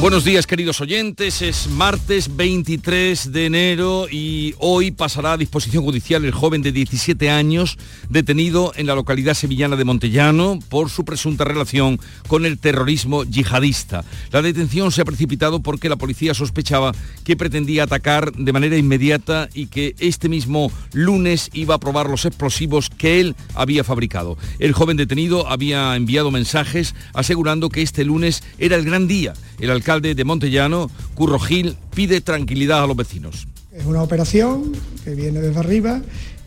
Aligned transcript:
Buenos 0.00 0.24
días 0.24 0.46
queridos 0.46 0.80
oyentes, 0.80 1.42
es 1.42 1.68
martes 1.68 2.36
23 2.36 3.32
de 3.32 3.46
enero 3.46 4.06
y 4.08 4.54
hoy 4.58 4.92
pasará 4.92 5.32
a 5.32 5.36
disposición 5.36 5.82
judicial 5.82 6.24
el 6.24 6.30
joven 6.30 6.62
de 6.62 6.70
17 6.70 7.28
años 7.30 7.76
detenido 8.08 8.72
en 8.76 8.86
la 8.86 8.94
localidad 8.94 9.34
sevillana 9.34 9.74
de 9.74 9.84
Montellano 9.84 10.60
por 10.68 10.88
su 10.88 11.04
presunta 11.04 11.42
relación 11.42 11.98
con 12.28 12.46
el 12.46 12.60
terrorismo 12.60 13.24
yihadista. 13.24 14.04
La 14.30 14.40
detención 14.40 14.92
se 14.92 15.02
ha 15.02 15.04
precipitado 15.04 15.62
porque 15.62 15.88
la 15.88 15.96
policía 15.96 16.32
sospechaba 16.32 16.92
que 17.24 17.36
pretendía 17.36 17.82
atacar 17.82 18.30
de 18.32 18.52
manera 18.52 18.76
inmediata 18.76 19.48
y 19.52 19.66
que 19.66 19.96
este 19.98 20.28
mismo 20.28 20.70
lunes 20.92 21.50
iba 21.54 21.74
a 21.74 21.80
probar 21.80 22.08
los 22.08 22.24
explosivos 22.24 22.88
que 22.88 23.18
él 23.18 23.34
había 23.56 23.82
fabricado. 23.82 24.38
El 24.60 24.74
joven 24.74 24.96
detenido 24.96 25.48
había 25.48 25.96
enviado 25.96 26.30
mensajes 26.30 26.94
asegurando 27.14 27.68
que 27.68 27.82
este 27.82 28.04
lunes 28.04 28.44
era 28.58 28.76
el 28.76 28.84
gran 28.84 29.08
día. 29.08 29.34
El 29.58 29.72
alcalde 29.72 29.88
de 30.00 30.24
Montellano, 30.24 30.90
Curro 31.14 31.38
Gil, 31.38 31.76
pide 31.94 32.20
tranquilidad 32.20 32.82
a 32.82 32.86
los 32.86 32.96
vecinos. 32.96 33.46
Es 33.72 33.84
una 33.86 34.02
operación 34.02 34.72
que 35.04 35.14
viene 35.14 35.40
desde 35.40 35.60
arriba 35.60 36.00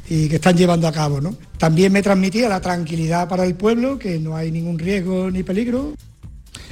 y 0.10 0.28
que 0.28 0.36
están 0.36 0.58
llevando 0.58 0.88
a 0.88 0.92
cabo. 0.92 1.22
¿no? 1.22 1.36
También 1.58 1.94
me 1.94 2.02
transmitía 2.02 2.50
la 2.50 2.60
tranquilidad 2.60 3.30
para 3.30 3.46
el 3.46 3.56
pueblo, 3.56 3.98
que 3.98 4.20
no 4.20 4.36
hay 4.36 4.52
ningún 4.52 4.78
riesgo 4.78 5.32
ni 5.32 5.44
peligro. 5.44 5.94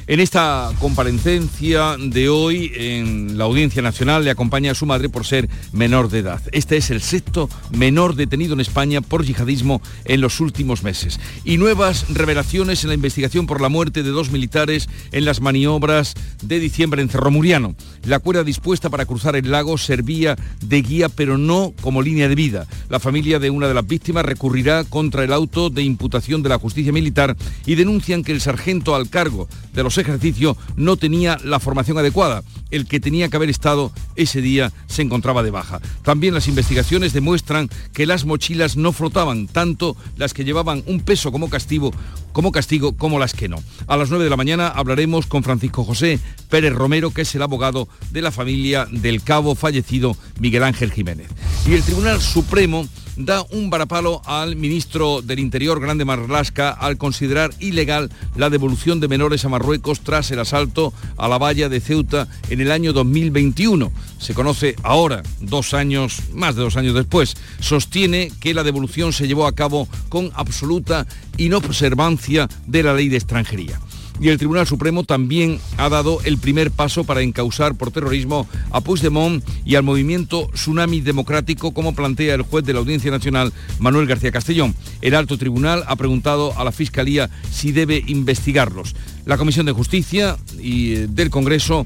En 0.10 0.20
esta 0.20 0.72
comparecencia 0.80 1.96
de 2.00 2.30
hoy 2.30 2.72
en 2.74 3.38
la 3.38 3.44
Audiencia 3.44 3.84
Nacional 3.84 4.24
le 4.24 4.32
acompaña 4.32 4.72
a 4.72 4.74
su 4.74 4.88
madre 4.88 5.08
por 5.08 5.24
ser 5.24 5.48
menor 5.72 6.10
de 6.10 6.18
edad. 6.18 6.42
Este 6.52 6.78
es 6.78 6.90
el 6.90 7.04
sexto 7.04 7.48
menor 7.78 8.16
detenido 8.16 8.54
en 8.54 8.60
España 8.60 9.02
por 9.02 9.24
yihadismo 9.24 9.84
en 10.06 10.22
los 10.22 10.40
últimos 10.40 10.82
meses. 10.82 11.20
Y 11.44 11.58
nuevas 11.58 12.08
revelaciones 12.10 12.84
en 12.84 12.88
la 12.88 12.96
investigación 12.96 13.46
por 13.46 13.62
la 13.62 13.70
muerte 13.70 14.02
de 14.02 14.10
dos 14.10 14.32
militares 14.32 14.90
en 15.12 15.26
las 15.26 15.42
maniobras 15.42 16.16
de 16.42 16.60
diciembre 16.60 17.04
en 17.04 17.10
Cerro 17.10 17.30
Muriano. 17.30 17.76
La 18.04 18.18
cuerda 18.18 18.44
dispuesta 18.44 18.90
para 18.90 19.06
cruzar 19.06 19.36
el 19.36 19.52
lago 19.52 19.78
servía 19.78 20.36
de 20.60 20.82
guía 20.82 21.10
pero 21.10 21.38
no 21.38 21.76
como 21.82 22.02
línea 22.02 22.28
de 22.28 22.34
vida. 22.34 22.66
La 22.90 23.00
familia 23.00 23.38
de 23.38 23.52
una 23.52 23.68
de 23.68 23.76
las 23.76 23.86
víctimas 23.86 24.26
recurrirá 24.26 24.86
contra 24.86 25.24
el 25.24 25.32
auto 25.32 25.70
de 25.70 25.84
imputación 25.84 26.42
de 26.42 26.50
la 26.50 26.58
justicia 26.58 26.92
militar 26.92 27.38
y 27.68 27.76
denuncian 27.76 28.24
que 28.24 28.32
el 28.32 28.42
sargento 28.42 28.96
al 28.96 29.08
cargo 29.08 29.48
de 29.74 29.84
los 29.84 29.99
ejercicio 30.02 30.58
no 30.76 30.98
tenía 30.98 31.38
la 31.44 31.60
formación 31.60 31.98
adecuada. 31.98 32.44
El 32.72 32.88
que 32.88 33.00
tenía 33.00 33.30
que 33.30 33.36
haber 33.36 33.50
estado 33.50 33.92
ese 34.16 34.42
día 34.42 34.72
se 34.88 35.02
encontraba 35.02 35.44
de 35.44 35.52
baja. 35.52 35.80
También 36.04 36.34
las 36.34 36.48
investigaciones 36.48 37.14
demuestran 37.14 37.70
que 37.94 38.06
las 38.06 38.26
mochilas 38.26 38.78
no 38.78 38.92
flotaban, 38.92 39.48
tanto 39.48 39.96
las 40.18 40.34
que 40.34 40.44
llevaban 40.44 40.84
un 40.86 41.00
peso 41.02 41.32
como 41.32 41.50
castigo, 41.50 41.92
como 42.32 42.52
castigo 42.52 42.96
como 42.96 43.20
las 43.20 43.34
que 43.34 43.50
no. 43.50 43.58
A 43.88 43.98
las 43.98 44.10
9 44.10 44.24
de 44.24 44.30
la 44.30 44.38
mañana 44.38 44.68
hablaremos 44.68 45.26
con 45.26 45.44
Francisco 45.44 45.84
José 45.84 46.20
Pérez 46.50 46.74
Romero, 46.74 47.12
que 47.12 47.24
es 47.24 47.36
el 47.36 47.42
abogado 47.42 47.88
de 48.12 48.22
la 48.22 48.32
familia 48.32 48.88
del 48.92 49.24
cabo 49.24 49.56
fallecido 49.56 50.16
Miguel 50.40 50.64
Ángel 50.64 50.92
Jiménez. 50.92 51.28
Y 51.68 51.74
el 51.74 51.84
Tribunal 51.84 52.22
Supremo 52.22 52.88
da 53.20 53.46
un 53.52 53.70
varapalo 53.70 54.22
al 54.26 54.56
ministro 54.56 55.22
del 55.22 55.40
Interior, 55.40 55.80
Grande 55.82 56.06
Marlasca, 56.06 56.70
al 56.70 56.98
considerar 56.98 57.52
ilegal 57.60 58.10
la 58.36 58.50
devolución 58.50 59.02
de 59.02 59.10
menores 59.10 59.44
a 59.44 59.50
Marruecos 59.50 60.00
tras 60.00 60.32
el 60.32 60.40
asalto 60.40 60.94
a 61.18 61.28
la 61.28 61.38
valla 61.38 61.68
de 61.68 61.82
Ceuta 61.82 62.28
en 62.50 62.62
el 62.62 62.72
año 62.72 62.94
2021. 62.94 63.92
Se 64.18 64.34
conoce 64.34 64.76
ahora, 64.84 65.22
dos 65.42 65.74
años, 65.74 66.22
más 66.34 66.56
de 66.56 66.62
dos 66.62 66.78
años 66.78 66.96
después. 66.96 67.36
Sostiene 67.60 68.32
que 68.40 68.54
la 68.54 68.64
devolución 68.64 69.12
se 69.12 69.28
llevó 69.28 69.48
a 69.48 69.56
cabo 69.56 69.90
con 70.08 70.32
absoluta 70.36 71.06
inobservancia 71.38 72.48
de 72.68 72.84
la 72.84 72.94
ley 72.94 73.10
de 73.10 73.18
extranjería 73.18 73.80
y 74.20 74.30
el 74.30 74.38
Tribunal 74.38 74.68
Supremo 74.68 75.04
también 75.04 75.60
ha 75.78 75.90
dado 75.90 76.20
el 76.24 76.38
primer 76.38 76.72
paso 76.72 77.04
para 77.04 77.22
encausar 77.22 77.76
por 77.76 77.92
terrorismo 77.92 78.48
a 78.72 78.82
Puigdemont 78.82 79.44
y 79.66 79.76
al 79.76 79.84
movimiento 79.84 80.50
Tsunami 80.54 81.02
Democrático, 81.02 81.74
como 81.74 81.96
plantea 81.96 82.36
el 82.36 82.42
juez 82.42 82.66
de 82.66 82.74
la 82.74 82.80
Audiencia 82.80 83.12
Nacional, 83.12 83.54
Manuel 83.80 84.08
García 84.08 84.32
Castellón. 84.32 84.76
El 85.02 85.16
alto 85.16 85.38
tribunal 85.38 85.84
ha 85.88 85.96
preguntado 85.96 86.58
a 86.58 86.64
la 86.64 86.72
Fiscalía 86.72 87.30
si 87.52 87.72
debe 87.72 88.04
investigarlos. 88.08 88.96
La 89.26 89.38
Comisión 89.38 89.66
de 89.66 89.72
Justicia 89.72 90.38
y 90.62 90.94
eh, 90.94 91.08
del 91.08 91.30
Congreso 91.30 91.86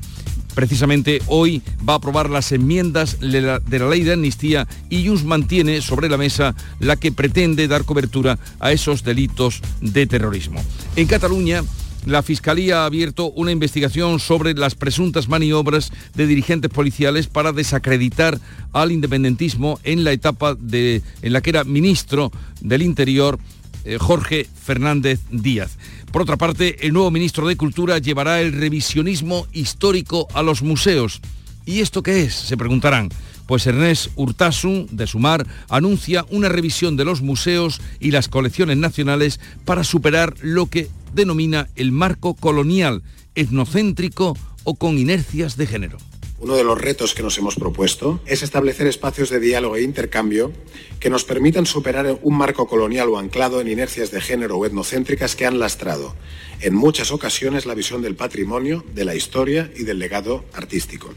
precisamente 0.54 1.22
hoy 1.28 1.62
va 1.88 1.94
a 1.94 1.98
aprobar 1.98 2.30
las 2.30 2.52
enmiendas 2.52 3.20
de 3.20 3.42
la, 3.42 3.60
ley 3.68 4.04
de 4.04 4.14
amnistía 4.14 4.68
y 4.90 5.08
Junts 5.08 5.24
mantiene 5.24 5.82
sobre 5.82 6.10
la 6.10 6.18
mesa 6.18 6.56
la 6.80 6.96
que 6.96 7.12
pretende 7.12 7.68
dar 7.68 7.86
cobertura 7.86 8.40
a 8.60 8.72
esos 8.72 9.04
delitos 9.04 9.62
de 9.82 10.06
terrorismo. 10.06 10.64
En 10.96 11.08
Cataluña, 11.08 11.64
la 12.06 12.24
Fiscalía 12.24 12.82
ha 12.82 12.86
abierto 12.86 13.32
una 13.32 13.52
investigación 13.52 14.20
sobre 14.20 14.54
las 14.54 14.76
presuntas 14.76 15.30
maniobras 15.30 15.92
de 16.16 16.28
dirigentes 16.28 16.70
policiales 16.70 17.28
para 17.28 17.52
desacreditar 17.52 18.40
al 18.74 18.92
independentismo 18.92 19.80
en 19.84 20.04
la 20.04 20.12
etapa 20.12 20.56
de, 20.56 21.02
en 21.22 21.34
la 21.34 21.42
que 21.42 21.52
era 21.52 21.64
ministro 21.64 22.32
del 22.62 22.82
Interior 22.82 23.40
eh, 23.86 23.98
Jorge 24.00 24.48
Fernández 24.64 25.20
Díaz. 25.32 25.78
Por 26.12 26.22
otra 26.22 26.38
parte, 26.38 26.86
el 26.86 26.94
nuevo 26.94 27.12
ministro 27.12 27.48
de 27.48 27.58
Cultura 27.58 27.98
llevará 27.98 28.42
el 28.42 28.54
revisionismo 28.54 29.48
histórico 29.52 30.28
a 30.34 30.44
los 30.44 30.62
museos. 30.62 31.22
¿Y 31.66 31.80
esto 31.80 32.04
qué 32.04 32.24
es? 32.24 32.34
Se 32.34 32.58
preguntarán. 32.58 33.10
Pues 33.48 33.68
Ernest 33.68 34.12
Urtasun, 34.16 34.88
de 34.92 35.08
Sumar, 35.08 35.46
anuncia 35.70 36.26
una 36.30 36.50
revisión 36.50 36.96
de 36.96 37.06
los 37.06 37.22
museos 37.22 37.82
y 38.00 38.12
las 38.12 38.30
colecciones 38.30 38.78
nacionales 38.78 39.40
para 39.66 39.84
superar 39.84 40.36
lo 40.42 40.68
que 40.68 40.90
denomina 41.14 41.68
el 41.76 41.92
marco 41.92 42.34
colonial, 42.36 43.04
etnocéntrico 43.36 44.38
o 44.64 44.76
con 44.76 44.98
inercias 44.98 45.58
de 45.58 45.68
género. 45.68 45.98
Uno 46.40 46.56
de 46.56 46.66
los 46.66 46.78
retos 46.78 47.14
que 47.14 47.24
nos 47.24 47.38
hemos 47.38 47.56
propuesto 47.56 48.20
es 48.26 48.44
establecer 48.44 48.86
espacios 48.86 49.30
de 49.30 49.40
diálogo 49.40 49.78
e 49.78 49.82
intercambio 49.82 50.52
que 51.00 51.10
nos 51.10 51.24
permitan 51.24 51.66
superar 51.66 52.20
un 52.22 52.38
marco 52.38 52.68
colonial 52.68 53.08
o 53.08 53.18
anclado 53.18 53.62
en 53.62 53.70
inercias 53.70 54.12
de 54.12 54.20
género 54.20 54.58
o 54.58 54.66
etnocéntricas 54.66 55.38
que 55.38 55.46
han 55.46 55.58
lastrado 55.58 56.16
en 56.64 56.76
muchas 56.76 57.12
ocasiones 57.12 57.66
la 57.66 57.74
visión 57.74 58.02
del 58.02 58.16
patrimonio, 58.16 58.86
de 58.96 59.04
la 59.06 59.16
historia 59.16 59.70
y 59.76 59.84
del 59.84 60.00
legado 60.00 60.46
artístico. 60.54 61.14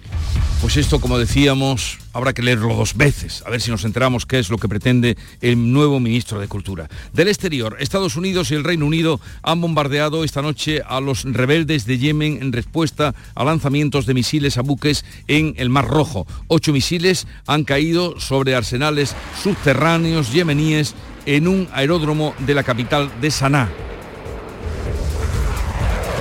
Pues 0.61 0.77
esto, 0.77 1.01
como 1.01 1.19
decíamos, 1.19 1.99
habrá 2.13 2.33
que 2.33 2.43
leerlo 2.43 2.75
dos 2.75 2.97
veces, 2.97 3.45
a 3.47 3.51
ver 3.51 3.61
si 3.61 3.71
nos 3.71 3.85
enteramos 3.85 4.27
qué 4.27 4.39
es 4.39 4.51
lo 4.51 4.59
que 4.59 4.69
pretende 4.69 5.17
el 5.41 5.73
nuevo 5.73 6.01
ministro 6.01 6.41
de 6.41 6.49
Cultura. 6.49 6.89
Del 7.13 7.29
exterior, 7.29 7.77
Estados 7.79 8.17
Unidos 8.17 8.51
y 8.51 8.55
el 8.55 8.65
Reino 8.65 8.87
Unido 8.87 9.21
han 9.43 9.61
bombardeado 9.61 10.25
esta 10.25 10.43
noche 10.43 10.83
a 10.85 11.01
los 11.01 11.23
rebeldes 11.25 11.87
de 11.87 11.99
Yemen 11.99 12.39
en 12.43 12.53
respuesta 12.53 13.15
a 13.35 13.45
lanzamientos 13.45 14.07
de 14.07 14.15
misiles 14.15 14.59
a 14.59 14.63
buques 14.63 15.05
en 15.29 15.55
el 15.59 15.71
Mar 15.71 15.87
Rojo. 15.87 16.27
Ocho 16.49 16.73
misiles 16.73 17.29
han 17.47 17.65
caído 17.65 18.19
sobre 18.19 18.57
arsenales 18.57 19.15
subterráneos 19.41 20.33
yemeníes 20.33 20.95
en 21.27 21.47
un 21.47 21.69
aeródromo 21.73 22.35
de 22.39 22.55
la 22.55 22.65
capital 22.65 23.13
de 23.21 23.31
Sanaa. 23.31 23.71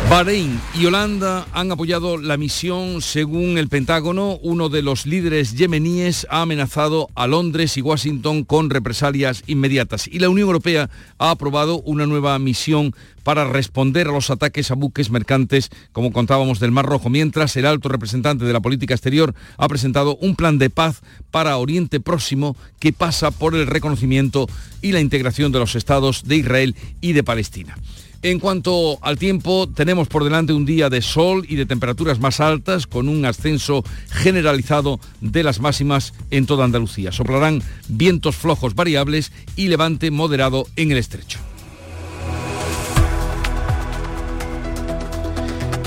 Bahrein 0.09 0.61
y 0.79 0.85
Holanda 0.85 1.47
han 1.51 1.71
apoyado 1.71 2.17
la 2.17 2.37
misión 2.37 3.01
según 3.01 3.57
el 3.57 3.69
Pentágono. 3.69 4.37
Uno 4.43 4.69
de 4.69 4.83
los 4.83 5.07
líderes 5.07 5.55
yemeníes 5.55 6.27
ha 6.29 6.43
amenazado 6.43 7.09
a 7.15 7.25
Londres 7.25 7.75
y 7.75 7.81
Washington 7.81 8.43
con 8.43 8.69
represalias 8.69 9.43
inmediatas. 9.47 10.07
Y 10.07 10.19
la 10.19 10.29
Unión 10.29 10.47
Europea 10.47 10.91
ha 11.17 11.31
aprobado 11.31 11.81
una 11.81 12.05
nueva 12.05 12.37
misión 12.37 12.93
para 13.23 13.45
responder 13.45 14.07
a 14.07 14.11
los 14.11 14.29
ataques 14.29 14.69
a 14.69 14.75
buques 14.75 15.09
mercantes, 15.09 15.71
como 15.91 16.13
contábamos 16.13 16.59
del 16.59 16.71
Mar 16.71 16.85
Rojo, 16.85 17.09
mientras 17.09 17.55
el 17.57 17.65
alto 17.65 17.89
representante 17.89 18.45
de 18.45 18.53
la 18.53 18.61
política 18.61 18.93
exterior 18.93 19.33
ha 19.57 19.67
presentado 19.67 20.17
un 20.17 20.35
plan 20.35 20.59
de 20.59 20.69
paz 20.69 21.01
para 21.31 21.57
Oriente 21.57 21.99
Próximo 21.99 22.55
que 22.79 22.93
pasa 22.93 23.31
por 23.31 23.55
el 23.55 23.65
reconocimiento 23.65 24.47
y 24.83 24.91
la 24.91 25.01
integración 25.01 25.51
de 25.51 25.59
los 25.59 25.75
estados 25.75 26.23
de 26.25 26.35
Israel 26.35 26.75
y 27.01 27.13
de 27.13 27.23
Palestina. 27.23 27.75
En 28.25 28.39
cuanto 28.39 28.97
al 29.03 29.19
tiempo, 29.19 29.69
tenemos 29.69 30.07
por 30.07 30.23
delante 30.23 30.51
un 30.51 30.65
día 30.65 30.89
de 30.89 31.03
sol 31.03 31.45
y 31.47 31.57
de 31.57 31.67
temperaturas 31.67 32.19
más 32.19 32.39
altas, 32.39 32.87
con 32.87 33.07
un 33.07 33.23
ascenso 33.23 33.83
generalizado 34.09 34.99
de 35.21 35.43
las 35.43 35.59
máximas 35.59 36.11
en 36.31 36.47
toda 36.47 36.65
Andalucía. 36.65 37.11
Soplarán 37.11 37.61
vientos 37.87 38.35
flojos 38.35 38.73
variables 38.73 39.31
y 39.55 39.67
levante 39.67 40.09
moderado 40.09 40.65
en 40.75 40.91
el 40.91 40.97
estrecho. 40.97 41.37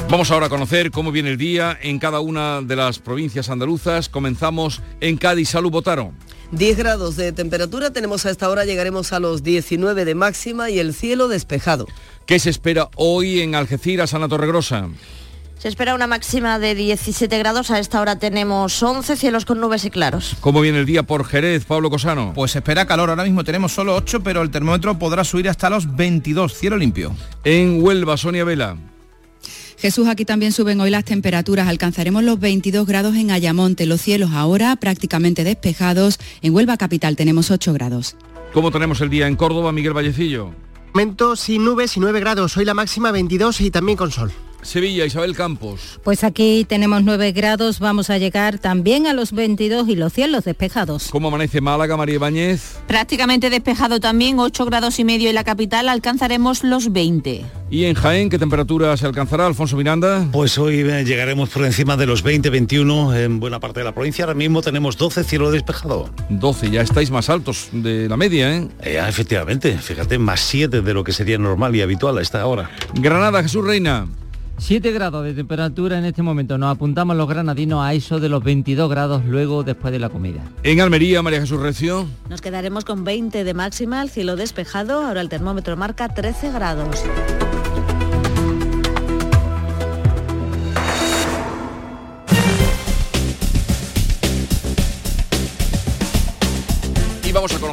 Vamos 0.09 0.31
ahora 0.31 0.47
a 0.47 0.49
conocer 0.49 0.93
cómo 0.93 1.11
viene 1.11 1.31
el 1.31 1.39
día 1.39 1.77
en 1.83 1.99
cada 1.99 2.21
una 2.21 2.63
de 2.63 2.77
las 2.77 3.01
provincias 3.01 3.51
andaluzas. 3.51 4.09
Comenzamos 4.09 4.81
en 5.01 5.17
Cádiz. 5.17 5.49
Salud, 5.49 5.73
Botaro. 5.73 6.13
10 6.53 6.79
grados 6.79 7.17
de 7.17 7.33
temperatura 7.33 7.91
tenemos 7.91 8.25
a 8.25 8.31
esta 8.31 8.49
hora, 8.49 8.65
llegaremos 8.65 9.13
a 9.13 9.21
los 9.21 9.43
19 9.43 10.05
de 10.05 10.15
máxima 10.15 10.71
y 10.71 10.79
el 10.79 10.95
cielo 10.95 11.29
despejado. 11.29 11.87
¿Qué 12.25 12.39
se 12.39 12.49
espera 12.49 12.89
hoy 12.97 13.41
en 13.41 13.55
Algeciras, 13.55 14.15
Ana 14.15 14.29
Torregrosa? 14.29 14.89
Se 15.59 15.69
espera 15.69 15.95
una 15.95 16.07
máxima 16.07 16.59
de 16.59 16.75
17 16.75 17.37
grados, 17.37 17.71
a 17.71 17.81
esta 17.81 18.01
hora 18.01 18.19
tenemos 18.19 18.81
11 18.83 19.17
cielos 19.17 19.45
con 19.45 19.61
nubes 19.61 19.85
y 19.85 19.91
claros. 19.91 20.37
¿Cómo 20.41 20.61
viene 20.61 20.79
el 20.79 20.87
día 20.87 21.03
por 21.03 21.25
Jerez, 21.25 21.65
Pablo 21.65 21.91
Cosano? 21.91 22.33
Pues 22.35 22.53
se 22.53 22.59
espera 22.59 22.87
calor, 22.87 23.11
ahora 23.11 23.25
mismo 23.25 23.43
tenemos 23.45 23.73
solo 23.73 23.97
8, 23.97 24.23
pero 24.23 24.41
el 24.41 24.51
termómetro 24.51 24.99
podrá 24.99 25.25
subir 25.25 25.49
hasta 25.49 25.69
los 25.69 25.97
22, 25.97 26.55
cielo 26.55 26.77
limpio. 26.77 27.15
En 27.45 27.83
Huelva, 27.83 28.17
Sonia 28.17 28.45
Vela. 28.45 28.77
Jesús, 29.79 30.09
aquí 30.09 30.25
también 30.25 30.51
suben 30.53 30.81
hoy 30.81 30.91
las 30.91 31.05
temperaturas. 31.05 31.69
Alcanzaremos 31.69 32.25
los 32.25 32.41
22 32.41 32.87
grados 32.87 33.15
en 33.15 33.31
Ayamonte. 33.31 33.87
Los 33.87 34.03
cielos 34.03 34.31
ahora 34.33 34.75
prácticamente 34.77 35.45
despejados. 35.45 36.19
En 36.43 36.53
Huelva 36.53 36.77
capital 36.77 37.15
tenemos 37.15 37.51
8 37.53 37.73
grados. 37.73 38.17
¿Cómo 38.53 38.73
tenemos 38.73 39.01
el 39.01 39.11
día 39.11 39.29
en 39.29 39.37
Córdoba, 39.37 39.71
Miguel 39.71 39.93
Vallecillo? 39.93 40.51
Momento 40.95 41.37
sin 41.37 41.65
nubes 41.65 41.97
y 41.97 42.01
9 42.01 42.19
grados. 42.19 42.57
Hoy 42.57 42.65
la 42.65 42.75
máxima 42.75 43.13
22 43.13 43.61
y 43.61 43.71
también 43.71 43.97
con 43.97 44.11
sol. 44.11 44.33
Sevilla, 44.63 45.07
Isabel 45.07 45.35
Campos. 45.35 46.01
Pues 46.03 46.25
aquí 46.25 46.65
tenemos 46.69 47.03
9 47.03 47.33
grados, 47.33 47.79
vamos 47.79 48.11
a 48.11 48.19
llegar 48.19 48.59
también 48.59 49.07
a 49.07 49.13
los 49.13 49.33
22 49.33 49.89
y 49.89 49.97
los 49.97 50.13
cielos 50.13 50.45
despejados. 50.45 51.09
¿Cómo 51.11 51.29
amanece 51.29 51.61
Málaga, 51.61 51.97
María 51.97 52.17
Ibáñez? 52.17 52.79
Prácticamente 52.87 53.51
despejado 53.51 54.01
también, 54.01 54.39
8 54.39 54.65
grados 54.67 54.99
y 54.99 55.05
medio 55.05 55.29
en 55.29 55.35
la 55.35 55.45
capital, 55.45 55.89
alcanzaremos 55.89 56.65
los 56.65 56.93
20. 56.93 57.45
¿Y 57.71 57.85
en 57.85 57.95
Jaén 57.95 58.31
qué 58.31 58.39
temperatura 58.39 58.97
se 58.97 59.07
alcanzará, 59.07 59.47
Alfonso 59.47 59.77
Miranda? 59.77 60.27
Pues 60.33 60.57
hoy 60.59 60.81
eh, 60.81 61.05
llegaremos 61.05 61.51
por 61.51 61.65
encima 61.65 61.97
de 61.97 62.07
los 62.07 62.25
20-21 62.25 63.15
en 63.17 63.41
buena 63.41 63.61
parte 63.61 63.81
de 63.81 63.85
la 63.85 63.93
provincia. 63.93 64.25
Ahora 64.25 64.35
mismo 64.35 64.63
tenemos 64.63 64.97
12 64.97 65.25
cielo 65.25 65.51
despejado. 65.51 66.11
12, 66.31 66.71
ya 66.71 66.81
estáis 66.81 67.11
más 67.11 67.29
altos 67.29 67.69
de 67.73 68.09
la 68.09 68.17
media, 68.17 68.57
¿eh? 68.57 68.69
eh 68.83 69.03
efectivamente, 69.07 69.77
fíjate, 69.79 70.19
más 70.19 70.41
7 70.41 70.81
de 70.81 70.95
lo 70.95 71.05
que 71.05 71.13
sería 71.13 71.39
normal 71.39 71.77
y 71.77 71.83
habitual 71.83 72.17
a 72.19 72.23
esta 72.23 72.45
hora. 72.47 72.71
Granada, 72.95 73.43
Jesús 73.43 73.65
Reina. 73.65 74.07
7 74.59 74.93
grados 74.93 75.25
de 75.25 75.35
temperatura 75.35 75.99
en 75.99 76.05
este 76.05 76.23
momento. 76.23 76.59
Nos 76.59 76.75
apuntamos 76.75 77.17
los 77.17 77.29
granadinos 77.29 77.85
a 77.85 77.95
eso 77.95 78.21
de 78.21 78.29
los 78.29 78.43
22 78.43 78.91
grados 78.91 79.25
luego 79.25 79.63
después 79.63 79.93
de 79.93 79.99
la 79.99 80.09
comida. 80.09 80.41
En 80.63 80.81
Almería, 80.81 81.23
María 81.23 81.41
Jesús 81.41 81.61
Recio. 81.61 82.07
Nos 82.29 82.41
quedaremos 82.41 82.85
con 82.85 83.05
20 83.05 83.45
de 83.45 83.55
máxima, 83.55 84.03
el 84.03 84.11
cielo 84.11 84.37
despejado. 84.37 85.05
Ahora 85.07 85.21
el 85.21 85.29
termómetro 85.29 85.77
marca 85.77 86.09
13 86.09 86.53
grados. 86.53 87.05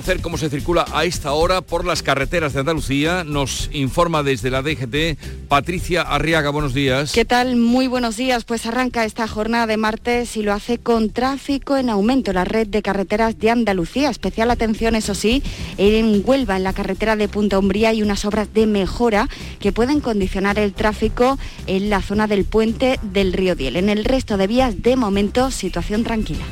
Conocer 0.05 0.21
cómo 0.21 0.37
se 0.37 0.51
circula 0.51 0.85
a 0.93 1.03
esta 1.03 1.33
hora 1.33 1.61
por 1.61 1.83
las 1.83 2.03
carreteras 2.03 2.53
de 2.53 2.59
Andalucía. 2.59 3.23
Nos 3.23 3.71
informa 3.73 4.21
desde 4.21 4.51
la 4.51 4.61
DGT 4.61 5.47
Patricia 5.47 6.03
Arriaga. 6.03 6.51
Buenos 6.51 6.75
días. 6.75 7.11
¿Qué 7.11 7.25
tal? 7.25 7.55
Muy 7.55 7.87
buenos 7.87 8.15
días. 8.15 8.43
Pues 8.43 8.67
arranca 8.67 9.03
esta 9.03 9.27
jornada 9.27 9.65
de 9.65 9.77
martes 9.77 10.37
y 10.37 10.43
lo 10.43 10.53
hace 10.53 10.77
con 10.77 11.09
tráfico 11.09 11.75
en 11.75 11.89
aumento 11.89 12.33
la 12.33 12.43
red 12.45 12.67
de 12.67 12.83
carreteras 12.83 13.39
de 13.39 13.49
Andalucía. 13.49 14.11
Especial 14.11 14.51
atención, 14.51 14.93
eso 14.93 15.15
sí, 15.15 15.41
en 15.79 16.21
Huelva, 16.23 16.57
en 16.57 16.65
la 16.65 16.73
carretera 16.73 17.15
de 17.15 17.27
Punta 17.27 17.57
Umbría, 17.57 17.89
hay 17.89 18.03
unas 18.03 18.25
obras 18.25 18.53
de 18.53 18.67
mejora 18.67 19.27
que 19.59 19.71
pueden 19.71 20.01
condicionar 20.01 20.59
el 20.59 20.73
tráfico 20.73 21.39
en 21.65 21.89
la 21.89 22.03
zona 22.03 22.27
del 22.27 22.45
puente 22.45 22.99
del 23.01 23.33
río 23.33 23.55
Diel. 23.55 23.75
En 23.75 23.89
el 23.89 24.05
resto 24.05 24.37
de 24.37 24.45
vías, 24.45 24.83
de 24.83 24.97
momento, 24.97 25.49
situación 25.49 26.03
tranquila. 26.03 26.45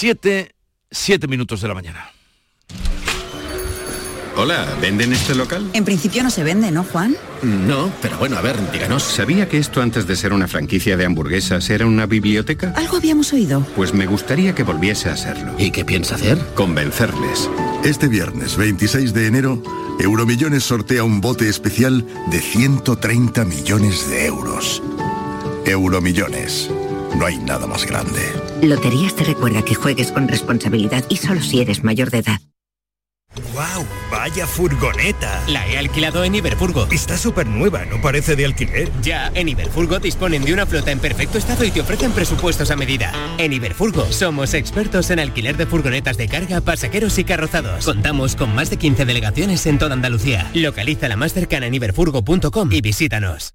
Siete, 0.00 0.54
siete 0.90 1.28
minutos 1.28 1.60
de 1.60 1.68
la 1.68 1.74
mañana. 1.74 2.10
Hola, 4.34 4.66
¿venden 4.80 5.12
este 5.12 5.34
local? 5.34 5.68
En 5.74 5.84
principio 5.84 6.22
no 6.22 6.30
se 6.30 6.42
vende, 6.42 6.70
¿no, 6.70 6.84
Juan? 6.84 7.14
No, 7.42 7.92
pero 8.00 8.16
bueno, 8.16 8.38
a 8.38 8.40
ver, 8.40 8.56
díganos. 8.72 9.02
¿Sabía 9.02 9.46
que 9.46 9.58
esto 9.58 9.82
antes 9.82 10.06
de 10.06 10.16
ser 10.16 10.32
una 10.32 10.48
franquicia 10.48 10.96
de 10.96 11.04
hamburguesas 11.04 11.68
era 11.68 11.84
una 11.84 12.06
biblioteca? 12.06 12.72
Algo 12.78 12.96
habíamos 12.96 13.34
oído. 13.34 13.60
Pues 13.76 13.92
me 13.92 14.06
gustaría 14.06 14.54
que 14.54 14.62
volviese 14.62 15.10
a 15.10 15.18
serlo. 15.18 15.54
¿Y 15.58 15.70
qué 15.70 15.84
piensa 15.84 16.14
hacer? 16.14 16.38
Convencerles. 16.54 17.50
Este 17.84 18.08
viernes 18.08 18.56
26 18.56 19.12
de 19.12 19.26
enero, 19.26 19.62
Euromillones 20.00 20.64
sortea 20.64 21.04
un 21.04 21.20
bote 21.20 21.46
especial 21.46 22.06
de 22.30 22.40
130 22.40 23.44
millones 23.44 24.08
de 24.08 24.24
euros. 24.24 24.82
Euromillones 25.66 26.70
no 27.16 27.26
hay 27.26 27.38
nada 27.38 27.66
más 27.66 27.86
grande. 27.86 28.20
Loterías 28.62 29.14
te 29.14 29.24
recuerda 29.24 29.62
que 29.62 29.74
juegues 29.74 30.12
con 30.12 30.28
responsabilidad 30.28 31.04
y 31.08 31.16
solo 31.16 31.40
si 31.40 31.60
eres 31.60 31.84
mayor 31.84 32.10
de 32.10 32.18
edad. 32.18 32.40
¡Wow! 33.54 33.86
¡Vaya 34.10 34.46
furgoneta! 34.46 35.42
La 35.46 35.66
he 35.68 35.78
alquilado 35.78 36.24
en 36.24 36.34
Iberfurgo. 36.34 36.88
Está 36.90 37.16
súper 37.16 37.46
nueva, 37.46 37.84
¿no 37.84 38.00
parece 38.00 38.34
de 38.34 38.44
alquiler? 38.44 38.90
Ya, 39.02 39.30
en 39.34 39.48
Iberfurgo 39.48 40.00
disponen 40.00 40.44
de 40.44 40.52
una 40.52 40.66
flota 40.66 40.90
en 40.90 40.98
perfecto 40.98 41.38
estado 41.38 41.64
y 41.64 41.70
te 41.70 41.80
ofrecen 41.80 42.10
presupuestos 42.12 42.70
a 42.72 42.76
medida. 42.76 43.12
En 43.38 43.52
Iberfurgo 43.52 44.10
somos 44.10 44.54
expertos 44.54 45.10
en 45.10 45.20
alquiler 45.20 45.56
de 45.56 45.66
furgonetas 45.66 46.16
de 46.16 46.26
carga, 46.28 46.60
pasajeros 46.60 47.18
y 47.18 47.24
carrozados. 47.24 47.84
Contamos 47.84 48.34
con 48.34 48.52
más 48.54 48.68
de 48.68 48.78
15 48.78 49.04
delegaciones 49.04 49.64
en 49.66 49.78
toda 49.78 49.94
Andalucía. 49.94 50.50
Localiza 50.54 51.08
la 51.08 51.16
más 51.16 51.32
cercana 51.32 51.66
en 51.66 51.74
iberfurgo.com 51.74 52.72
y 52.72 52.80
visítanos. 52.80 53.54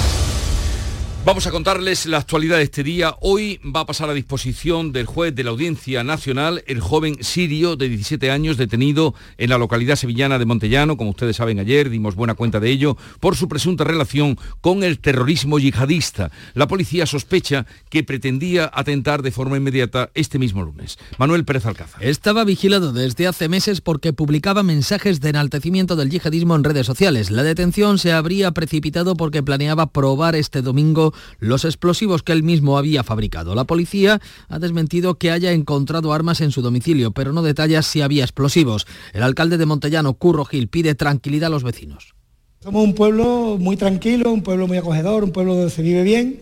Vamos 1.23 1.45
a 1.45 1.51
contarles 1.51 2.07
la 2.07 2.17
actualidad 2.17 2.57
de 2.57 2.63
este 2.63 2.83
día. 2.83 3.15
Hoy 3.21 3.59
va 3.63 3.81
a 3.81 3.85
pasar 3.85 4.09
a 4.09 4.13
disposición 4.15 4.91
del 4.91 5.05
juez 5.05 5.35
de 5.35 5.43
la 5.43 5.51
Audiencia 5.51 6.03
Nacional 6.03 6.63
el 6.65 6.79
joven 6.79 7.23
sirio 7.23 7.75
de 7.75 7.89
17 7.89 8.31
años 8.31 8.57
detenido 8.57 9.13
en 9.37 9.51
la 9.51 9.59
localidad 9.59 9.97
sevillana 9.97 10.39
de 10.39 10.45
Montellano, 10.45 10.97
como 10.97 11.11
ustedes 11.11 11.35
saben 11.35 11.59
ayer, 11.59 11.91
dimos 11.91 12.15
buena 12.15 12.33
cuenta 12.33 12.59
de 12.59 12.71
ello, 12.71 12.97
por 13.19 13.35
su 13.35 13.47
presunta 13.47 13.83
relación 13.83 14.39
con 14.61 14.83
el 14.83 14.97
terrorismo 14.97 15.59
yihadista. 15.59 16.31
La 16.55 16.67
policía 16.67 17.05
sospecha 17.05 17.67
que 17.91 18.03
pretendía 18.03 18.71
atentar 18.73 19.21
de 19.21 19.31
forma 19.31 19.57
inmediata 19.57 20.09
este 20.15 20.39
mismo 20.39 20.63
lunes. 20.63 20.97
Manuel 21.19 21.45
Pérez 21.45 21.67
Alcázar. 21.67 22.03
Estaba 22.03 22.43
vigilado 22.45 22.93
desde 22.93 23.27
hace 23.27 23.47
meses 23.47 23.81
porque 23.81 24.11
publicaba 24.11 24.63
mensajes 24.63 25.21
de 25.21 25.29
enaltecimiento 25.29 25.95
del 25.95 26.09
yihadismo 26.09 26.55
en 26.55 26.63
redes 26.63 26.87
sociales. 26.87 27.29
La 27.29 27.43
detención 27.43 27.99
se 27.99 28.11
habría 28.11 28.53
precipitado 28.53 29.15
porque 29.15 29.43
planeaba 29.43 29.91
probar 29.91 30.35
este 30.35 30.63
domingo 30.63 31.10
los 31.39 31.65
explosivos 31.65 32.23
que 32.23 32.31
él 32.31 32.43
mismo 32.43 32.77
había 32.77 33.03
fabricado. 33.03 33.55
La 33.55 33.65
policía 33.65 34.21
ha 34.49 34.59
desmentido 34.59 35.15
que 35.15 35.31
haya 35.31 35.51
encontrado 35.51 36.13
armas 36.13 36.41
en 36.41 36.51
su 36.51 36.61
domicilio, 36.61 37.11
pero 37.11 37.33
no 37.33 37.41
detalla 37.41 37.81
si 37.81 38.01
había 38.01 38.23
explosivos. 38.23 38.85
El 39.13 39.23
alcalde 39.23 39.57
de 39.57 39.65
Montellano, 39.65 40.13
Curro 40.13 40.45
Gil, 40.45 40.67
pide 40.67 40.95
tranquilidad 40.95 41.47
a 41.47 41.49
los 41.49 41.63
vecinos. 41.63 42.13
Somos 42.61 42.83
un 42.83 42.93
pueblo 42.93 43.57
muy 43.59 43.75
tranquilo, 43.75 44.31
un 44.31 44.43
pueblo 44.43 44.67
muy 44.67 44.77
acogedor, 44.77 45.23
un 45.23 45.31
pueblo 45.31 45.55
donde 45.55 45.71
se 45.71 45.81
vive 45.81 46.03
bien 46.03 46.39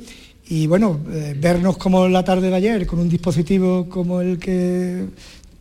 y 0.50 0.66
bueno, 0.66 1.00
eh, 1.12 1.36
vernos 1.40 1.78
como 1.78 2.08
la 2.08 2.24
tarde 2.24 2.50
de 2.50 2.56
ayer 2.56 2.88
con 2.88 2.98
un 2.98 3.08
dispositivo 3.08 3.88
como 3.88 4.20
el 4.20 4.40
que 4.40 5.06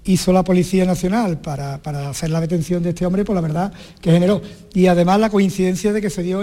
hizo 0.05 0.33
la 0.33 0.43
Policía 0.43 0.87
Nacional 0.87 1.39
para, 1.41 1.75
hacer 2.09 2.31
la 2.31 2.41
detención 2.41 2.83
de 2.83 2.91
este 2.91 3.05
hombre, 3.05 3.25
pues 3.27 3.35
la 3.35 3.43
verdad 3.43 3.73
que 4.01 4.11
generó. 4.11 4.41
Y 4.73 4.87
además 4.87 5.21
la 5.21 5.29
coincidencia 5.29 5.93
de 5.93 6.01
que 6.01 6.09
se 6.09 6.23
dio 6.23 6.43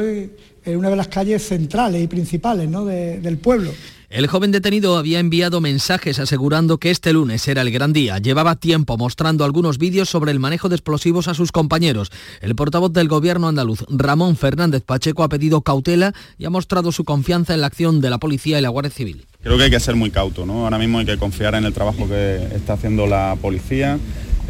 en 0.65 0.77
una 0.77 0.89
de 0.89 0.95
las 0.95 1.07
calles 1.07 1.47
centrales 1.47 2.03
y 2.03 2.07
principales 2.07 2.69
del 2.69 3.37
pueblo. 3.37 3.71
El 4.09 4.27
joven 4.27 4.51
detenido 4.51 4.97
había 4.97 5.19
enviado 5.19 5.61
mensajes 5.61 6.19
asegurando 6.19 6.77
que 6.77 6.91
este 6.91 7.11
lunes 7.11 7.47
era 7.47 7.63
el 7.63 7.71
gran 7.71 7.91
día. 7.91 8.17
Llevaba 8.19 8.55
tiempo 8.55 8.97
mostrando 8.97 9.43
algunos 9.43 9.77
vídeos 9.77 10.09
sobre 10.09 10.31
el 10.31 10.39
manejo 10.39 10.69
de 10.69 10.75
explosivos 10.75 11.27
a 11.27 11.33
sus 11.33 11.51
compañeros. 11.51 12.11
El 12.39 12.55
portavoz 12.55 12.93
del 12.93 13.07
gobierno 13.07 13.47
andaluz, 13.47 13.83
Ramón 13.89 14.37
Fernández 14.37 14.83
Pacheco, 14.83 15.23
ha 15.23 15.29
pedido 15.29 15.61
cautela 15.61 16.13
y 16.37 16.45
ha 16.45 16.49
mostrado 16.49 16.91
su 16.91 17.03
confianza 17.03 17.55
en 17.55 17.61
la 17.61 17.67
acción 17.67 17.99
de 17.99 18.11
la 18.11 18.19
policía 18.19 18.59
y 18.59 18.61
la 18.61 18.69
Guardia 18.69 18.91
Civil. 18.91 19.25
Creo 19.41 19.57
que 19.57 19.63
hay 19.63 19.71
que 19.71 19.79
ser 19.79 19.95
muy 19.95 20.11
cauto, 20.11 20.45
¿no? 20.45 20.63
Ahora 20.63 20.77
mismo 20.77 20.99
hay 20.99 21.05
que 21.05 21.17
confiar 21.17 21.55
en 21.55 21.65
el 21.65 21.73
trabajo 21.73 22.07
que 22.07 22.47
está 22.55 22.73
haciendo 22.73 23.07
la 23.07 23.35
policía 23.41 23.99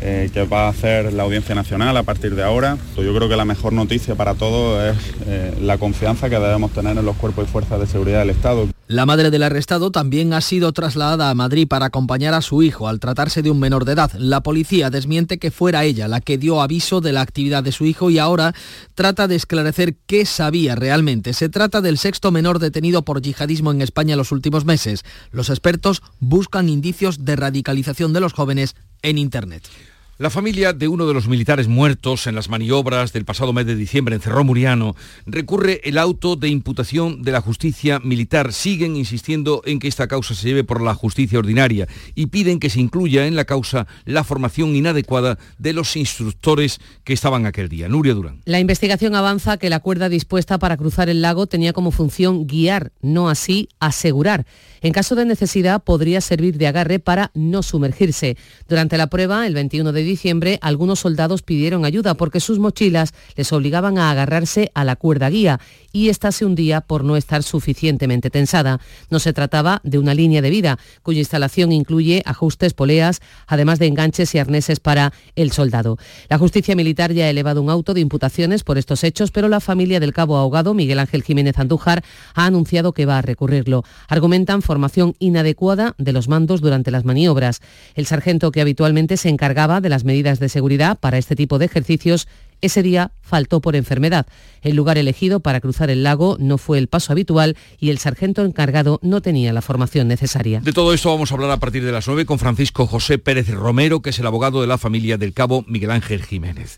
eh, 0.01 0.29
que 0.33 0.45
va 0.45 0.67
a 0.67 0.69
hacer 0.69 1.13
la 1.13 1.23
Audiencia 1.23 1.55
Nacional 1.55 1.95
a 1.97 2.03
partir 2.03 2.35
de 2.35 2.43
ahora. 2.43 2.77
Yo 2.95 3.15
creo 3.15 3.29
que 3.29 3.35
la 3.35 3.45
mejor 3.45 3.73
noticia 3.73 4.15
para 4.15 4.35
todos 4.35 4.95
es 4.95 5.13
eh, 5.27 5.53
la 5.61 5.77
confianza 5.77 6.29
que 6.29 6.39
debemos 6.39 6.71
tener 6.71 6.97
en 6.97 7.05
los 7.05 7.15
cuerpos 7.15 7.45
y 7.47 7.51
fuerzas 7.51 7.79
de 7.79 7.87
seguridad 7.87 8.19
del 8.19 8.31
Estado. 8.31 8.67
La 8.87 9.07
madre 9.07 9.31
del 9.31 9.41
arrestado 9.41 9.89
también 9.89 10.31
ha 10.33 10.41
sido 10.41 10.71
trasladada 10.71 11.31
a 11.31 11.33
Madrid 11.33 11.67
para 11.67 11.87
acompañar 11.87 12.35
a 12.35 12.41
su 12.41 12.61
hijo 12.61 12.87
al 12.87 12.99
tratarse 12.99 13.41
de 13.41 13.49
un 13.49 13.59
menor 13.59 13.83
de 13.83 13.93
edad. 13.93 14.11
La 14.13 14.41
policía 14.41 14.91
desmiente 14.91 15.39
que 15.39 15.49
fuera 15.49 15.83
ella 15.85 16.07
la 16.07 16.21
que 16.21 16.37
dio 16.37 16.61
aviso 16.61 17.01
de 17.01 17.11
la 17.11 17.21
actividad 17.21 17.63
de 17.63 17.71
su 17.71 17.85
hijo 17.85 18.11
y 18.11 18.19
ahora 18.19 18.53
trata 18.93 19.27
de 19.27 19.35
esclarecer 19.35 19.95
qué 20.05 20.25
sabía 20.27 20.75
realmente. 20.75 21.33
Se 21.33 21.49
trata 21.49 21.81
del 21.81 21.97
sexto 21.97 22.31
menor 22.31 22.59
detenido 22.59 23.03
por 23.03 23.23
yihadismo 23.23 23.71
en 23.71 23.81
España 23.81 24.13
en 24.13 24.19
los 24.19 24.31
últimos 24.31 24.65
meses. 24.65 25.03
Los 25.31 25.49
expertos 25.49 26.03
buscan 26.19 26.69
indicios 26.69 27.25
de 27.25 27.35
radicalización 27.37 28.13
de 28.13 28.19
los 28.19 28.33
jóvenes 28.33 28.75
en 29.05 29.17
Internet. 29.19 29.69
La 30.17 30.29
familia 30.29 30.71
de 30.71 30.87
uno 30.87 31.07
de 31.07 31.13
los 31.13 31.27
militares 31.27 31.67
muertos 31.67 32.25
en 32.25 32.35
las 32.35 32.47
maniobras 32.47 33.11
del 33.11 33.25
pasado 33.25 33.51
mes 33.51 33.65
de 33.65 33.75
diciembre 33.75 34.15
en 34.15 34.21
Cerro 34.21 34.45
Muriano 34.45 34.95
recurre 35.25 35.81
el 35.83 35.97
auto 35.97 36.37
de 36.37 36.47
imputación 36.47 37.21
de 37.21 37.33
la 37.33 37.41
justicia 37.41 37.99
militar. 37.99 38.53
Siguen 38.53 38.95
insistiendo 38.95 39.61
en 39.65 39.77
que 39.77 39.89
esta 39.89 40.07
causa 40.07 40.33
se 40.33 40.47
lleve 40.47 40.63
por 40.63 40.81
la 40.81 40.95
justicia 40.95 41.37
ordinaria 41.37 41.89
y 42.15 42.27
piden 42.27 42.61
que 42.61 42.69
se 42.69 42.79
incluya 42.79 43.27
en 43.27 43.35
la 43.35 43.43
causa 43.43 43.87
la 44.05 44.23
formación 44.23 44.73
inadecuada 44.73 45.37
de 45.57 45.73
los 45.73 45.97
instructores 45.97 46.79
que 47.03 47.11
estaban 47.11 47.45
aquel 47.45 47.67
día. 47.67 47.89
Nuria 47.89 48.13
Durán. 48.13 48.39
La 48.45 48.61
investigación 48.61 49.15
avanza 49.15 49.57
que 49.57 49.69
la 49.69 49.81
cuerda 49.81 50.07
dispuesta 50.07 50.57
para 50.59 50.77
cruzar 50.77 51.09
el 51.09 51.21
lago 51.21 51.47
tenía 51.47 51.73
como 51.73 51.91
función 51.91 52.47
guiar, 52.47 52.93
no 53.01 53.27
así 53.27 53.67
asegurar. 53.81 54.45
En 54.79 54.93
caso 54.93 55.15
de 55.15 55.25
necesidad 55.25 55.83
podría 55.83 56.21
servir 56.21 56.57
de 56.57 56.67
agarre 56.67 56.99
para 56.99 57.31
no 57.33 57.63
sumergirse. 57.63 58.37
Durante 58.69 58.97
la 58.97 59.07
prueba, 59.07 59.45
el 59.45 59.55
21 59.55 59.91
de 59.91 60.04
diciembre, 60.05 60.59
algunos 60.61 60.99
soldados 60.99 61.41
pidieron 61.41 61.85
ayuda 61.85 62.15
porque 62.15 62.39
sus 62.39 62.59
mochilas 62.59 63.13
les 63.35 63.51
obligaban 63.51 63.97
a 63.97 64.11
agarrarse 64.11 64.71
a 64.73 64.83
la 64.83 64.95
cuerda 64.95 65.29
guía 65.29 65.59
y 65.95 66.09
ésta 66.09 66.33
se 66.33 66.43
hundía 66.43 66.81
por 66.81 67.05
no 67.05 67.15
estar 67.15 67.41
suficientemente 67.41 68.29
tensada. 68.29 68.81
No 69.09 69.19
se 69.19 69.31
trataba 69.31 69.79
de 69.85 69.97
una 69.97 70.13
línea 70.13 70.41
de 70.41 70.49
vida, 70.49 70.77
cuya 71.03 71.19
instalación 71.19 71.71
incluye 71.71 72.21
ajustes, 72.25 72.73
poleas, 72.73 73.21
además 73.47 73.79
de 73.79 73.87
enganches 73.87 74.35
y 74.35 74.39
arneses 74.39 74.81
para 74.81 75.13
el 75.37 75.53
soldado. 75.53 75.97
La 76.27 76.37
justicia 76.37 76.75
militar 76.75 77.13
ya 77.13 77.23
ha 77.23 77.29
elevado 77.29 77.61
un 77.61 77.69
auto 77.69 77.93
de 77.93 78.01
imputaciones 78.01 78.65
por 78.65 78.77
estos 78.77 79.05
hechos, 79.05 79.31
pero 79.31 79.47
la 79.47 79.61
familia 79.61 80.01
del 80.01 80.11
cabo 80.11 80.35
ahogado, 80.35 80.73
Miguel 80.73 80.99
Ángel 80.99 81.23
Jiménez 81.23 81.57
Andújar, 81.59 82.03
ha 82.33 82.45
anunciado 82.45 82.91
que 82.91 83.05
va 83.05 83.19
a 83.19 83.21
recurrirlo. 83.21 83.85
Argumentan 84.09 84.63
formación 84.63 85.15
inadecuada 85.19 85.95
de 85.97 86.11
los 86.11 86.27
mandos 86.27 86.59
durante 86.59 86.91
las 86.91 87.05
maniobras. 87.05 87.61
El 87.93 88.05
sargento 88.05 88.51
que 88.51 88.59
habitualmente 88.59 89.15
se 89.15 89.29
encargaba 89.29 89.79
de 89.79 89.87
las 89.87 90.03
medidas 90.03 90.39
de 90.39 90.49
seguridad 90.49 90.99
para 90.99 91.17
este 91.17 91.37
tipo 91.37 91.57
de 91.57 91.67
ejercicios 91.67 92.27
ese 92.61 92.83
día 92.83 93.11
faltó 93.21 93.61
por 93.61 93.75
enfermedad. 93.75 94.27
El 94.61 94.75
lugar 94.75 94.97
elegido 94.97 95.39
para 95.39 95.61
cruzar 95.61 95.89
el 95.89 96.03
lago 96.03 96.37
no 96.39 96.57
fue 96.57 96.77
el 96.77 96.87
paso 96.87 97.11
habitual 97.11 97.57
y 97.79 97.89
el 97.89 97.99
sargento 97.99 98.43
encargado 98.43 98.99
no 99.01 99.21
tenía 99.21 99.53
la 99.53 99.61
formación 99.61 100.07
necesaria. 100.07 100.59
De 100.59 100.73
todo 100.73 100.93
esto 100.93 101.09
vamos 101.09 101.31
a 101.31 101.35
hablar 101.35 101.51
a 101.51 101.57
partir 101.57 101.83
de 101.83 101.91
las 101.91 102.07
9 102.07 102.25
con 102.25 102.39
Francisco 102.39 102.87
José 102.87 103.17
Pérez 103.17 103.49
Romero, 103.49 104.01
que 104.01 104.11
es 104.11 104.19
el 104.19 104.27
abogado 104.27 104.61
de 104.61 104.67
la 104.67 104.77
familia 104.77 105.17
del 105.17 105.33
cabo 105.33 105.63
Miguel 105.67 105.91
Ángel 105.91 106.23
Jiménez. 106.23 106.77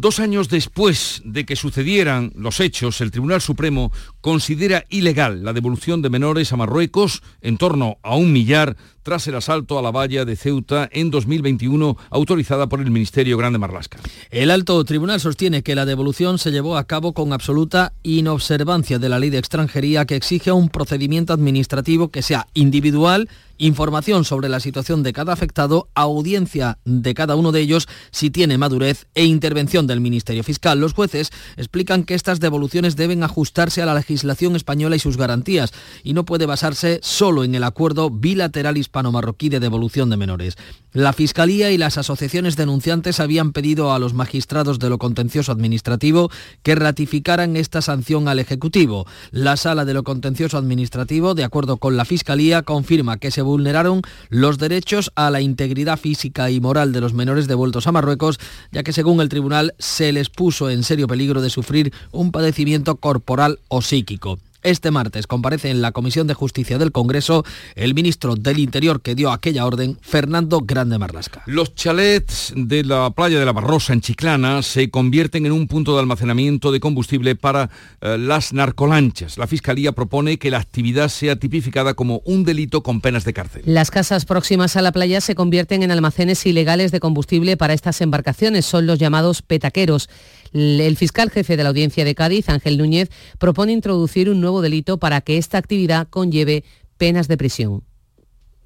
Dos 0.00 0.20
años 0.20 0.48
después 0.48 1.22
de 1.24 1.44
que 1.44 1.56
sucedieran 1.56 2.30
los 2.36 2.60
hechos, 2.60 3.00
el 3.00 3.10
Tribunal 3.10 3.40
Supremo 3.40 3.90
considera 4.20 4.84
ilegal 4.90 5.42
la 5.42 5.52
devolución 5.52 6.02
de 6.02 6.08
menores 6.08 6.52
a 6.52 6.56
Marruecos 6.56 7.20
en 7.40 7.58
torno 7.58 7.98
a 8.04 8.14
un 8.14 8.32
millar 8.32 8.76
tras 9.02 9.26
el 9.26 9.34
asalto 9.34 9.76
a 9.76 9.82
la 9.82 9.90
valla 9.90 10.24
de 10.24 10.36
Ceuta 10.36 10.88
en 10.92 11.10
2021 11.10 11.96
autorizada 12.10 12.68
por 12.68 12.80
el 12.80 12.92
Ministerio 12.92 13.36
Grande 13.36 13.58
Marlasca. 13.58 13.98
El 14.30 14.52
alto 14.52 14.84
tribunal 14.84 15.18
sostiene 15.18 15.64
que 15.64 15.74
la 15.74 15.84
devolución 15.84 16.38
se 16.38 16.52
llevó 16.52 16.76
a 16.76 16.84
cabo 16.84 17.12
con 17.12 17.32
absoluta 17.32 17.92
inobservancia 18.04 19.00
de 19.00 19.08
la 19.08 19.18
ley 19.18 19.30
de 19.30 19.38
extranjería 19.38 20.04
que 20.04 20.14
exige 20.14 20.52
un 20.52 20.68
procedimiento 20.68 21.32
administrativo 21.32 22.12
que 22.12 22.22
sea 22.22 22.46
individual, 22.54 23.28
información 23.58 24.24
sobre 24.24 24.48
la 24.48 24.60
situación 24.60 25.02
de 25.02 25.12
cada 25.12 25.32
afectado, 25.32 25.88
audiencia 25.94 26.78
de 26.84 27.14
cada 27.14 27.36
uno 27.36 27.52
de 27.52 27.60
ellos 27.60 27.88
si 28.10 28.30
tiene 28.30 28.58
madurez 28.58 29.06
e 29.14 29.24
intervención 29.24 29.86
del 29.86 30.00
Ministerio 30.00 30.44
Fiscal. 30.44 30.80
Los 30.80 30.94
jueces 30.94 31.30
explican 31.56 32.04
que 32.04 32.14
estas 32.14 32.40
devoluciones 32.40 32.96
deben 32.96 33.22
ajustarse 33.22 33.82
a 33.82 33.86
la 33.86 33.94
legislación 33.94 34.56
española 34.56 34.96
y 34.96 35.00
sus 35.00 35.16
garantías 35.16 35.72
y 36.02 36.14
no 36.14 36.24
puede 36.24 36.46
basarse 36.46 37.00
solo 37.02 37.44
en 37.44 37.54
el 37.54 37.64
acuerdo 37.64 38.10
bilateral 38.10 38.76
hispano-marroquí 38.76 39.48
de 39.48 39.60
devolución 39.60 40.10
de 40.10 40.16
menores. 40.16 40.56
La 40.94 41.12
Fiscalía 41.12 41.70
y 41.70 41.76
las 41.76 41.98
asociaciones 41.98 42.56
denunciantes 42.56 43.20
habían 43.20 43.52
pedido 43.52 43.92
a 43.92 43.98
los 43.98 44.14
magistrados 44.14 44.78
de 44.78 44.88
lo 44.88 44.96
contencioso 44.96 45.52
administrativo 45.52 46.30
que 46.62 46.74
ratificaran 46.74 47.56
esta 47.56 47.82
sanción 47.82 48.26
al 48.26 48.38
Ejecutivo. 48.38 49.06
La 49.30 49.58
Sala 49.58 49.84
de 49.84 49.92
lo 49.92 50.02
contencioso 50.02 50.56
administrativo, 50.56 51.34
de 51.34 51.44
acuerdo 51.44 51.76
con 51.76 51.98
la 51.98 52.06
Fiscalía, 52.06 52.62
confirma 52.62 53.18
que 53.18 53.30
se 53.30 53.42
vulneraron 53.42 54.00
los 54.30 54.56
derechos 54.56 55.12
a 55.14 55.30
la 55.30 55.42
integridad 55.42 55.98
física 55.98 56.50
y 56.50 56.58
moral 56.58 56.92
de 56.92 57.02
los 57.02 57.12
menores 57.12 57.48
devueltos 57.48 57.86
a 57.86 57.92
Marruecos, 57.92 58.40
ya 58.72 58.82
que 58.82 58.94
según 58.94 59.20
el 59.20 59.28
tribunal 59.28 59.74
se 59.78 60.10
les 60.12 60.30
puso 60.30 60.70
en 60.70 60.84
serio 60.84 61.06
peligro 61.06 61.42
de 61.42 61.50
sufrir 61.50 61.92
un 62.12 62.32
padecimiento 62.32 62.96
corporal 62.96 63.60
o 63.68 63.82
psíquico. 63.82 64.38
Este 64.62 64.90
martes 64.90 65.28
comparece 65.28 65.70
en 65.70 65.80
la 65.80 65.92
Comisión 65.92 66.26
de 66.26 66.34
Justicia 66.34 66.78
del 66.78 66.90
Congreso 66.90 67.44
el 67.76 67.94
ministro 67.94 68.34
del 68.34 68.58
Interior 68.58 69.00
que 69.00 69.14
dio 69.14 69.30
aquella 69.30 69.64
orden, 69.64 69.96
Fernando 70.00 70.60
Grande 70.60 70.98
Marlasca. 70.98 71.42
Los 71.46 71.76
chalets 71.76 72.52
de 72.56 72.82
la 72.82 73.10
playa 73.10 73.38
de 73.38 73.44
la 73.44 73.52
Barrosa 73.52 73.92
en 73.92 74.00
Chiclana 74.00 74.62
se 74.62 74.90
convierten 74.90 75.46
en 75.46 75.52
un 75.52 75.68
punto 75.68 75.94
de 75.94 76.00
almacenamiento 76.00 76.72
de 76.72 76.80
combustible 76.80 77.36
para 77.36 77.70
eh, 78.00 78.18
las 78.18 78.52
narcolanchas. 78.52 79.38
La 79.38 79.46
Fiscalía 79.46 79.92
propone 79.92 80.38
que 80.38 80.50
la 80.50 80.58
actividad 80.58 81.08
sea 81.08 81.36
tipificada 81.36 81.94
como 81.94 82.20
un 82.24 82.44
delito 82.44 82.82
con 82.82 83.00
penas 83.00 83.24
de 83.24 83.32
cárcel. 83.32 83.62
Las 83.64 83.92
casas 83.92 84.24
próximas 84.24 84.76
a 84.76 84.82
la 84.82 84.90
playa 84.90 85.20
se 85.20 85.36
convierten 85.36 85.84
en 85.84 85.92
almacenes 85.92 86.44
ilegales 86.46 86.90
de 86.90 86.98
combustible 86.98 87.56
para 87.56 87.74
estas 87.74 88.00
embarcaciones. 88.00 88.66
Son 88.66 88.86
los 88.86 88.98
llamados 88.98 89.42
petaqueros. 89.42 90.08
El 90.52 90.96
fiscal 90.96 91.30
jefe 91.30 91.56
de 91.56 91.62
la 91.62 91.68
Audiencia 91.68 92.04
de 92.04 92.14
Cádiz, 92.14 92.48
Ángel 92.48 92.78
Núñez, 92.78 93.10
propone 93.38 93.72
introducir 93.72 94.30
un 94.30 94.40
nuevo 94.40 94.62
delito 94.62 94.98
para 94.98 95.20
que 95.20 95.38
esta 95.38 95.58
actividad 95.58 96.08
conlleve 96.08 96.64
penas 96.96 97.28
de 97.28 97.36
prisión. 97.36 97.82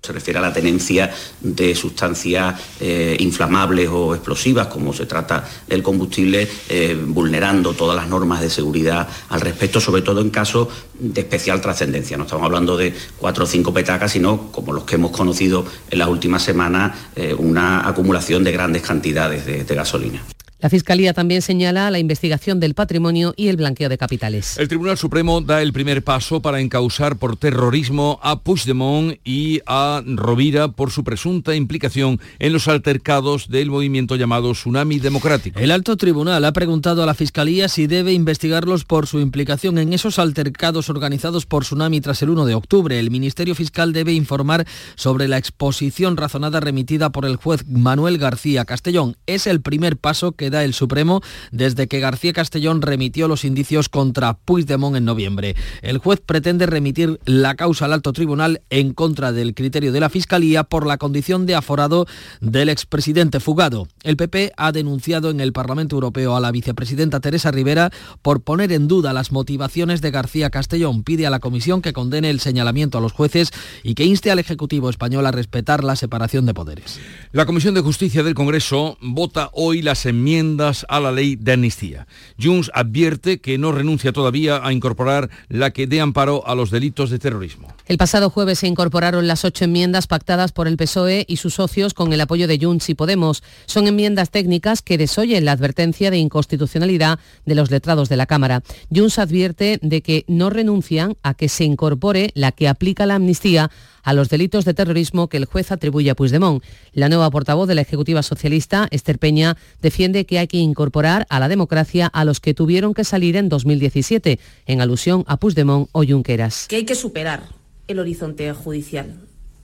Se 0.03 0.13
refiere 0.13 0.41
a 0.41 0.43
la 0.43 0.53
tenencia 0.53 1.13
de 1.41 1.77
sustancias 1.77 2.61
eh, 2.81 3.17
inflamables 3.21 3.89
o 3.89 4.17
explosivas, 4.17 4.67
como 4.67 4.93
se 4.93 5.07
trata 5.07 5.49
del 5.69 5.81
combustible, 5.85 6.49
eh, 6.69 7.01
vulnerando 7.07 7.73
todas 7.73 7.95
las 7.95 8.09
normas 8.09 8.41
de 8.41 8.51
seguridad 8.51 9.07
al 9.29 9.41
respecto, 9.41 9.81
sobre 9.81 10.03
todo 10.03 10.21
en 10.21 10.31
casos 10.31 10.67
de 10.99 11.21
especial 11.21 11.61
trascendencia. 11.61 12.17
No 12.17 12.25
estamos 12.25 12.45
hablando 12.45 12.77
de 12.77 12.93
cuatro 13.17 13.45
o 13.45 13.47
cinco 13.47 13.73
petacas, 13.73 14.11
sino, 14.11 14.51
como 14.51 14.73
los 14.73 14.83
que 14.83 14.97
hemos 14.97 15.13
conocido 15.13 15.65
en 15.89 16.01
las 16.01 16.09
últimas 16.09 16.43
semanas, 16.43 16.99
eh, 17.15 17.33
una 17.39 17.87
acumulación 17.87 18.43
de 18.43 18.51
grandes 18.51 18.83
cantidades 18.83 19.47
de 19.47 19.75
gasolina. 19.77 20.21
La 20.63 20.71
Fiscalía 20.71 21.13
también 21.13 21.43
señala 21.43 21.91
la 21.91 21.99
investigación 21.99 22.61
del 22.61 22.75
patrimonio 22.75 23.35
y 23.37 23.49
el 23.49 23.57
blanqueo 23.57 23.89
de 23.89 23.99
capitales. 23.99 24.59
El 24.59 24.69
Tribunal 24.69 24.97
Supremo 24.97 25.41
da 25.41 25.61
el 25.61 25.73
primer 25.73 26.05
paso 26.05 26.41
para 26.41 26.61
encausar 26.61 27.17
por 27.17 27.37
terrorismo 27.37 28.21
a 28.23 28.39
Puigdemont 28.39 29.19
y 29.25 29.61
a 29.67 30.05
Rovira 30.07 30.69
por 30.69 30.93
su 30.93 31.03
presunta 31.03 31.57
implicación 31.57 32.21
en 32.39 32.53
los 32.53 32.69
altercados 32.69 33.49
del 33.49 33.71
movimiento 33.71 34.15
llamado 34.15 34.53
Tsunami 34.53 35.01
Democrático. 35.01 35.59
El 35.59 35.73
alto 35.73 35.97
tribunal 35.97 36.45
ha 36.45 36.53
preguntado 36.53 37.03
a 37.03 37.07
la 37.07 37.15
Fiscalía 37.15 37.69
si 37.69 37.89
debe 37.89 38.13
investigarlos 38.13 38.85
por 38.85 39.09
su 39.09 39.19
implicación 39.19 39.79
en 39.79 39.93
esos 39.93 40.21
altercados 40.21 40.89
organizados 40.89 41.45
por 41.45 41.65
Tsunami 41.65 42.01
tras 42.01 42.23
el 42.23 42.31
1 42.31 42.45
de 42.45 42.55
octubre. 42.55 43.01
El 43.01 43.11
Ministerio 43.11 43.57
Fiscal 43.57 43.93
debe 43.93 44.13
informar 44.13 44.65
sobre 44.95 45.27
la 45.27 45.39
exposición 45.39 46.17
razonada 46.17 46.61
remitida 46.61 47.11
por 47.11 47.25
el 47.25 47.35
juez 47.35 47.67
Manuel 47.67 48.19
García 48.19 48.65
Castellón. 48.65 49.17
Es 49.27 49.49
el 49.49 49.61
primer 49.61 49.97
paso 49.97 50.31
que 50.31 50.52
el 50.61 50.75
Supremo 50.75 51.23
desde 51.51 51.89
que 51.89 52.01
García 52.01 52.33
Castellón 52.33 52.83
remitió 52.83 53.29
los 53.29 53.45
indicios 53.45 53.89
contra 53.89 54.35
Puigdemont 54.35 54.97
en 54.97 55.05
noviembre. 55.05 55.57
El 55.81 55.99
juez 55.99 56.21
pretende 56.25 56.67
remitir 56.67 57.21
la 57.25 57.55
causa 57.55 57.87
al 57.87 57.93
alto 57.93 58.13
tribunal 58.13 58.61
en 58.71 58.93
contra 58.93 59.33
del 59.33 59.55
criterio 59.55 59.93
de 59.93 60.01
la 60.01 60.11
Fiscalía 60.11 60.65
por 60.65 60.87
la 60.87 60.99
condición 60.99 61.47
de 61.47 61.55
aforado 61.55 62.07
del 62.41 62.69
expresidente 62.69 63.41
fugado. 63.41 63.89
El 64.03 64.17
PP 64.17 64.53
ha 64.57 64.73
denunciado 64.73 65.31
en 65.31 65.41
el 65.41 65.53
Parlamento 65.53 65.97
Europeo 65.97 66.37
a 66.37 66.41
la 66.41 66.53
vicepresidenta 66.53 67.21
Teresa 67.21 67.51
Rivera 67.51 67.91
por 68.21 68.43
poner 68.43 68.73
en 68.73 68.89
duda 68.89 69.13
las 69.13 69.33
motivaciones 69.33 70.01
de 70.01 70.11
García 70.11 70.51
Castellón. 70.51 71.05
Pide 71.05 71.27
a 71.27 71.31
la 71.31 71.41
Comisión 71.41 71.83
que 71.83 71.93
condene 71.93 72.31
el 72.31 72.41
señalamiento 72.41 72.99
a 72.99 73.01
los 73.01 73.13
jueces 73.13 73.51
y 73.83 73.95
que 73.95 74.05
inste 74.05 74.31
al 74.31 74.39
Ejecutivo 74.39 74.91
español 74.91 75.27
a 75.27 75.31
respetar 75.31 75.85
la 75.85 75.97
separación 75.97 76.47
de 76.47 76.55
poderes. 76.55 77.01
La 77.33 77.47
Comisión 77.47 77.75
de 77.75 77.81
Justicia 77.81 78.23
del 78.23 78.35
Congreso 78.35 78.99
vota 79.01 79.51
hoy 79.53 79.83
las 79.83 80.05
enmiendas 80.07 80.42
a 80.89 81.01
la 81.01 81.13
ley 81.13 81.37
de 81.37 81.53
amnistía. 81.53 82.07
Junts 82.41 82.71
advierte 82.75 83.41
que 83.41 83.59
no 83.59 83.71
renuncia 83.71 84.13
todavía 84.13 84.61
a 84.65 84.73
incorporar 84.73 85.31
la 85.49 85.71
que 85.71 85.87
dé 85.87 86.01
amparo 86.01 86.47
a 86.47 86.57
los 86.57 86.71
delitos 86.71 87.11
de 87.11 87.21
terrorismo. 87.21 87.69
El 87.87 87.97
pasado 87.97 88.29
jueves 88.29 88.59
se 88.59 88.67
incorporaron 88.67 89.29
las 89.29 89.45
ocho 89.45 89.65
enmiendas 89.65 90.09
pactadas 90.09 90.51
por 90.51 90.67
el 90.67 90.77
PSOE 90.77 91.25
y 91.29 91.37
sus 91.37 91.55
socios 91.55 91.95
con 91.95 92.13
el 92.13 92.21
apoyo 92.21 92.49
de 92.49 92.59
Junts 92.59 92.89
y 92.89 92.95
Podemos. 92.95 93.43
Son 93.67 93.87
enmiendas 93.87 94.31
técnicas 94.31 94.83
que 94.83 94.99
desoyen 94.99 95.45
la 95.45 95.53
advertencia 95.53 96.11
de 96.11 96.19
inconstitucionalidad 96.19 97.21
de 97.47 97.55
los 97.55 97.71
letrados 97.71 98.09
de 98.09 98.17
la 98.17 98.27
Cámara. 98.27 98.63
Junts 98.93 99.19
advierte 99.19 99.79
de 99.81 100.03
que 100.03 100.25
no 100.27 100.51
renuncian 100.51 101.17
a 101.23 101.35
que 101.35 101.49
se 101.49 101.65
incorpore 101.65 102.33
la 102.35 102.51
que 102.51 102.69
aplica 102.69 103.07
la 103.07 103.15
amnistía 103.15 103.71
a 104.03 104.13
los 104.13 104.29
delitos 104.29 104.65
de 104.65 104.75
terrorismo 104.75 105.29
que 105.29 105.37
el 105.37 105.45
juez 105.45 105.73
atribuye 105.73 106.11
a 106.11 106.15
Puigdemont. 106.15 106.63
La 106.93 107.09
nueva 107.09 107.31
portavoz 107.31 107.69
de 107.69 107.75
la 107.75 107.83
Ejecutiva 107.83 108.23
Socialista, 108.23 108.89
Esther 108.91 109.19
Peña, 109.19 109.57
defiende 109.81 110.27
que 110.27 110.39
hay 110.39 110.47
que 110.47 110.59
incorporar 110.59 111.27
a 111.29 111.41
la 111.41 111.49
democracia 111.49 112.07
a 112.07 112.25
los 112.25 112.41
que 112.41 112.55
tuvieron 112.55 112.95
que 112.95 113.05
salir 113.05 113.37
en 113.37 113.49
2017, 113.49 114.39
en 114.67 114.81
alusión 114.81 115.25
a 115.27 115.37
Puigdemont 115.37 115.89
o 115.93 116.05
Junqueras. 116.05 116.67
Que 116.69 116.77
hay 116.77 116.85
que 116.85 116.95
superar 116.95 117.43
el 117.89 117.99
horizonte 117.99 118.53
judicial. 118.53 119.15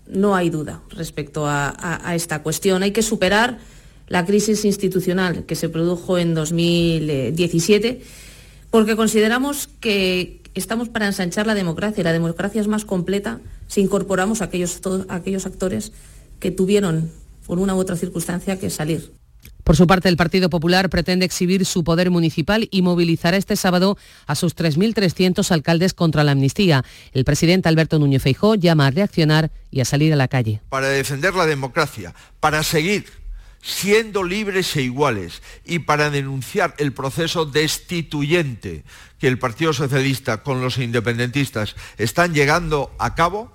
No 0.06 0.34
hay 0.34 0.50
duda 0.50 0.82
respecto 0.90 1.46
a, 1.46 2.12
esta 2.14 2.42
cuestión. 2.42 2.82
Hay 2.82 2.92
que 2.92 3.02
superar 3.02 3.58
la 4.08 4.24
crisis 4.24 4.64
institucional 4.64 5.44
que 5.44 5.54
se 5.54 5.68
produjo 5.68 6.16
en 6.16 6.34
2017, 6.34 8.00
porque 8.70 8.96
consideramos 8.96 9.68
que 9.80 10.37
estamos 10.54 10.88
para 10.88 11.06
ensanchar 11.06 11.46
la 11.46 11.54
democracia 11.54 12.00
y 12.00 12.04
la 12.04 12.12
democracia 12.12 12.60
es 12.60 12.68
más 12.68 12.84
completa 12.84 13.40
si 13.66 13.80
incorporamos 13.80 14.40
a 14.42 14.46
aquellos, 14.46 14.80
a 15.08 15.14
aquellos 15.14 15.46
actores 15.46 15.92
que 16.40 16.50
tuvieron, 16.50 17.10
por 17.46 17.58
una 17.58 17.74
u 17.74 17.78
otra 17.78 17.96
circunstancia, 17.96 18.58
que 18.58 18.70
salir. 18.70 19.12
Por 19.68 19.76
su 19.76 19.86
parte, 19.86 20.08
el 20.08 20.16
Partido 20.16 20.48
Popular 20.48 20.88
pretende 20.88 21.26
exhibir 21.26 21.66
su 21.66 21.84
poder 21.84 22.10
municipal 22.10 22.68
y 22.70 22.80
movilizará 22.80 23.36
este 23.36 23.54
sábado 23.54 23.98
a 24.26 24.34
sus 24.34 24.56
3.300 24.56 25.50
alcaldes 25.50 25.92
contra 25.92 26.24
la 26.24 26.32
amnistía. 26.32 26.86
El 27.12 27.24
presidente 27.24 27.68
Alberto 27.68 27.98
Núñez 27.98 28.22
Feijó 28.22 28.54
llama 28.54 28.86
a 28.86 28.90
reaccionar 28.90 29.50
y 29.70 29.80
a 29.80 29.84
salir 29.84 30.10
a 30.14 30.16
la 30.16 30.26
calle. 30.26 30.62
Para 30.70 30.88
defender 30.88 31.34
la 31.34 31.44
democracia, 31.44 32.14
para 32.40 32.62
seguir 32.62 33.04
siendo 33.68 34.24
libres 34.24 34.74
e 34.76 34.82
iguales 34.82 35.42
y 35.64 35.80
para 35.80 36.08
denunciar 36.08 36.74
el 36.78 36.92
proceso 36.92 37.44
destituyente 37.44 38.82
que 39.18 39.28
el 39.28 39.38
Partido 39.38 39.74
Socialista 39.74 40.42
con 40.42 40.62
los 40.62 40.78
independentistas 40.78 41.76
están 41.98 42.32
llegando 42.32 42.90
a 42.98 43.14
cabo, 43.14 43.52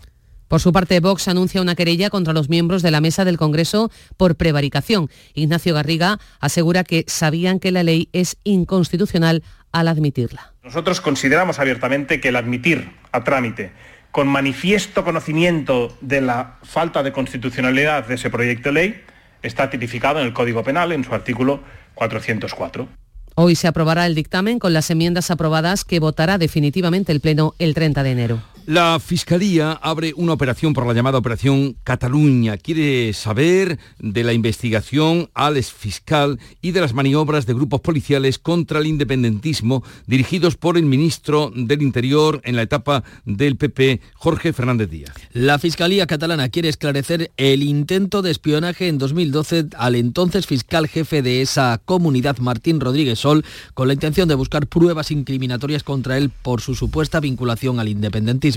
por 0.47 0.61
su 0.61 0.71
parte, 0.71 0.99
Vox 0.99 1.27
anuncia 1.29 1.63
una 1.63 1.73
querella 1.73 2.11
contra 2.11 2.31
los 2.31 2.47
miembros 2.47 2.83
de 2.83 2.91
la 2.91 3.01
mesa 3.01 3.25
del 3.25 3.37
Congreso 3.37 3.89
por 4.17 4.35
prevaricación. 4.35 5.09
Ignacio 5.33 5.73
Garriga 5.73 6.19
asegura 6.39 6.83
que 6.83 7.05
sabían 7.07 7.59
que 7.59 7.71
la 7.71 7.81
ley 7.81 8.09
es 8.13 8.37
inconstitucional 8.43 9.41
al 9.71 9.87
admitirla. 9.87 10.53
Nosotros 10.63 11.01
consideramos 11.01 11.57
abiertamente 11.57 12.21
que 12.21 12.29
el 12.29 12.35
admitir 12.35 12.91
a 13.11 13.23
trámite 13.23 13.71
con 14.11 14.27
manifiesto 14.27 15.03
conocimiento 15.03 15.97
de 16.01 16.21
la 16.21 16.59
falta 16.61 17.01
de 17.01 17.11
constitucionalidad 17.11 18.05
de 18.05 18.13
ese 18.13 18.29
proyecto 18.29 18.69
de 18.69 18.73
ley 18.73 19.03
está 19.43 19.69
tipificado 19.69 20.19
en 20.19 20.25
el 20.25 20.33
Código 20.33 20.63
Penal 20.63 20.91
en 20.91 21.03
su 21.03 21.13
artículo 21.13 21.61
404. 21.95 22.87
Hoy 23.35 23.55
se 23.55 23.67
aprobará 23.67 24.05
el 24.05 24.15
dictamen 24.15 24.59
con 24.59 24.73
las 24.73 24.89
enmiendas 24.89 25.31
aprobadas 25.31 25.85
que 25.85 25.99
votará 25.99 26.37
definitivamente 26.37 27.11
el 27.11 27.19
Pleno 27.19 27.55
el 27.59 27.73
30 27.73 28.03
de 28.03 28.11
enero. 28.11 28.52
La 28.65 28.97
Fiscalía 29.01 29.73
abre 29.73 30.13
una 30.15 30.31
operación 30.31 30.71
por 30.71 30.87
la 30.87 30.93
llamada 30.93 31.17
Operación 31.17 31.75
Cataluña. 31.83 32.55
Quiere 32.55 33.11
saber 33.11 33.77
de 33.99 34.23
la 34.23 34.31
investigación 34.31 35.29
al 35.33 35.57
exfiscal 35.57 36.39
y 36.61 36.71
de 36.71 36.79
las 36.79 36.93
maniobras 36.93 37.45
de 37.45 37.55
grupos 37.55 37.81
policiales 37.81 38.39
contra 38.39 38.79
el 38.79 38.87
independentismo 38.87 39.83
dirigidos 40.07 40.55
por 40.55 40.77
el 40.77 40.85
ministro 40.85 41.51
del 41.53 41.81
Interior 41.81 42.39
en 42.45 42.55
la 42.55 42.61
etapa 42.61 43.03
del 43.25 43.57
PP, 43.57 43.99
Jorge 44.13 44.53
Fernández 44.53 44.89
Díaz. 44.89 45.13
La 45.33 45.59
Fiscalía 45.59 46.07
catalana 46.07 46.47
quiere 46.47 46.69
esclarecer 46.69 47.31
el 47.35 47.63
intento 47.63 48.21
de 48.21 48.31
espionaje 48.31 48.87
en 48.87 48.97
2012 48.97 49.65
al 49.77 49.95
entonces 49.95 50.47
fiscal 50.47 50.87
jefe 50.87 51.21
de 51.21 51.41
esa 51.41 51.81
comunidad, 51.83 52.37
Martín 52.37 52.79
Rodríguez 52.79 53.19
Sol, 53.19 53.43
con 53.73 53.89
la 53.89 53.93
intención 53.93 54.29
de 54.29 54.35
buscar 54.35 54.67
pruebas 54.67 55.11
incriminatorias 55.11 55.83
contra 55.83 56.17
él 56.17 56.29
por 56.29 56.61
su 56.61 56.75
supuesta 56.75 57.19
vinculación 57.19 57.81
al 57.81 57.89
independentismo. 57.89 58.52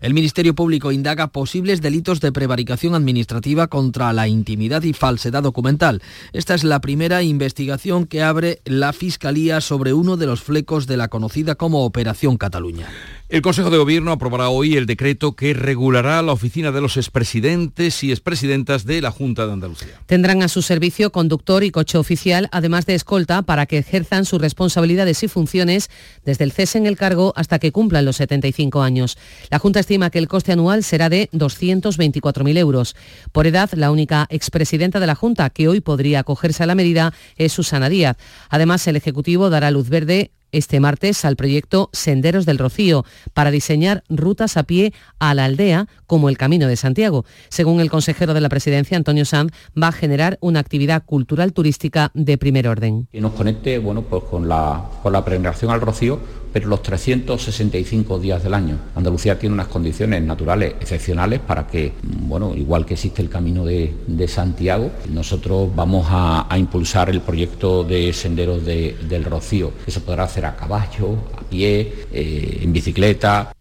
El 0.00 0.14
Ministerio 0.14 0.54
Público 0.54 0.92
indaga 0.92 1.28
posibles 1.28 1.80
delitos 1.80 2.20
de 2.20 2.32
prevaricación 2.32 2.94
administrativa 2.94 3.66
contra 3.66 4.12
la 4.12 4.28
intimidad 4.28 4.82
y 4.82 4.92
falsedad 4.92 5.42
documental. 5.42 6.02
Esta 6.32 6.54
es 6.54 6.64
la 6.64 6.80
primera 6.80 7.22
investigación 7.22 8.06
que 8.06 8.22
abre 8.22 8.60
la 8.64 8.92
Fiscalía 8.92 9.60
sobre 9.60 9.92
uno 9.92 10.16
de 10.16 10.26
los 10.26 10.42
flecos 10.42 10.86
de 10.86 10.96
la 10.96 11.08
conocida 11.08 11.54
como 11.54 11.84
Operación 11.84 12.36
Cataluña. 12.36 12.88
El 13.28 13.42
Consejo 13.42 13.70
de 13.70 13.78
Gobierno 13.78 14.12
aprobará 14.12 14.50
hoy 14.50 14.76
el 14.76 14.86
decreto 14.86 15.32
que 15.32 15.52
regulará 15.52 16.22
la 16.22 16.30
oficina 16.30 16.70
de 16.70 16.80
los 16.80 16.96
expresidentes 16.96 18.04
y 18.04 18.12
expresidentas 18.12 18.86
de 18.86 19.00
la 19.00 19.10
Junta 19.10 19.48
de 19.48 19.52
Andalucía. 19.52 20.00
Tendrán 20.06 20.44
a 20.44 20.48
su 20.48 20.62
servicio 20.62 21.10
conductor 21.10 21.64
y 21.64 21.72
coche 21.72 21.98
oficial, 21.98 22.48
además 22.52 22.86
de 22.86 22.94
escolta, 22.94 23.42
para 23.42 23.66
que 23.66 23.78
ejerzan 23.78 24.26
sus 24.26 24.40
responsabilidades 24.40 25.24
y 25.24 25.28
funciones 25.28 25.90
desde 26.24 26.44
el 26.44 26.52
cese 26.52 26.78
en 26.78 26.86
el 26.86 26.96
cargo 26.96 27.32
hasta 27.34 27.58
que 27.58 27.72
cumplan 27.72 28.04
los 28.04 28.14
75 28.14 28.80
años. 28.80 29.18
La 29.50 29.58
Junta 29.58 29.80
estima 29.80 30.10
que 30.10 30.20
el 30.20 30.28
coste 30.28 30.52
anual 30.52 30.84
será 30.84 31.08
de 31.08 31.28
224.000 31.32 32.58
euros. 32.58 32.94
Por 33.32 33.48
edad, 33.48 33.70
la 33.72 33.90
única 33.90 34.28
expresidenta 34.30 35.00
de 35.00 35.06
la 35.08 35.16
Junta 35.16 35.50
que 35.50 35.66
hoy 35.66 35.80
podría 35.80 36.20
acogerse 36.20 36.62
a 36.62 36.66
la 36.66 36.76
medida 36.76 37.12
es 37.36 37.52
Susana 37.52 37.88
Díaz. 37.88 38.18
Además, 38.50 38.86
el 38.86 38.94
Ejecutivo 38.94 39.50
dará 39.50 39.72
luz 39.72 39.88
verde 39.88 40.30
este 40.56 40.80
martes 40.80 41.24
al 41.24 41.36
proyecto 41.36 41.90
Senderos 41.92 42.46
del 42.46 42.58
Rocío 42.58 43.04
para 43.34 43.50
diseñar 43.50 44.04
rutas 44.08 44.56
a 44.56 44.62
pie 44.62 44.92
a 45.18 45.34
la 45.34 45.44
aldea 45.44 45.86
como 46.06 46.28
el 46.28 46.38
Camino 46.38 46.68
de 46.68 46.76
Santiago. 46.76 47.24
Según 47.48 47.80
el 47.80 47.90
consejero 47.90 48.34
de 48.34 48.40
la 48.40 48.48
presidencia, 48.48 48.96
Antonio 48.96 49.24
Sanz, 49.24 49.52
va 49.80 49.88
a 49.88 49.92
generar 49.92 50.38
una 50.40 50.60
actividad 50.60 51.04
cultural 51.04 51.52
turística 51.52 52.10
de 52.14 52.38
primer 52.38 52.68
orden. 52.68 53.08
Que 53.12 53.20
nos 53.20 53.32
conecte 53.32 53.78
bueno, 53.78 54.02
pues 54.02 54.24
con, 54.24 54.48
la, 54.48 54.84
con 55.02 55.12
la 55.12 55.24
peregrinación 55.24 55.70
al 55.70 55.80
Rocío, 55.80 56.20
pero 56.56 56.68
los 56.68 56.82
365 56.82 58.18
días 58.18 58.42
del 58.42 58.54
año. 58.54 58.78
Andalucía 58.94 59.38
tiene 59.38 59.52
unas 59.52 59.66
condiciones 59.66 60.22
naturales 60.22 60.76
excepcionales 60.80 61.38
para 61.40 61.66
que, 61.66 61.92
bueno, 62.02 62.54
igual 62.54 62.86
que 62.86 62.94
existe 62.94 63.20
el 63.20 63.28
Camino 63.28 63.66
de, 63.66 63.94
Santiago, 64.26 64.90
nosotros 65.10 65.68
vamos 65.76 66.06
a, 66.08 66.48
impulsar 66.56 67.10
el 67.10 67.20
proyecto 67.20 67.84
de 67.84 68.10
Senderos 68.14 68.64
del 68.64 69.24
Rocío. 69.24 69.72
Eso 69.86 70.00
podrá 70.00 70.24
hacer 70.24 70.45
a 70.48 70.56
caballo, 70.56 71.16
a 71.36 71.42
pie, 71.48 71.92
eh, 72.12 72.60
en 72.62 72.72
bicicleta. 72.72 73.52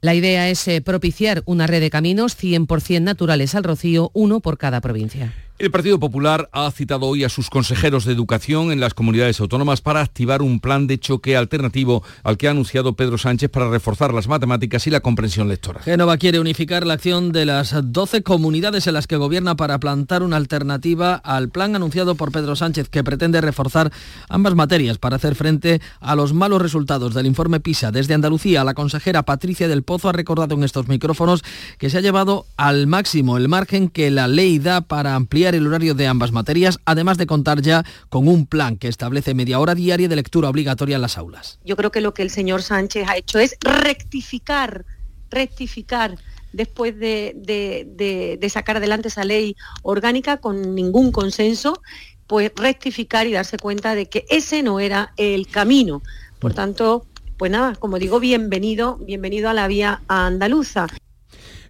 La 0.00 0.14
idea 0.14 0.48
es 0.48 0.66
eh, 0.68 0.80
propiciar 0.80 1.42
una 1.44 1.66
red 1.66 1.80
de 1.80 1.90
caminos 1.90 2.36
100% 2.40 3.02
naturales 3.02 3.54
al 3.54 3.64
Rocío, 3.64 4.10
uno 4.14 4.40
por 4.40 4.56
cada 4.56 4.80
provincia. 4.80 5.32
El 5.58 5.72
Partido 5.72 5.98
Popular 5.98 6.48
ha 6.52 6.70
citado 6.70 7.06
hoy 7.06 7.24
a 7.24 7.28
sus 7.28 7.50
consejeros 7.50 8.04
de 8.04 8.12
educación 8.12 8.70
en 8.70 8.78
las 8.78 8.94
comunidades 8.94 9.40
autónomas 9.40 9.80
para 9.80 10.00
activar 10.00 10.40
un 10.40 10.60
plan 10.60 10.86
de 10.86 11.00
choque 11.00 11.36
alternativo 11.36 12.04
al 12.22 12.36
que 12.36 12.46
ha 12.46 12.52
anunciado 12.52 12.92
Pedro 12.92 13.18
Sánchez 13.18 13.50
para 13.50 13.68
reforzar 13.68 14.14
las 14.14 14.28
matemáticas 14.28 14.86
y 14.86 14.90
la 14.90 15.00
comprensión 15.00 15.48
lectora. 15.48 15.80
Génova 15.80 16.16
quiere 16.16 16.38
unificar 16.38 16.86
la 16.86 16.94
acción 16.94 17.32
de 17.32 17.44
las 17.44 17.74
12 17.76 18.22
comunidades 18.22 18.86
en 18.86 18.94
las 18.94 19.08
que 19.08 19.16
gobierna 19.16 19.56
para 19.56 19.80
plantar 19.80 20.22
una 20.22 20.36
alternativa 20.36 21.16
al 21.16 21.48
plan 21.48 21.74
anunciado 21.74 22.14
por 22.14 22.30
Pedro 22.30 22.54
Sánchez 22.54 22.88
que 22.88 23.02
pretende 23.02 23.40
reforzar 23.40 23.90
ambas 24.28 24.54
materias 24.54 24.98
para 24.98 25.16
hacer 25.16 25.34
frente 25.34 25.80
a 25.98 26.14
los 26.14 26.34
malos 26.34 26.62
resultados 26.62 27.14
del 27.14 27.26
informe 27.26 27.58
PISA. 27.58 27.90
Desde 27.90 28.14
Andalucía, 28.14 28.62
la 28.62 28.74
consejera 28.74 29.24
Patricia 29.24 29.66
del 29.66 29.82
Pozo 29.82 30.08
ha 30.08 30.12
recordado 30.12 30.54
en 30.54 30.62
estos 30.62 30.86
micrófonos 30.86 31.42
que 31.78 31.90
se 31.90 31.98
ha 31.98 32.00
llevado 32.00 32.46
al 32.56 32.86
máximo 32.86 33.36
el 33.36 33.48
margen 33.48 33.88
que 33.88 34.12
la 34.12 34.28
ley 34.28 34.60
da 34.60 34.82
para 34.82 35.16
ampliar 35.16 35.47
el 35.54 35.66
horario 35.66 35.94
de 35.94 36.06
ambas 36.06 36.32
materias, 36.32 36.78
además 36.84 37.18
de 37.18 37.26
contar 37.26 37.62
ya 37.62 37.84
con 38.08 38.28
un 38.28 38.46
plan 38.46 38.76
que 38.76 38.88
establece 38.88 39.34
media 39.34 39.60
hora 39.60 39.74
diaria 39.74 40.08
de 40.08 40.16
lectura 40.16 40.48
obligatoria 40.48 40.96
en 40.96 41.02
las 41.02 41.18
aulas. 41.18 41.58
Yo 41.64 41.76
creo 41.76 41.90
que 41.90 42.00
lo 42.00 42.14
que 42.14 42.22
el 42.22 42.30
señor 42.30 42.62
Sánchez 42.62 43.08
ha 43.08 43.16
hecho 43.16 43.38
es 43.38 43.56
rectificar, 43.60 44.84
rectificar 45.30 46.18
después 46.52 46.98
de, 46.98 48.48
sacar 48.50 48.78
adelante 48.78 49.08
esa 49.08 49.24
ley 49.24 49.56
orgánica 49.82 50.38
con 50.38 50.74
ningún 50.74 51.12
consenso, 51.12 51.80
pues 52.26 52.52
rectificar 52.56 53.26
y 53.26 53.32
darse 53.32 53.58
cuenta 53.58 53.94
de 53.94 54.06
que 54.06 54.24
ese 54.28 54.62
no 54.62 54.80
era 54.80 55.12
el 55.16 55.46
camino. 55.48 56.02
Por 56.38 56.54
tanto, 56.54 57.06
pues 57.36 57.50
nada, 57.50 57.74
como 57.74 57.98
digo, 57.98 58.20
bienvenido, 58.20 58.96
bienvenido 58.98 59.48
a 59.48 59.54
la 59.54 59.66
vía 59.68 60.02
andaluza. 60.08 60.86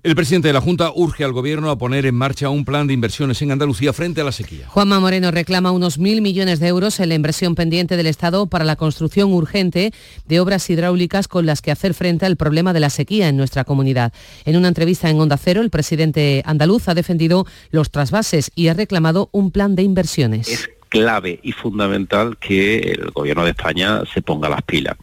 El 0.08 0.16
presidente 0.16 0.48
de 0.48 0.54
la 0.54 0.62
Junta 0.62 0.90
urge 0.94 1.22
al 1.22 1.34
Gobierno 1.34 1.70
a 1.70 1.76
poner 1.76 2.06
en 2.06 2.14
marcha 2.14 2.48
un 2.48 2.64
plan 2.64 2.86
de 2.86 2.94
inversiones 2.94 3.42
en 3.42 3.52
Andalucía 3.52 3.92
frente 3.92 4.22
a 4.22 4.24
la 4.24 4.32
sequía. 4.32 4.66
Juanma 4.66 5.00
Moreno 5.00 5.30
reclama 5.30 5.70
unos 5.70 5.98
mil 5.98 6.22
millones 6.22 6.60
de 6.60 6.68
euros 6.68 6.98
en 7.00 7.10
la 7.10 7.14
inversión 7.14 7.54
pendiente 7.54 7.94
del 7.98 8.06
Estado 8.06 8.46
para 8.46 8.64
la 8.64 8.76
construcción 8.76 9.34
urgente 9.34 9.92
de 10.26 10.40
obras 10.40 10.70
hidráulicas 10.70 11.28
con 11.28 11.44
las 11.44 11.60
que 11.60 11.72
hacer 11.72 11.92
frente 11.92 12.24
al 12.24 12.38
problema 12.38 12.72
de 12.72 12.80
la 12.80 12.88
sequía 12.88 13.28
en 13.28 13.36
nuestra 13.36 13.64
comunidad. 13.64 14.14
En 14.46 14.56
una 14.56 14.68
entrevista 14.68 15.10
en 15.10 15.20
Onda 15.20 15.36
Cero, 15.36 15.60
el 15.60 15.68
presidente 15.68 16.40
andaluz 16.46 16.88
ha 16.88 16.94
defendido 16.94 17.44
los 17.70 17.90
trasvases 17.90 18.50
y 18.54 18.68
ha 18.68 18.72
reclamado 18.72 19.28
un 19.32 19.50
plan 19.50 19.76
de 19.76 19.82
inversiones. 19.82 20.48
Es 20.48 20.70
clave 20.88 21.40
y 21.42 21.52
fundamental 21.52 22.36
que 22.38 22.78
el 22.78 23.10
Gobierno 23.10 23.44
de 23.44 23.50
España 23.50 24.02
se 24.12 24.22
ponga 24.22 24.48
las 24.48 24.62
pilas. 24.62 24.96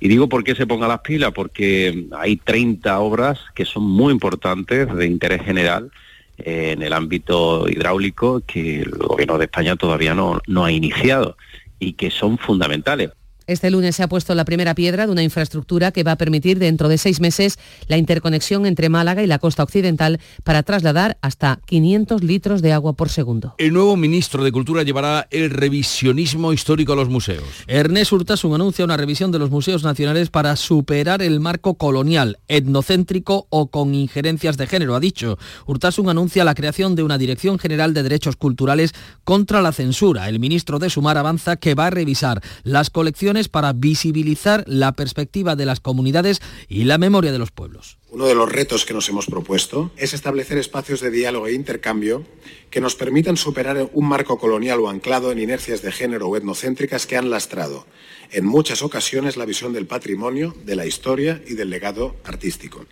Y 0.00 0.08
digo 0.08 0.28
por 0.28 0.44
qué 0.44 0.54
se 0.54 0.66
ponga 0.66 0.88
las 0.88 1.00
pilas, 1.00 1.32
porque 1.32 2.06
hay 2.16 2.36
30 2.36 2.98
obras 3.00 3.38
que 3.54 3.64
son 3.64 3.84
muy 3.84 4.12
importantes 4.12 4.92
de 4.94 5.06
interés 5.06 5.42
general 5.42 5.90
eh, 6.38 6.72
en 6.72 6.82
el 6.82 6.92
ámbito 6.92 7.68
hidráulico 7.68 8.42
que 8.46 8.80
el 8.80 8.90
gobierno 8.90 9.38
de 9.38 9.44
España 9.44 9.76
todavía 9.76 10.14
no, 10.14 10.40
no 10.46 10.64
ha 10.64 10.72
iniciado 10.72 11.36
y 11.78 11.94
que 11.94 12.10
son 12.10 12.38
fundamentales. 12.38 13.10
Este 13.50 13.68
lunes 13.68 13.96
se 13.96 14.04
ha 14.04 14.08
puesto 14.08 14.32
la 14.36 14.44
primera 14.44 14.76
piedra 14.76 15.06
de 15.06 15.12
una 15.12 15.24
infraestructura 15.24 15.90
que 15.90 16.04
va 16.04 16.12
a 16.12 16.16
permitir 16.16 16.60
dentro 16.60 16.88
de 16.88 16.98
seis 16.98 17.20
meses 17.20 17.58
la 17.88 17.96
interconexión 17.96 18.64
entre 18.64 18.88
Málaga 18.88 19.24
y 19.24 19.26
la 19.26 19.40
costa 19.40 19.64
occidental 19.64 20.20
para 20.44 20.62
trasladar 20.62 21.18
hasta 21.20 21.58
500 21.66 22.22
litros 22.22 22.62
de 22.62 22.72
agua 22.72 22.92
por 22.92 23.08
segundo. 23.08 23.56
El 23.58 23.72
nuevo 23.72 23.96
ministro 23.96 24.44
de 24.44 24.52
Cultura 24.52 24.84
llevará 24.84 25.26
el 25.32 25.50
revisionismo 25.50 26.52
histórico 26.52 26.92
a 26.92 26.96
los 26.96 27.08
museos. 27.08 27.42
Ernest 27.66 28.12
Urtasun 28.12 28.54
anuncia 28.54 28.84
una 28.84 28.96
revisión 28.96 29.32
de 29.32 29.40
los 29.40 29.50
museos 29.50 29.82
nacionales 29.82 30.30
para 30.30 30.54
superar 30.54 31.20
el 31.20 31.40
marco 31.40 31.74
colonial, 31.74 32.38
etnocéntrico 32.46 33.48
o 33.50 33.66
con 33.66 33.96
injerencias 33.96 34.58
de 34.58 34.68
género, 34.68 34.94
ha 34.94 35.00
dicho. 35.00 35.40
Urtasun 35.66 36.08
anuncia 36.08 36.44
la 36.44 36.54
creación 36.54 36.94
de 36.94 37.02
una 37.02 37.18
Dirección 37.18 37.58
General 37.58 37.94
de 37.94 38.04
Derechos 38.04 38.36
Culturales 38.36 38.94
contra 39.24 39.60
la 39.60 39.72
censura. 39.72 40.28
El 40.28 40.38
ministro 40.38 40.78
de 40.78 40.88
Sumar 40.88 41.18
avanza 41.18 41.56
que 41.56 41.74
va 41.74 41.88
a 41.88 41.90
revisar 41.90 42.40
las 42.62 42.90
colecciones 42.90 43.39
para 43.48 43.72
visibilizar 43.72 44.64
la 44.66 44.92
perspectiva 44.92 45.56
de 45.56 45.66
las 45.66 45.80
comunidades 45.80 46.40
y 46.68 46.84
la 46.84 46.98
memoria 46.98 47.32
de 47.32 47.38
los 47.38 47.50
pueblos. 47.50 47.98
Uno 48.10 48.26
de 48.26 48.34
los 48.34 48.50
retos 48.50 48.84
que 48.84 48.94
nos 48.94 49.08
hemos 49.08 49.26
propuesto 49.26 49.92
es 49.96 50.14
establecer 50.14 50.58
espacios 50.58 51.00
de 51.00 51.10
diálogo 51.10 51.46
e 51.46 51.52
intercambio 51.52 52.24
que 52.70 52.80
nos 52.80 52.96
permitan 52.96 53.36
superar 53.36 53.88
un 53.92 54.08
marco 54.08 54.38
colonial 54.38 54.80
o 54.80 54.88
anclado 54.88 55.30
en 55.30 55.38
inercias 55.38 55.82
de 55.82 55.92
género 55.92 56.28
o 56.28 56.36
etnocéntricas 56.36 57.06
que 57.06 57.16
han 57.16 57.30
lastrado 57.30 57.86
en 58.32 58.46
muchas 58.46 58.82
ocasiones 58.82 59.36
la 59.36 59.44
visión 59.44 59.72
del 59.72 59.86
patrimonio, 59.86 60.54
de 60.64 60.76
la 60.76 60.86
historia 60.86 61.42
y 61.46 61.54
del 61.54 61.70
legado 61.70 62.16
artístico. 62.24 62.84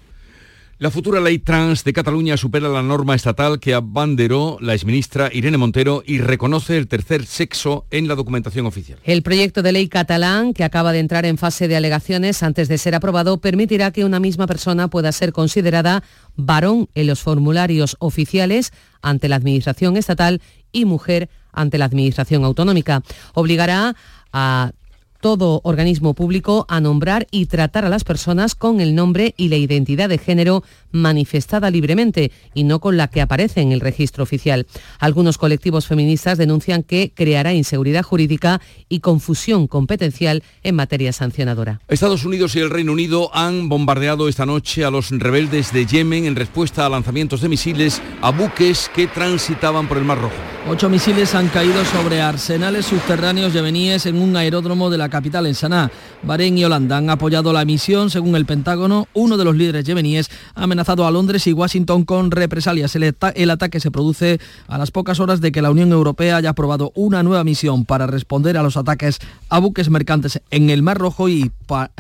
La 0.81 0.93
futura 0.93 1.21
ley 1.21 1.41
trans 1.41 1.83
de 1.83 1.93
Cataluña 1.93 2.37
supera 2.37 2.69
la 2.69 2.85
norma 2.85 3.17
estatal 3.17 3.59
que 3.59 3.75
abanderó 3.75 4.59
la 4.61 4.75
exministra 4.75 5.29
Irene 5.33 5.57
Montero 5.57 6.05
y 6.07 6.21
reconoce 6.21 6.77
el 6.77 6.87
tercer 6.87 7.27
sexo 7.27 7.87
en 7.91 8.07
la 8.07 8.15
documentación 8.15 8.65
oficial. 8.65 8.97
El 9.03 9.25
proyecto 9.25 9.63
de 9.63 9.73
ley 9.73 9.89
catalán, 9.89 10.55
que 10.55 10.63
acaba 10.63 10.93
de 10.93 11.01
entrar 11.01 11.27
en 11.27 11.37
fase 11.37 11.67
de 11.67 11.75
alegaciones 11.75 12.45
antes 12.45 12.69
de 12.69 12.79
ser 12.79 12.95
aprobado, 12.95 13.39
permitirá 13.39 13.91
que 13.91 14.05
una 14.05 14.21
misma 14.21 14.47
persona 14.47 14.87
pueda 14.87 15.11
ser 15.11 15.33
considerada 15.33 16.05
varón 16.37 16.89
en 16.95 17.09
los 17.09 17.19
formularios 17.19 17.97
oficiales 17.99 18.73
ante 19.03 19.29
la 19.29 19.35
Administración 19.35 19.97
estatal 19.97 20.41
y 20.71 20.85
mujer 20.85 21.29
ante 21.51 21.79
la 21.79 21.87
Administración 21.87 22.45
autonómica. 22.45 23.03
Obligará 23.35 23.97
a 24.33 24.71
todo 25.21 25.61
organismo 25.65 26.15
público 26.15 26.67
a 26.69 26.81
nombrar 26.81 27.27
y 27.31 27.47
tratar 27.47 27.85
a 27.85 27.89
las 27.89 28.05
personas 28.05 28.55
con 28.55 28.81
el 28.81 28.95
nombre 28.95 29.35
y 29.37 29.49
la 29.49 29.57
identidad 29.57 30.09
de 30.09 30.19
género 30.19 30.63
manifestada 30.93 31.71
libremente 31.71 32.33
y 32.55 32.65
no 32.65 32.81
con 32.81 32.97
la 32.97 33.09
que 33.09 33.21
aparece 33.21 33.61
en 33.61 33.73
el 33.73 33.81
registro 33.81 34.23
oficial. 34.23 34.67
Algunos 34.99 35.39
colectivos 35.39 35.87
feministas 35.87 36.39
denuncian 36.39 36.83
que 36.83 37.13
creará 37.15 37.53
inseguridad 37.53 38.03
jurídica 38.03 38.61
y 38.89 39.01
confusión 39.01 39.67
competencial 39.67 40.43
en 40.63 40.75
materia 40.75 41.13
sancionadora. 41.13 41.81
Estados 41.89 42.25
Unidos 42.25 42.57
y 42.57 42.61
el 42.61 42.71
Reino 42.71 42.93
Unido 42.93 43.31
han 43.35 43.69
bombardeado 43.69 44.29
esta 44.29 44.47
noche 44.47 44.85
a 44.85 44.91
los 44.91 45.11
rebeldes 45.11 45.73
de 45.73 45.87
Yemen 45.87 46.25
en 46.25 46.37
respuesta 46.37 46.87
a 46.87 46.89
lanzamientos 46.89 47.41
de 47.41 47.49
misiles 47.49 48.03
a 48.23 48.31
buques 48.31 48.91
que 48.95 49.07
transitaban 49.07 49.89
por 49.89 49.99
el 49.99 50.05
Mar 50.05 50.21
Rojo. 50.21 50.35
Ocho 50.69 50.91
misiles 50.91 51.35
han 51.35 51.49
caído 51.49 51.83
sobre 51.87 52.21
arsenales 52.21 52.87
subterráneos 52.87 53.55
yemeníes 53.55 54.05
en 54.07 54.21
un 54.21 54.37
aeródromo 54.37 54.91
de 54.91 54.99
la 54.99 55.09
capital 55.09 55.47
en 55.47 55.55
Sanaa. 55.55 55.91
Bahrein 56.23 56.59
y 56.59 56.65
Holanda 56.65 56.99
han 56.99 57.09
apoyado 57.09 57.53
la 57.53 57.65
misión. 57.65 58.11
Según 58.11 58.37
el 58.37 58.45
Pentágono, 58.45 59.09
uno 59.15 59.37
de 59.39 59.45
los 59.45 59.57
líderes 59.57 59.85
yemeníes 59.85 60.31
ha 60.55 60.67
amenazado 60.79 61.09
a 61.09 61.11
Londres 61.11 61.45
y 61.49 61.53
Washington 61.53 62.05
con 62.05 62.31
represalias. 62.31 62.95
El, 62.95 63.51
ataque 63.51 63.81
se 63.81 63.91
produce 63.91 64.39
a 64.69 64.79
las 64.79 64.93
pocas 64.93 65.19
horas 65.19 65.41
de 65.41 65.51
que 65.51 65.61
la 65.61 65.73
Unión 65.73 65.91
Europea 65.91 66.37
haya 66.37 66.51
aprobado 66.51 66.93
una 66.95 67.25
nueva 67.25 67.43
misión 67.43 67.85
para 67.85 68.07
responder 68.07 68.57
a 68.57 68.63
los 68.63 68.77
ataques 68.77 69.19
a 69.49 69.59
buques 69.59 69.91
mercantes 69.91 70.41
en 70.53 70.71
el 70.71 70.85
Mar 70.85 70.99
Rojo 70.99 71.29
y, 71.29 71.51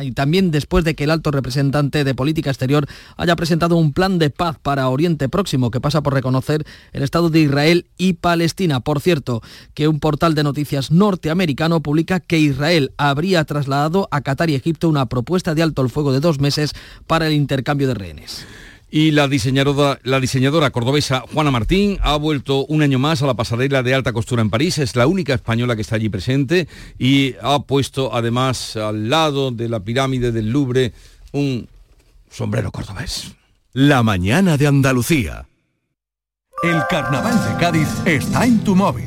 y 0.00 0.12
también 0.12 0.52
después 0.52 0.84
de 0.84 0.94
que 0.94 1.04
el 1.04 1.10
alto 1.10 1.32
representante 1.32 2.04
de 2.04 2.14
política 2.14 2.50
exterior 2.50 2.86
haya 3.16 3.34
presentado 3.34 3.74
un 3.74 3.92
plan 3.92 4.20
de 4.20 4.30
paz 4.30 4.58
para 4.62 4.88
Oriente 4.88 5.28
Próximo 5.28 5.72
que 5.72 5.80
pasa 5.80 6.00
por 6.00 6.14
reconocer 6.14 6.64
el 6.92 7.02
Estado 7.02 7.30
de 7.30 7.40
Israel 7.40 7.86
y 7.96 8.12
Palestina. 8.12 8.78
Por 8.78 9.00
cierto, 9.00 9.42
que 9.74 9.88
un 9.88 9.98
portal 9.98 10.36
de 10.36 10.44
noticias 10.44 10.92
norteamericano 10.92 11.80
publica 11.80 12.20
que 12.20 12.38
Israel 12.38 12.92
habría 12.96 13.42
trasladado 13.44 14.06
a 14.12 14.20
Qatar 14.20 14.50
y 14.50 14.54
Egipto 14.54 14.88
una 14.88 15.06
propuesta 15.06 15.56
de 15.56 15.64
alto 15.64 15.82
el 15.82 15.90
fuego 15.90 16.12
de 16.12 16.20
dos 16.20 16.38
meses 16.38 16.74
para 17.08 17.26
el 17.26 17.32
intercambio 17.32 17.88
de 17.88 17.94
rehenes. 17.94 18.46
Y 18.90 19.10
la 19.10 19.28
diseñadora, 19.28 20.70
cordobesa 20.70 21.24
Juana 21.32 21.50
Martín 21.50 21.98
ha 22.02 22.16
vuelto 22.16 22.64
un 22.66 22.80
año 22.82 22.98
más 22.98 23.22
a 23.22 23.26
la 23.26 23.34
pasarela 23.34 23.82
de 23.82 23.94
alta 23.94 24.14
costura 24.14 24.40
en 24.40 24.48
París. 24.48 24.78
Es 24.78 24.96
la 24.96 25.06
única 25.06 25.34
española 25.34 25.76
que 25.76 25.82
está 25.82 25.96
allí 25.96 26.08
presente 26.08 26.68
y 26.98 27.34
ha 27.42 27.60
puesto 27.60 28.14
además 28.14 28.76
al 28.76 29.10
lado 29.10 29.50
de 29.50 29.68
la 29.68 29.80
pirámide 29.80 30.32
del 30.32 30.50
Louvre 30.50 30.94
un 31.32 31.68
sombrero 32.30 32.72
cordobés. 32.72 33.34
La 33.74 34.02
mañana 34.02 34.56
de 34.56 34.66
Andalucía. 34.66 35.46
El 36.62 36.80
carnaval 36.88 37.34
de 37.46 37.60
Cádiz 37.60 37.88
está 38.06 38.46
en 38.46 38.64
tu 38.64 38.74
móvil 38.74 39.06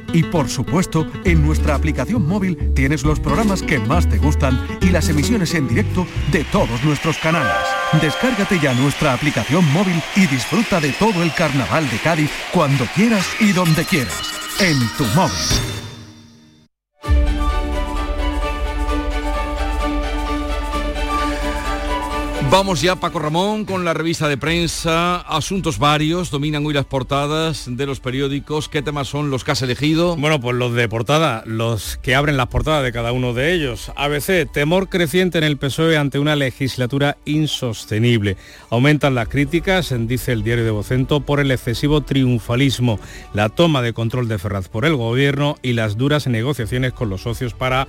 Y 0.13 0.23
por 0.23 0.49
supuesto, 0.49 1.07
en 1.23 1.45
nuestra 1.45 1.75
aplicación 1.75 2.27
móvil 2.27 2.73
tienes 2.73 3.03
los 3.03 3.19
programas 3.19 3.63
que 3.63 3.79
más 3.79 4.09
te 4.09 4.17
gustan 4.17 4.59
y 4.81 4.89
las 4.89 5.09
emisiones 5.09 5.53
en 5.53 5.67
directo 5.67 6.05
de 6.31 6.43
todos 6.45 6.83
nuestros 6.83 7.17
canales. 7.17 7.55
Descárgate 8.01 8.59
ya 8.59 8.73
nuestra 8.73 9.13
aplicación 9.13 9.65
móvil 9.73 10.01
y 10.15 10.27
disfruta 10.27 10.79
de 10.79 10.91
todo 10.93 11.23
el 11.23 11.33
Carnaval 11.33 11.89
de 11.89 11.97
Cádiz 11.97 12.31
cuando 12.53 12.85
quieras 12.95 13.25
y 13.39 13.51
donde 13.51 13.85
quieras. 13.85 14.31
En 14.59 14.77
tu 14.97 15.05
móvil. 15.15 15.70
Vamos 22.51 22.81
ya, 22.81 22.97
Paco 22.97 23.19
Ramón, 23.19 23.63
con 23.63 23.85
la 23.85 23.93
revista 23.93 24.27
de 24.27 24.35
prensa. 24.35 25.21
Asuntos 25.21 25.79
varios, 25.79 26.31
dominan 26.31 26.65
hoy 26.65 26.73
las 26.73 26.83
portadas 26.83 27.63
de 27.65 27.85
los 27.85 28.01
periódicos. 28.01 28.67
¿Qué 28.67 28.81
temas 28.81 29.07
son 29.07 29.29
los 29.29 29.45
que 29.45 29.51
has 29.51 29.61
elegido? 29.61 30.17
Bueno, 30.17 30.41
pues 30.41 30.57
los 30.57 30.73
de 30.73 30.89
portada, 30.89 31.43
los 31.45 31.95
que 32.03 32.13
abren 32.13 32.35
las 32.35 32.47
portadas 32.47 32.83
de 32.83 32.91
cada 32.91 33.13
uno 33.13 33.33
de 33.33 33.53
ellos. 33.53 33.93
ABC, 33.95 34.51
temor 34.51 34.89
creciente 34.89 35.37
en 35.37 35.45
el 35.45 35.57
PSOE 35.57 35.95
ante 35.95 36.19
una 36.19 36.35
legislatura 36.35 37.15
insostenible. 37.23 38.35
Aumentan 38.69 39.15
las 39.15 39.29
críticas, 39.29 39.95
dice 39.97 40.33
el 40.33 40.43
diario 40.43 40.65
de 40.65 40.71
Vocento, 40.71 41.21
por 41.21 41.39
el 41.39 41.51
excesivo 41.51 42.01
triunfalismo, 42.01 42.99
la 43.33 43.47
toma 43.47 43.81
de 43.81 43.93
control 43.93 44.27
de 44.27 44.37
Ferraz 44.37 44.67
por 44.67 44.83
el 44.83 44.97
gobierno 44.97 45.55
y 45.61 45.71
las 45.71 45.95
duras 45.95 46.27
negociaciones 46.27 46.91
con 46.91 47.09
los 47.09 47.21
socios 47.21 47.53
para 47.53 47.87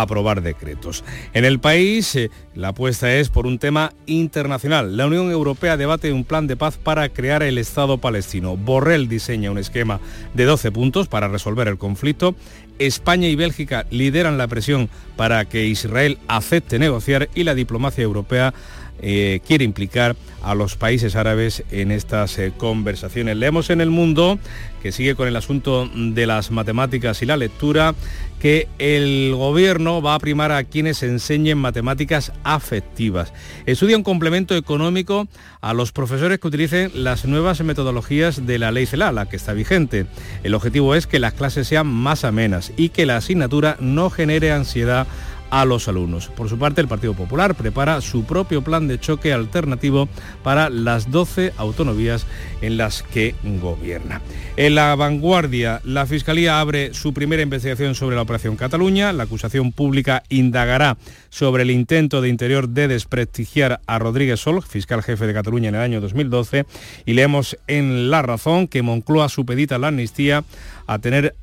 aprobar 0.00 0.42
decretos. 0.42 1.04
En 1.32 1.44
el 1.44 1.60
país, 1.60 2.16
eh, 2.16 2.30
la 2.54 2.68
apuesta 2.68 3.14
es 3.14 3.30
por 3.30 3.46
un 3.46 3.58
tema 3.58 3.92
internacional. 4.06 4.96
La 4.96 5.06
Unión 5.06 5.30
Europea 5.30 5.76
debate 5.76 6.12
un 6.12 6.24
plan 6.24 6.46
de 6.46 6.56
paz 6.56 6.76
para 6.76 7.08
crear 7.08 7.42
el 7.42 7.58
Estado 7.58 7.98
palestino. 7.98 8.56
Borrell 8.56 9.08
diseña 9.08 9.50
un 9.50 9.58
esquema 9.58 10.00
de 10.34 10.44
12 10.44 10.72
puntos 10.72 11.08
para 11.08 11.28
resolver 11.28 11.68
el 11.68 11.78
conflicto. 11.78 12.34
España 12.78 13.28
y 13.28 13.36
Bélgica 13.36 13.86
lideran 13.90 14.36
la 14.36 14.48
presión 14.48 14.88
para 15.16 15.44
que 15.44 15.66
Israel 15.66 16.18
acepte 16.26 16.80
negociar 16.80 17.28
y 17.34 17.44
la 17.44 17.54
diplomacia 17.54 18.02
europea 18.02 18.52
eh, 19.00 19.40
quiere 19.46 19.64
implicar 19.64 20.16
a 20.42 20.54
los 20.54 20.76
países 20.76 21.16
árabes 21.16 21.64
en 21.70 21.90
estas 21.90 22.38
eh, 22.38 22.52
conversaciones. 22.56 23.36
Leemos 23.36 23.70
en 23.70 23.80
el 23.80 23.90
mundo, 23.90 24.38
que 24.82 24.92
sigue 24.92 25.14
con 25.14 25.26
el 25.26 25.36
asunto 25.36 25.90
de 25.94 26.26
las 26.26 26.50
matemáticas 26.50 27.22
y 27.22 27.26
la 27.26 27.38
lectura, 27.38 27.94
que 28.38 28.68
el 28.78 29.32
gobierno 29.34 30.02
va 30.02 30.14
a 30.14 30.18
primar 30.18 30.52
a 30.52 30.64
quienes 30.64 31.02
enseñen 31.02 31.56
matemáticas 31.56 32.32
afectivas. 32.44 33.32
Estudia 33.64 33.96
un 33.96 34.02
complemento 34.02 34.54
económico 34.54 35.26
a 35.62 35.72
los 35.72 35.92
profesores 35.92 36.38
que 36.38 36.48
utilicen 36.48 36.90
las 36.94 37.24
nuevas 37.24 37.62
metodologías 37.62 38.46
de 38.46 38.58
la 38.58 38.70
ley 38.70 38.84
CELA, 38.84 39.12
la 39.12 39.26
que 39.30 39.36
está 39.36 39.54
vigente. 39.54 40.04
El 40.42 40.54
objetivo 40.54 40.94
es 40.94 41.06
que 41.06 41.20
las 41.20 41.32
clases 41.32 41.68
sean 41.68 41.86
más 41.86 42.24
amenas 42.24 42.72
y 42.76 42.90
que 42.90 43.06
la 43.06 43.16
asignatura 43.16 43.78
no 43.80 44.10
genere 44.10 44.52
ansiedad 44.52 45.06
a 45.54 45.64
los 45.64 45.86
alumnos. 45.86 46.26
Por 46.34 46.48
su 46.48 46.58
parte, 46.58 46.80
el 46.80 46.88
Partido 46.88 47.14
Popular 47.14 47.54
prepara 47.54 48.00
su 48.00 48.24
propio 48.24 48.62
plan 48.62 48.88
de 48.88 48.98
choque 48.98 49.32
alternativo 49.32 50.08
para 50.42 50.68
las 50.68 51.12
12 51.12 51.52
autonomías 51.56 52.26
en 52.60 52.76
las 52.76 53.04
que 53.04 53.36
gobierna. 53.62 54.20
En 54.56 54.74
la 54.74 54.96
vanguardia, 54.96 55.80
la 55.84 56.06
Fiscalía 56.06 56.58
abre 56.58 56.92
su 56.92 57.14
primera 57.14 57.40
investigación 57.40 57.94
sobre 57.94 58.16
la 58.16 58.22
Operación 58.22 58.56
Cataluña. 58.56 59.12
La 59.12 59.22
acusación 59.22 59.70
pública 59.70 60.24
indagará 60.28 60.96
sobre 61.30 61.62
el 61.62 61.70
intento 61.70 62.20
de 62.20 62.30
Interior 62.30 62.68
de 62.68 62.88
desprestigiar 62.88 63.80
a 63.86 64.00
Rodríguez 64.00 64.40
Sol, 64.40 64.60
fiscal 64.60 65.04
jefe 65.04 65.24
de 65.24 65.34
Cataluña 65.34 65.68
en 65.68 65.76
el 65.76 65.82
año 65.82 66.00
2012. 66.00 66.66
Y 67.06 67.12
leemos 67.12 67.56
en 67.68 68.10
La 68.10 68.22
Razón 68.22 68.66
que 68.66 68.82
Moncloa 68.82 69.28
supedita 69.28 69.78
la 69.78 69.88
amnistía 69.88 70.42
a 70.88 70.98
tener 70.98 71.36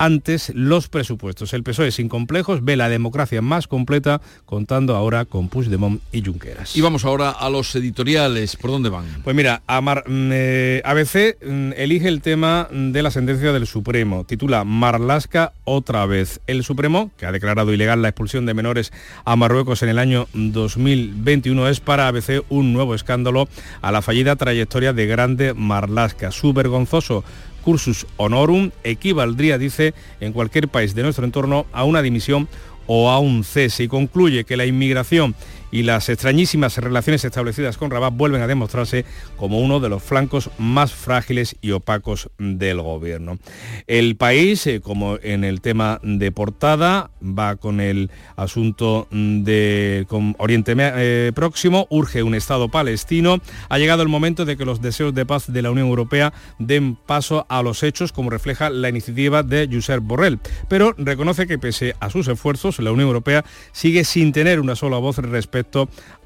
antes 0.00 0.50
los 0.54 0.88
presupuestos. 0.88 1.52
El 1.52 1.62
PSOE 1.62 1.92
sin 1.92 2.08
complejos 2.08 2.64
ve 2.64 2.74
la 2.74 2.88
democracia 2.88 3.42
más 3.42 3.68
completa 3.68 4.22
contando 4.46 4.96
ahora 4.96 5.26
con 5.26 5.48
Puigdemont 5.48 6.00
y 6.10 6.24
Junqueras. 6.24 6.74
Y 6.74 6.80
vamos 6.80 7.04
ahora 7.04 7.30
a 7.30 7.50
los 7.50 7.76
editoriales. 7.76 8.56
¿Por 8.56 8.70
dónde 8.70 8.88
van? 8.88 9.04
Pues 9.22 9.36
mira, 9.36 9.60
Amar, 9.66 10.04
mm, 10.08 10.30
eh, 10.32 10.82
ABC 10.86 11.36
mm, 11.44 11.72
elige 11.76 12.08
el 12.08 12.22
tema 12.22 12.66
de 12.72 13.02
la 13.02 13.10
sentencia 13.10 13.52
del 13.52 13.66
Supremo. 13.66 14.24
Titula 14.24 14.64
Marlasca 14.64 15.52
otra 15.64 16.06
vez. 16.06 16.40
El 16.46 16.64
Supremo, 16.64 17.10
que 17.18 17.26
ha 17.26 17.32
declarado 17.32 17.70
ilegal 17.74 18.00
la 18.00 18.08
expulsión 18.08 18.46
de 18.46 18.54
menores 18.54 18.92
a 19.26 19.36
Marruecos 19.36 19.82
en 19.82 19.90
el 19.90 19.98
año 19.98 20.28
2021, 20.32 21.68
es 21.68 21.80
para 21.80 22.08
ABC 22.08 22.42
un 22.48 22.72
nuevo 22.72 22.94
escándalo 22.94 23.50
a 23.82 23.92
la 23.92 24.00
fallida 24.00 24.36
trayectoria 24.36 24.94
de 24.94 25.06
Grande 25.06 25.52
Marlasca. 25.52 26.30
Su 26.30 26.54
vergonzoso 26.54 27.22
cursus 27.60 28.06
honorum 28.16 28.70
equivaldría, 28.84 29.58
dice, 29.58 29.94
en 30.20 30.32
cualquier 30.32 30.68
país 30.68 30.94
de 30.94 31.02
nuestro 31.02 31.24
entorno 31.24 31.66
a 31.72 31.84
una 31.84 32.02
dimisión 32.02 32.48
o 32.86 33.10
a 33.10 33.18
un 33.18 33.44
cese. 33.44 33.84
Y 33.84 33.88
concluye 33.88 34.44
que 34.44 34.56
la 34.56 34.66
inmigración 34.66 35.34
y 35.70 35.82
las 35.82 36.08
extrañísimas 36.08 36.76
relaciones 36.78 37.24
establecidas 37.24 37.76
con 37.76 37.90
Rabat 37.90 38.14
vuelven 38.14 38.42
a 38.42 38.46
demostrarse 38.46 39.04
como 39.36 39.60
uno 39.60 39.80
de 39.80 39.88
los 39.88 40.02
flancos 40.02 40.50
más 40.58 40.92
frágiles 40.92 41.56
y 41.60 41.70
opacos 41.70 42.30
del 42.38 42.80
gobierno. 42.80 43.38
El 43.86 44.16
país, 44.16 44.66
eh, 44.66 44.80
como 44.80 45.18
en 45.22 45.44
el 45.44 45.60
tema 45.60 46.00
de 46.02 46.32
portada, 46.32 47.10
va 47.22 47.56
con 47.56 47.80
el 47.80 48.10
asunto 48.36 49.06
de 49.10 50.06
Oriente 50.38 50.74
eh, 50.76 51.32
Próximo, 51.34 51.86
urge 51.90 52.22
un 52.22 52.34
Estado 52.34 52.68
palestino. 52.68 53.40
Ha 53.68 53.78
llegado 53.78 54.02
el 54.02 54.08
momento 54.08 54.44
de 54.44 54.56
que 54.56 54.64
los 54.64 54.80
deseos 54.80 55.14
de 55.14 55.26
paz 55.26 55.52
de 55.52 55.62
la 55.62 55.70
Unión 55.70 55.88
Europea 55.88 56.32
den 56.58 56.96
paso 56.96 57.46
a 57.48 57.62
los 57.62 57.82
hechos, 57.82 58.12
como 58.12 58.30
refleja 58.30 58.70
la 58.70 58.88
iniciativa 58.88 59.42
de 59.42 59.68
Josep 59.70 60.02
Borrell. 60.02 60.40
Pero 60.68 60.94
reconoce 60.98 61.46
que 61.46 61.58
pese 61.58 61.94
a 62.00 62.10
sus 62.10 62.28
esfuerzos, 62.28 62.78
la 62.80 62.92
Unión 62.92 63.08
Europea 63.08 63.44
sigue 63.72 64.04
sin 64.04 64.32
tener 64.32 64.60
una 64.60 64.76
sola 64.76 64.98
voz 64.98 65.18
respecto 65.18 65.59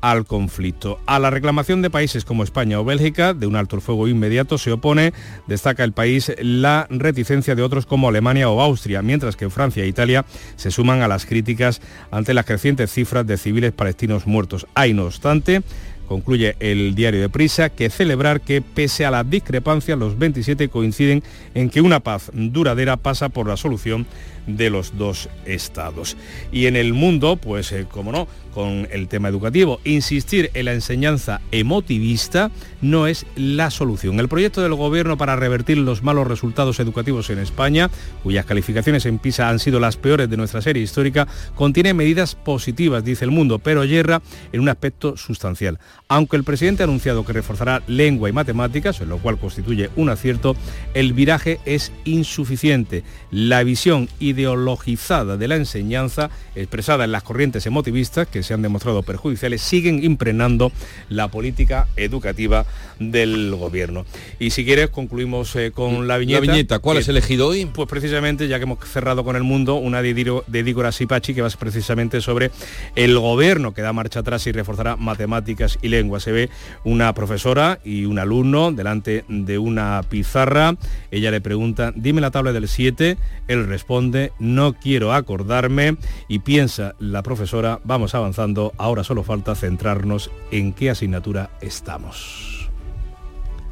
al 0.01 0.27
conflicto. 0.27 1.01
A 1.07 1.19
la 1.19 1.31
reclamación 1.31 1.83
de 1.83 1.91
países 1.91 2.25
como 2.25 2.45
España 2.45 2.79
o 2.79 2.85
Bélgica 2.85 3.35
de 3.35 3.47
un 3.47 3.57
alto 3.57 3.77
el 3.77 3.83
fuego 3.83 4.07
inmediato 4.09 4.59
se 4.59 4.73
opone, 4.73 5.13
destaca 5.47 5.85
el 5.85 5.93
país, 5.93 6.33
la 6.39 6.87
reticencia 6.91 7.55
de 7.55 7.63
otros 7.63 7.87
como 7.87 8.09
Alemania 8.09 8.51
o 8.51 8.61
Austria, 8.61 9.03
mientras 9.03 9.37
que 9.37 9.51
Francia 9.51 9.83
e 9.83 9.89
Italia 9.89 10.25
se 10.57 10.71
suman 10.71 11.03
a 11.03 11.09
las 11.09 11.27
críticas 11.27 11.81
ante 12.11 12.35
las 12.35 12.45
crecientes 12.45 12.93
cifras 12.93 13.27
de 13.27 13.39
civiles 13.39 13.73
palestinos 13.73 14.27
muertos. 14.27 14.67
Hay, 14.75 14.93
no 14.93 15.05
obstante, 15.05 15.63
Concluye 16.09 16.57
el 16.61 16.95
diario 16.95 17.21
de 17.21 17.29
Prisa 17.29 17.71
que 17.71 17.91
celebrar 17.91 18.41
que 18.41 18.63
pese 18.63 19.05
a 19.07 19.11
las 19.11 19.29
discrepancias 19.29 19.99
los 19.99 20.19
27 20.19 20.69
coinciden 20.69 21.23
en 21.55 21.71
que 21.71 21.81
una 21.81 22.01
paz 22.01 22.31
duradera 22.33 22.97
pasa 22.97 23.29
por 23.29 23.49
la 23.49 23.57
solución 23.57 24.07
de 24.47 24.71
los 24.71 24.97
dos 24.97 25.29
estados. 25.47 26.17
Y 26.53 26.67
en 26.67 26.77
el 26.77 26.93
mundo, 26.93 27.37
pues 27.37 27.73
eh, 27.73 27.87
como 27.91 28.13
no, 28.13 28.29
con 28.53 28.87
el 28.93 29.09
tema 29.09 29.29
educativo, 29.29 29.81
insistir 29.85 30.51
en 30.55 30.67
la 30.67 30.73
enseñanza 30.73 31.41
emotivista 31.51 32.51
no 32.81 33.07
es 33.07 33.27
la 33.35 33.71
solución. 33.71 34.21
El 34.21 34.29
proyecto 34.29 34.63
del 34.63 34.75
gobierno 34.75 35.17
para 35.17 35.35
revertir 35.35 35.79
los 35.79 36.03
malos 36.03 36.29
resultados 36.29 36.79
educativos 36.79 37.31
en 37.31 37.39
España, 37.41 37.91
cuyas 38.23 38.47
calificaciones 38.47 39.07
en 39.07 39.19
PISA 39.19 39.49
han 39.49 39.59
sido 39.59 39.81
las 39.81 39.97
peores 39.97 40.31
de 40.31 40.37
nuestra 40.37 40.63
serie 40.63 40.83
histórica, 40.83 41.27
contiene 41.55 41.95
medidas 41.95 42.37
positivas, 42.37 43.05
dice 43.05 43.25
el 43.25 43.33
mundo, 43.33 43.59
pero 43.59 43.85
yerra 43.85 44.23
en 44.53 44.61
un 44.61 44.69
aspecto 44.69 45.17
sustancial. 45.17 45.79
Aunque 46.15 46.37
el 46.37 46.45
presidente 46.45 46.85
ha 46.85 46.87
anunciado 46.87 47.25
que 47.25 47.33
reforzará 47.33 47.83
lengua 47.89 48.29
y 48.29 48.33
matemáticas, 48.33 49.01
en 49.01 49.09
lo 49.09 49.19
cual 49.19 49.37
constituye 49.37 49.91
un 49.97 50.11
acierto, 50.11 50.55
el 50.95 51.13
viraje 51.13 51.59
es 51.65 51.91
insuficiente. 52.05 53.03
La 53.33 53.65
visión 53.65 54.09
ideologizada 54.21 55.37
de 55.37 55.49
la 55.49 55.57
enseñanza, 55.57 56.31
expresada 56.55 57.03
en 57.03 57.11
las 57.11 57.25
corrientes 57.25 57.67
emotivistas, 57.67 58.29
que 58.29 58.45
se 58.45 58.55
han 58.55 58.63
demostrado 58.63 59.03
perjudiciales, 59.03 59.61
siguen 59.61 60.05
impregnando 60.05 60.71
la 61.09 61.27
política 61.27 61.89
educativa 61.97 62.65
del 63.01 63.53
gobierno. 63.57 64.07
Y 64.39 64.51
si 64.51 64.65
quieres, 64.65 64.91
concluimos 64.91 65.57
eh, 65.57 65.73
con 65.73 66.07
la 66.07 66.19
viñeta. 66.19 66.47
La 66.47 66.53
viñeta, 66.53 66.79
¿cuál 66.79 66.99
has 66.99 67.09
elegido 67.09 67.49
hoy? 67.49 67.67
Pues 67.67 67.89
precisamente, 67.89 68.47
ya 68.47 68.59
que 68.59 68.63
hemos 68.63 68.79
cerrado 68.89 69.25
con 69.25 69.35
el 69.35 69.43
mundo, 69.43 69.75
una 69.75 70.01
de, 70.01 70.43
de 70.47 70.63
Dígora 70.63 70.93
Sipachi, 70.93 71.35
que 71.35 71.43
va 71.43 71.51
precisamente 71.59 72.21
sobre 72.21 72.53
el 72.95 73.19
gobierno 73.19 73.75
que 73.75 73.83
da 73.83 73.93
marcha 73.93 74.21
atrás 74.21 74.47
y 74.47 74.53
reforzará 74.53 74.95
matemáticas 74.95 75.77
y 75.83 75.89
lengua. 75.89 76.04
Se 76.19 76.33
ve 76.33 76.51
una 76.85 77.13
profesora 77.15 77.81
y 77.85 78.05
un 78.05 78.19
alumno 78.19 78.73
delante 78.73 79.25
de 79.29 79.59
una 79.59 80.03
pizarra. 80.09 80.77
Ella 81.11 81.31
le 81.31 81.41
pregunta, 81.41 81.93
dime 81.95 82.21
la 82.21 82.31
tabla 82.31 82.53
del 82.53 82.69
7. 82.69 83.17
Él 83.49 83.67
responde, 83.67 84.33
no 84.39 84.75
quiero 84.75 85.13
acordarme. 85.13 85.97
Y 86.29 86.41
piensa 86.41 86.95
la 86.99 87.23
profesora, 87.23 87.81
vamos 87.85 88.15
avanzando, 88.15 88.73
ahora 88.79 89.05
solo 89.05 89.23
falta 89.23 89.55
centrarnos 89.55 90.31
en 90.51 90.73
qué 90.73 90.91
asignatura 90.91 91.51
estamos. 91.61 92.71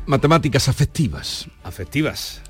Matemáticas 0.06 0.68
afectivas. 0.68 1.48
Afectivas 1.62 2.42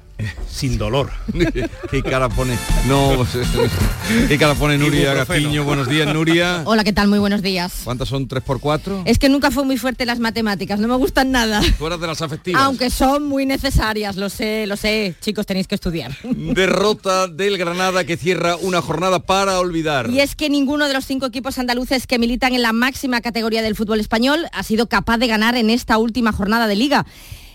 sin 0.49 0.79
dolor. 0.79 1.11
¿Qué 1.91 2.03
cara 2.03 2.29
pone? 2.29 2.57
No, 2.87 3.27
¿qué 4.29 4.39
cara 4.39 4.55
pone 4.55 4.79
Nuria 4.79 5.15
Gaciño? 5.15 5.65
Buenos 5.65 5.89
días, 5.89 6.13
Nuria. 6.13 6.63
Hola, 6.65 6.85
¿qué 6.85 6.93
tal? 6.93 7.09
Muy 7.09 7.19
buenos 7.19 7.43
días. 7.43 7.81
¿Cuántas 7.85 8.09
son 8.09 8.29
3 8.29 8.43
por 8.43 8.61
4 8.61 9.03
Es 9.07 9.19
que 9.19 9.29
nunca 9.29 9.51
fue 9.51 9.65
muy 9.65 9.77
fuerte 9.77 10.05
las 10.07 10.19
matemáticas, 10.19 10.79
no 10.81 10.89
me 10.89 10.97
gustan 10.97 11.31
nada. 11.31 11.63
Fuera 11.79 11.97
de 11.97 12.07
las 12.07 12.23
afectivas. 12.23 12.63
Aunque 12.63 12.91
son 12.91 13.27
muy 13.27 13.47
necesarias, 13.47 14.17
lo 14.17 14.29
sé, 14.29 14.67
lo 14.67 14.77
sé. 14.77 15.15
Chicos, 15.21 15.47
tenéis 15.47 15.67
que 15.67 15.75
estudiar. 15.75 16.17
Derrota 16.23 17.29
del 17.29 17.59
Granada 17.59 18.05
que 18.05 18.17
cierra 18.17 18.57
una 18.57 18.83
jornada 18.83 19.21
para 19.21 19.59
olvidar. 19.61 20.11
Y 20.11 20.21
es 20.21 20.37
que 20.37 20.51
ninguno 20.51 20.87
de 20.87 20.95
los 20.95 21.07
cinco 21.07 21.27
equipos 21.27 21.59
andaluces 21.59 22.07
que 22.07 22.19
militan 22.19 22.55
en 22.55 22.63
la 22.63 22.73
máxima 22.73 23.21
categoría 23.21 23.63
del 23.63 23.77
fútbol 23.77 24.01
español 24.01 24.47
ha 24.53 24.63
sido 24.63 24.89
capaz 24.89 25.19
de 25.19 25.27
ganar 25.27 25.57
en 25.57 25.71
esta 25.71 25.99
última 25.99 26.33
jornada 26.33 26.67
de 26.67 26.77
liga. 26.77 27.07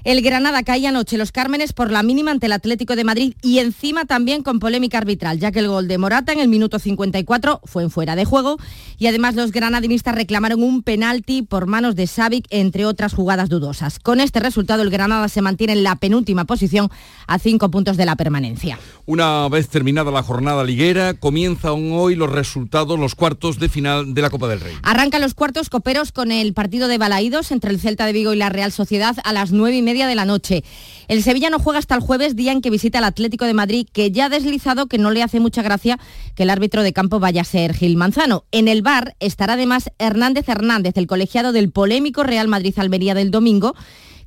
El 0.08 0.22
Granada 0.22 0.64
cae 0.64 0.88
anoche 0.88 1.18
los 1.18 1.34
Cármenes 1.34 1.74
por 1.74 1.92
la 1.92 2.02
mínima 2.02 2.32
ante 2.32 2.46
el 2.46 2.54
Atlético 2.54 2.96
de 2.96 3.04
Madrid 3.04 3.34
y 3.42 3.60
encima 3.60 4.06
también 4.06 4.42
con 4.42 4.60
polémica 4.60 5.00
arbitral, 5.00 5.38
ya 5.38 5.52
que 5.52 5.60
el 5.60 5.68
gol 5.68 5.90
de 5.90 5.98
Morata 5.98 6.32
en 6.32 6.40
el 6.40 6.48
minuto 6.48 6.80
54 6.80 7.60
fue 7.66 7.84
en 7.84 7.92
fuera 7.92 8.16
de 8.16 8.24
juego 8.24 8.56
y 8.98 9.08
además 9.08 9.36
los 9.36 9.52
granadinistas 9.52 10.16
reclamaron 10.16 10.64
un 10.64 10.82
penalti 10.82 11.42
por 11.42 11.66
manos 11.66 11.98
de 11.98 12.08
Savic, 12.08 12.46
entre 12.52 12.86
otras 12.86 13.14
jugadas 13.14 13.50
dudosas. 13.50 14.00
Con 14.00 14.22
este 14.22 14.40
resultado 14.40 14.82
el 14.82 14.92
Granada 14.92 15.28
se 15.28 15.42
mantiene 15.42 15.74
en 15.74 15.84
la 15.84 15.98
penúltima 15.98 16.46
posición 16.46 16.90
a 17.28 17.38
cinco 17.38 17.70
puntos 17.70 17.98
de 17.98 18.06
la 18.06 18.16
permanencia. 18.16 18.80
Una 19.06 19.50
vez 19.50 19.68
terminada 19.68 20.10
la 20.10 20.24
jornada 20.24 20.64
liguera, 20.64 21.16
comienzan 21.16 21.92
hoy 21.92 22.16
los 22.16 22.32
resultados, 22.32 22.98
los 22.98 23.14
cuartos 23.14 23.60
de 23.60 23.68
final 23.68 24.14
de 24.14 24.22
la 24.22 24.30
Copa 24.30 24.48
del 24.48 24.62
Rey. 24.62 24.74
Arrancan 24.84 25.20
los 25.20 25.34
cuartos 25.34 25.70
coperos 25.70 26.14
con 26.14 26.32
el 26.32 26.54
partido 26.54 26.88
de 26.88 26.98
Balaídos 26.98 27.52
entre 27.52 27.72
el 27.72 27.82
Celta 27.82 28.06
de 28.06 28.14
Vigo 28.14 28.32
y 28.32 28.38
la 28.38 28.48
Real 28.48 28.72
Sociedad 28.72 29.18
a 29.26 29.34
las 29.34 29.52
nueve 29.52 29.76
y 29.76 29.82
media 29.82 29.97
de 30.06 30.16
la 30.16 30.26
noche. 30.26 30.64
El 31.08 31.24
Sevilla 31.24 31.50
no 31.50 31.58
juega 31.58 31.80
hasta 31.80 31.96
el 31.96 32.02
jueves, 32.02 32.36
día 32.36 32.52
en 32.52 32.62
que 32.62 32.70
visita 32.70 33.00
al 33.00 33.06
Atlético 33.06 33.46
de 33.46 33.54
Madrid, 33.54 33.88
que 33.92 34.12
ya 34.12 34.26
ha 34.26 34.30
deslizado 34.30 34.88
que 34.88 34.98
no 34.98 35.10
le 35.10 35.24
hace 35.24 35.40
mucha 35.40 35.62
gracia 35.62 35.98
que 36.36 36.44
el 36.44 36.50
árbitro 36.50 36.84
de 36.84 36.94
campo 36.94 37.20
vaya 37.20 37.42
a 37.42 37.46
ser 37.46 37.74
Gil 37.74 37.96
Manzano. 37.96 38.44
En 38.52 38.68
el 38.68 38.82
bar 38.82 39.16
estará 39.20 39.54
además 39.54 39.90
Hernández 39.98 40.48
Hernández, 40.50 40.98
el 40.98 41.08
colegiado 41.08 41.54
del 41.54 41.72
polémico 41.72 42.24
Real 42.24 42.48
Madrid-Almería 42.48 43.16
del 43.16 43.32
domingo 43.32 43.74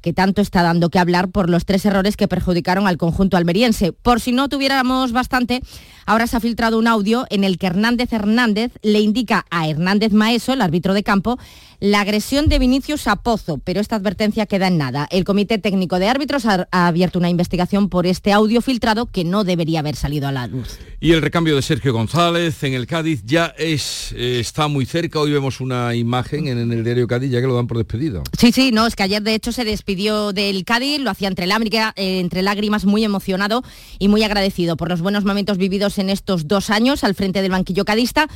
que 0.00 0.12
tanto 0.12 0.40
está 0.40 0.62
dando 0.62 0.90
que 0.90 0.98
hablar 0.98 1.28
por 1.28 1.50
los 1.50 1.64
tres 1.64 1.84
errores 1.84 2.16
que 2.16 2.28
perjudicaron 2.28 2.86
al 2.86 2.96
conjunto 2.96 3.36
almeriense. 3.36 3.92
Por 3.92 4.20
si 4.20 4.32
no 4.32 4.48
tuviéramos 4.48 5.12
bastante, 5.12 5.62
ahora 6.06 6.26
se 6.26 6.36
ha 6.36 6.40
filtrado 6.40 6.78
un 6.78 6.86
audio 6.86 7.26
en 7.30 7.44
el 7.44 7.58
que 7.58 7.66
Hernández 7.66 8.12
Hernández 8.12 8.72
le 8.82 9.00
indica 9.00 9.46
a 9.50 9.68
Hernández 9.68 10.12
Maeso, 10.12 10.52
el 10.52 10.62
árbitro 10.62 10.94
de 10.94 11.02
campo, 11.02 11.38
la 11.80 12.02
agresión 12.02 12.48
de 12.48 12.58
Vinicius 12.58 13.06
a 13.06 13.16
Pozo, 13.16 13.58
pero 13.58 13.80
esta 13.80 13.96
advertencia 13.96 14.44
queda 14.44 14.68
en 14.68 14.76
nada. 14.76 15.08
El 15.10 15.24
Comité 15.24 15.58
Técnico 15.58 15.98
de 15.98 16.08
Árbitros 16.08 16.44
ha, 16.44 16.68
abierto 16.70 17.18
una 17.18 17.30
investigación 17.30 17.88
por 17.88 18.06
este 18.06 18.32
audio 18.32 18.60
filtrado 18.60 19.06
que 19.06 19.24
no 19.24 19.44
debería 19.44 19.80
haber 19.80 19.96
salido 19.96 20.28
a 20.28 20.32
la 20.32 20.46
luz. 20.46 20.78
Y 21.00 21.12
el 21.12 21.22
recambio 21.22 21.56
de 21.56 21.62
Sergio 21.62 21.94
González 21.94 22.62
en 22.64 22.74
el 22.74 22.86
Cádiz 22.86 23.22
ya 23.24 23.54
es 23.56 24.12
eh, 24.14 24.40
está 24.40 24.68
muy 24.68 24.84
cerca. 24.84 25.20
Hoy 25.20 25.32
vemos 25.32 25.60
una 25.60 25.94
imagen 25.94 26.48
en, 26.48 26.58
en, 26.58 26.70
el 26.72 26.84
diario 26.84 27.06
Cádiz 27.06 27.30
ya 27.30 27.40
que 27.40 27.46
lo 27.46 27.54
dan 27.54 27.66
por 27.66 27.78
despedido. 27.78 28.22
Sí, 28.38 28.52
sí, 28.52 28.72
no, 28.72 28.86
es 28.86 28.94
que 28.94 29.04
ayer 29.04 29.22
de 29.22 29.34
hecho 29.34 29.50
se 29.50 29.64
despidió 29.64 30.34
del 30.34 30.64
Cádiz, 30.64 31.00
lo 31.00 31.10
hacía 31.10 31.28
entre, 31.28 31.46
lágrimas, 31.46 31.94
eh, 31.96 32.20
entre 32.20 32.42
lágrimas 32.42 32.84
muy 32.84 33.04
emocionado 33.04 33.62
y 33.98 34.08
muy 34.08 34.22
agradecido 34.22 34.76
por 34.76 34.90
los 34.90 35.00
buenos 35.00 35.24
momentos 35.24 35.56
vividos 35.56 35.98
en 35.98 36.10
estos 36.10 36.46
dos 36.46 36.68
años 36.68 37.04
al 37.04 37.14
frente 37.14 37.40
del 37.40 37.52
banquillo 37.52 37.86
cadista. 37.86 38.28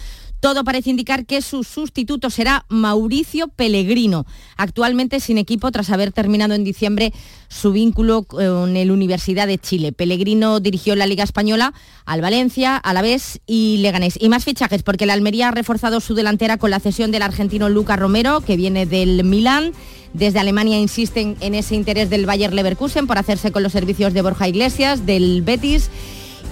Todo 0.44 0.62
parece 0.62 0.90
indicar 0.90 1.24
que 1.24 1.40
su 1.40 1.64
sustituto 1.64 2.28
será 2.28 2.66
Mauricio 2.68 3.48
Pellegrino, 3.48 4.26
actualmente 4.58 5.18
sin 5.18 5.38
equipo 5.38 5.72
tras 5.72 5.88
haber 5.88 6.12
terminado 6.12 6.52
en 6.52 6.64
diciembre 6.64 7.14
su 7.48 7.72
vínculo 7.72 8.24
con 8.24 8.76
el 8.76 8.90
Universidad 8.90 9.46
de 9.46 9.56
Chile. 9.56 9.92
Pellegrino 9.92 10.60
dirigió 10.60 10.96
la 10.96 11.06
Liga 11.06 11.24
Española 11.24 11.72
al 12.04 12.20
Valencia, 12.20 12.76
a 12.76 12.92
la 12.92 13.00
Vez 13.00 13.40
y 13.46 13.78
Leganés. 13.78 14.18
Y 14.20 14.28
más 14.28 14.44
fichajes 14.44 14.82
porque 14.82 15.06
la 15.06 15.14
Almería 15.14 15.48
ha 15.48 15.52
reforzado 15.52 16.00
su 16.00 16.14
delantera 16.14 16.58
con 16.58 16.68
la 16.68 16.78
cesión 16.78 17.10
del 17.10 17.22
argentino 17.22 17.70
Lucas 17.70 17.98
Romero, 17.98 18.42
que 18.42 18.58
viene 18.58 18.84
del 18.84 19.24
Milán. 19.24 19.72
Desde 20.12 20.40
Alemania 20.40 20.78
insisten 20.78 21.38
en 21.40 21.54
ese 21.54 21.74
interés 21.74 22.10
del 22.10 22.26
Bayer 22.26 22.52
Leverkusen 22.52 23.06
por 23.06 23.16
hacerse 23.16 23.50
con 23.50 23.62
los 23.62 23.72
servicios 23.72 24.12
de 24.12 24.20
Borja 24.20 24.46
Iglesias, 24.46 25.06
del 25.06 25.40
Betis. 25.40 25.88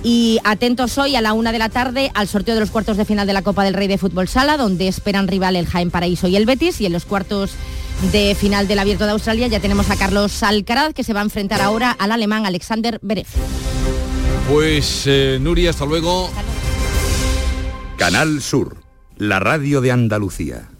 Y 0.04 0.40
atentos 0.42 0.98
hoy 0.98 1.14
a 1.14 1.20
la 1.20 1.32
una 1.32 1.52
de 1.52 1.58
la 1.58 1.68
tarde 1.68 2.10
al 2.14 2.26
sorteo 2.26 2.54
de 2.54 2.60
los 2.60 2.70
cuartos 2.70 2.96
de 2.96 3.04
final 3.04 3.26
de 3.26 3.32
la 3.32 3.42
Copa 3.42 3.62
del 3.64 3.74
Rey 3.74 3.86
de 3.86 3.98
Fútbol 3.98 4.26
Sala, 4.26 4.56
donde 4.56 4.88
esperan 4.88 5.28
rival 5.28 5.54
el 5.54 5.66
Jaén 5.66 5.90
Paraíso 5.90 6.26
y 6.26 6.36
el 6.36 6.46
Betis. 6.46 6.80
Y 6.80 6.86
en 6.86 6.92
los 6.92 7.04
cuartos 7.04 7.52
de 8.10 8.34
final 8.34 8.66
del 8.66 8.80
Abierto 8.80 9.04
de 9.04 9.12
Australia 9.12 9.46
ya 9.46 9.60
tenemos 9.60 9.90
a 9.90 9.96
Carlos 9.96 10.42
Alcaraz, 10.42 10.92
que 10.92 11.04
se 11.04 11.12
va 11.12 11.20
a 11.20 11.24
enfrentar 11.24 11.60
ahora 11.60 11.92
al 11.92 12.10
alemán 12.10 12.46
Alexander 12.46 12.98
Berev. 13.00 13.26
Pues 14.50 15.04
eh, 15.06 15.38
Nuria, 15.40 15.70
hasta 15.70 15.86
luego. 15.86 16.30
Canal 17.96 18.42
Sur, 18.42 18.78
la 19.16 19.38
radio 19.38 19.80
de 19.80 19.92
Andalucía. 19.92 20.71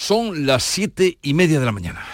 Son 0.00 0.46
las 0.46 0.62
siete 0.62 1.18
y 1.22 1.34
media 1.34 1.58
de 1.58 1.66
la 1.66 1.72
mañana. 1.72 2.06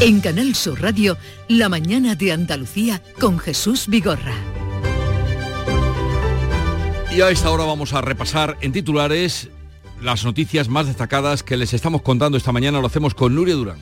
En 0.00 0.20
Canal 0.20 0.56
Sur 0.56 0.82
Radio, 0.82 1.16
La 1.46 1.68
mañana 1.68 2.16
de 2.16 2.32
Andalucía 2.32 3.00
con 3.20 3.38
Jesús 3.38 3.86
Vigorra. 3.86 4.34
Y 7.12 7.20
a 7.20 7.30
esta 7.30 7.52
hora 7.52 7.62
vamos 7.62 7.92
a 7.92 8.00
repasar 8.00 8.58
en 8.62 8.72
titulares 8.72 9.48
las 10.02 10.24
noticias 10.24 10.68
más 10.68 10.88
destacadas 10.88 11.44
que 11.44 11.56
les 11.56 11.72
estamos 11.72 12.02
contando 12.02 12.36
esta 12.36 12.50
mañana. 12.50 12.80
Lo 12.80 12.88
hacemos 12.88 13.14
con 13.14 13.32
Nuria 13.32 13.54
Durán. 13.54 13.78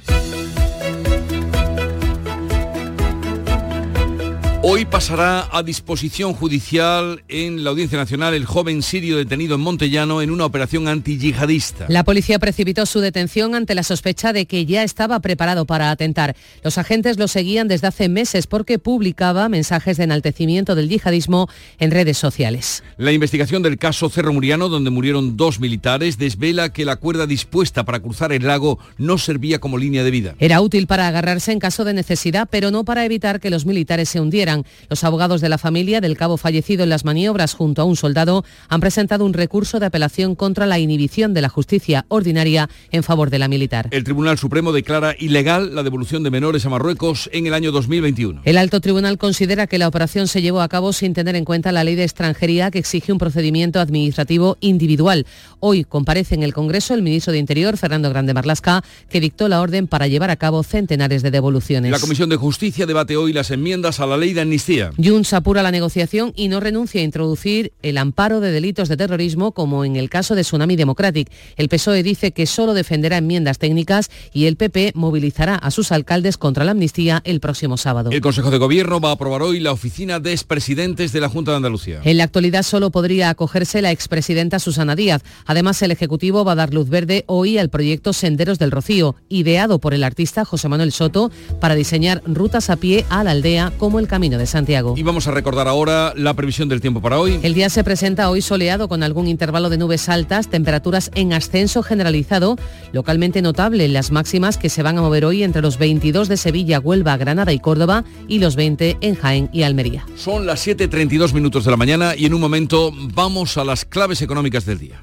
Hoy 4.69 4.85
pasará 4.85 5.49
a 5.53 5.63
disposición 5.63 6.33
judicial 6.35 7.23
en 7.29 7.63
la 7.63 7.71
Audiencia 7.71 7.99
Nacional 7.99 8.35
el 8.35 8.47
joven 8.47 8.83
sirio 8.83 9.17
detenido 9.17 9.55
en 9.55 9.61
Montellano 9.61 10.23
en 10.23 10.33
una 10.33 10.45
operación 10.45 10.89
antiyihadista. 10.89 11.87
La 11.89 12.03
policía 12.03 12.41
precipitó 12.41 12.85
su 12.85 12.99
detención 12.99 13.55
ante 13.55 13.77
la 13.77 13.85
sospecha 13.85 14.33
de 14.33 14.47
que 14.47 14.67
ya 14.67 14.83
estaba 14.83 15.21
preparado 15.21 15.67
para 15.67 15.93
atentar. 15.93 16.35
Los 16.65 16.79
agentes 16.79 17.17
lo 17.17 17.29
seguían 17.29 17.69
desde 17.69 17.87
hace 17.87 18.09
meses 18.09 18.49
porque 18.49 18.81
publicaba 18.81 19.49
mensajes 19.49 19.99
de 19.99 20.03
enaltecimiento 20.03 20.75
del 20.75 20.89
yihadismo 20.89 21.49
en 21.79 21.93
redes 21.93 22.19
sociales. 22.19 22.83
La 22.97 23.13
investigación 23.13 23.63
del 23.63 23.79
caso 23.79 24.11
Cerro 24.11 24.33
Muriano, 24.33 24.69
donde 24.69 24.91
murieron 24.91 25.37
dos 25.37 25.61
militares, 25.61 26.19
desvela 26.19 26.73
que 26.73 26.85
la 26.85 26.97
cuerda 26.97 27.29
dispuesta 27.29 27.85
para 27.85 28.01
cruzar 28.01 28.33
el 28.33 28.45
lago 28.45 28.81
no 28.99 29.17
servía 29.17 29.61
como 29.61 29.79
línea 29.79 30.03
de 30.03 30.11
vida. 30.11 30.35
Era 30.41 30.61
útil 30.61 30.89
para 30.89 31.07
agarrarse 31.07 31.53
en 31.53 31.61
caso 31.61 31.85
de 31.85 31.95
necesidad, 31.95 32.49
pero 32.51 32.73
no 32.73 32.85
para 32.85 33.05
evitar 33.05 33.39
que 33.39 33.51
los 33.51 33.65
militares 33.65 34.09
se 34.09 34.19
hundieran. 34.19 34.56
Los 34.89 35.05
abogados 35.05 35.41
de 35.41 35.49
la 35.49 35.59
familia 35.59 36.01
del 36.01 36.17
cabo 36.17 36.37
fallecido 36.37 36.85
en 36.85 36.91
las 36.91 37.05
maniobras 37.05 37.55
junto 37.55 37.83
a 37.83 37.85
un 37.85 37.97
soldado 37.97 38.45
han 38.69 38.81
presentado 38.81 39.25
un 39.25 39.33
recurso 39.33 39.81
de 39.81 39.87
apelación 39.87 40.35
contra 40.35 40.67
la 40.67 40.79
inhibición 40.79 41.35
de 41.35 41.43
la 41.43 41.49
justicia 41.49 42.07
ordinaria 42.09 42.69
en 42.91 43.03
favor 43.03 43.31
de 43.31 43.39
la 43.39 43.49
militar. 43.49 43.89
El 43.91 44.05
Tribunal 44.05 44.39
Supremo 44.39 44.73
declara 44.73 45.15
ilegal 45.19 45.75
la 45.75 45.83
devolución 45.83 46.23
de 46.23 46.31
menores 46.31 46.65
a 46.67 46.71
Marruecos 46.71 47.29
en 47.33 47.47
el 47.47 47.55
año 47.55 47.73
2021. 47.73 48.43
El 48.45 48.59
alto 48.59 48.81
tribunal 48.81 49.19
considera 49.19 49.67
que 49.67 49.79
la 49.79 49.89
operación 49.89 50.29
se 50.29 50.43
llevó 50.43 50.61
a 50.61 50.69
cabo 50.69 50.93
sin 50.93 51.15
tener 51.15 51.37
en 51.37 51.45
cuenta 51.45 51.73
la 51.73 51.85
ley 51.85 51.95
de 51.95 52.05
extranjería 52.05 52.71
que 52.71 52.79
exige 52.79 53.13
un 53.13 53.19
procedimiento 53.19 53.81
administrativo 53.81 54.57
individual. 54.61 55.27
Hoy 55.61 55.85
comparece 55.85 56.35
en 56.35 56.43
el 56.43 56.55
Congreso 56.55 56.95
el 56.95 57.03
ministro 57.03 57.33
de 57.33 57.39
Interior, 57.39 57.77
Fernando 57.77 58.11
Grande 58.11 58.35
Marlasca, 58.35 58.83
que 59.09 59.21
dictó 59.21 59.49
la 59.49 59.61
orden 59.61 59.87
para 59.87 60.07
llevar 60.07 60.31
a 60.31 60.37
cabo 60.37 60.63
centenares 60.63 61.23
de 61.23 61.31
devoluciones. 61.31 61.91
La 61.91 61.99
Comisión 61.99 62.29
de 62.29 62.37
Justicia 62.37 62.87
debate 62.87 63.17
hoy 63.17 63.33
las 63.33 63.51
enmiendas 63.51 64.01
a 64.01 64.07
la 64.07 64.17
ley 64.17 64.33
de 64.33 64.41
amnistía. 64.47 64.91
Junts 65.03 65.33
apura 65.33 65.63
la 65.63 65.71
negociación 65.71 66.33
y 66.35 66.49
no 66.49 66.61
renuncia 66.61 67.01
a 67.01 67.05
introducir 67.05 67.73
el 67.83 67.99
amparo 67.99 68.41
de 68.41 68.51
delitos 68.51 68.89
de 68.89 68.97
terrorismo 68.97 69.53
como 69.53 69.85
en 69.85 69.97
el 69.97 70.09
caso 70.09 70.35
de 70.35 70.43
Tsunami 70.43 70.77
Democratic. 70.77 71.31
El 71.57 71.69
PSOE 71.69 72.03
dice 72.03 72.33
que 72.33 72.47
solo 72.47 72.75
defenderá 72.75 73.19
enmiendas 73.19 73.59
técnicas 73.59 74.11
y 74.33 74.47
el 74.47 74.57
PP 74.57 74.93
movilizará 74.95 75.57
a 75.57 75.71
sus 75.71 75.93
alcaldes 75.93 76.39
contra 76.39 76.65
la 76.65 76.71
amnistía 76.71 77.21
el 77.25 77.41
próximo 77.41 77.77
sábado. 77.77 78.11
El 78.11 78.21
Consejo 78.21 78.51
de 78.51 78.59
Gobierno 78.59 79.01
va 79.01 79.11
a 79.11 79.13
aprobar 79.13 79.43
hoy 79.43 79.61
la 79.61 79.73
oficina 79.73 80.21
de 80.21 80.33
expresidentes 80.33 81.13
de 81.13 81.21
la 81.21 81.29
Junta 81.29 81.51
de 81.51 81.59
Andalucía. 81.59 82.01
En 82.05 82.17
la 82.17 82.25
actualidad 82.25 82.63
solo 82.63 82.91
podría 82.91 83.31
acogerse 83.31 83.83
la 83.83 83.91
expresidenta 83.91 84.59
Susana 84.59 84.97
Díaz. 84.97 85.23
Además, 85.45 85.83
el 85.83 85.91
Ejecutivo 85.91 86.45
va 86.45 86.53
a 86.53 86.57
dar 86.57 86.73
luz 86.73 86.89
verde 86.89 87.25
hoy 87.27 87.59
al 87.59 87.69
proyecto 87.69 88.13
Senderos 88.13 88.59
del 88.59 88.71
Rocío, 88.71 89.17
ideado 89.29 89.79
por 89.79 89.95
el 89.95 90.05
artista 90.05 90.45
José 90.45 90.69
Manuel 90.69 90.93
Soto 90.93 91.31
para 91.61 91.75
diseñar 91.75 92.23
rutas 92.27 92.71
a 92.71 92.77
pie 92.77 93.05
a 93.09 93.25
la 93.25 93.33
aldea 93.33 93.73
como 93.79 93.99
el 93.99 94.09
Camino 94.09 94.36
de 94.39 94.47
Santiago. 94.47 94.95
Y 94.97 95.03
vamos 95.03 95.27
a 95.27 95.31
recordar 95.31 95.69
ahora 95.69 96.13
la 96.17 96.35
previsión 96.35 96.69
del 96.69 96.81
tiempo 96.81 97.01
para 97.01 97.19
hoy. 97.19 97.39
El 97.43 97.55
día 97.55 97.71
se 97.71 97.85
presenta 97.85 98.31
hoy 98.31 98.43
soleado 98.43 98.89
con 98.89 99.03
algún 99.03 99.29
intervalo 99.29 99.71
de 99.71 99.79
nubes 99.79 100.09
altas, 100.09 100.49
temperaturas 100.49 101.11
en 101.15 101.33
ascenso 101.33 101.83
generalizado, 101.83 102.57
localmente 102.93 103.43
notable 103.43 103.89
las 103.89 104.11
máximas 104.11 104.59
que 104.59 104.69
se 104.69 104.83
van 104.83 104.99
a 104.99 105.03
mover 105.03 105.25
hoy 105.25 105.43
entre 105.43 105.63
los 105.63 105.79
22 105.79 106.29
de 106.29 106.37
Sevilla, 106.37 106.81
Huelva, 106.81 107.17
Granada 107.17 107.53
y 107.53 107.59
Córdoba 107.59 108.05
y 108.29 108.39
los 108.39 108.57
20 108.57 108.99
en 109.01 109.15
Jaén 109.15 109.51
y 109.53 109.63
Almería. 109.63 110.07
Son 110.17 110.47
las 110.47 110.67
7.32 110.67 111.33
minutos 111.33 111.65
de 111.65 111.71
la 111.71 111.77
mañana 111.77 112.15
y 112.17 112.27
en 112.27 112.35
un 112.35 112.41
momento 112.41 112.93
vamos 113.15 113.57
a 113.57 113.65
las 113.65 113.85
claves 113.85 114.23
económicas 114.23 114.65
del 114.67 114.79
día. 114.79 115.03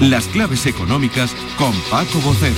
Las 0.00 0.28
claves 0.28 0.64
económicas 0.66 1.34
con 1.58 1.72
Paco 1.90 2.20
Bocero. 2.20 2.54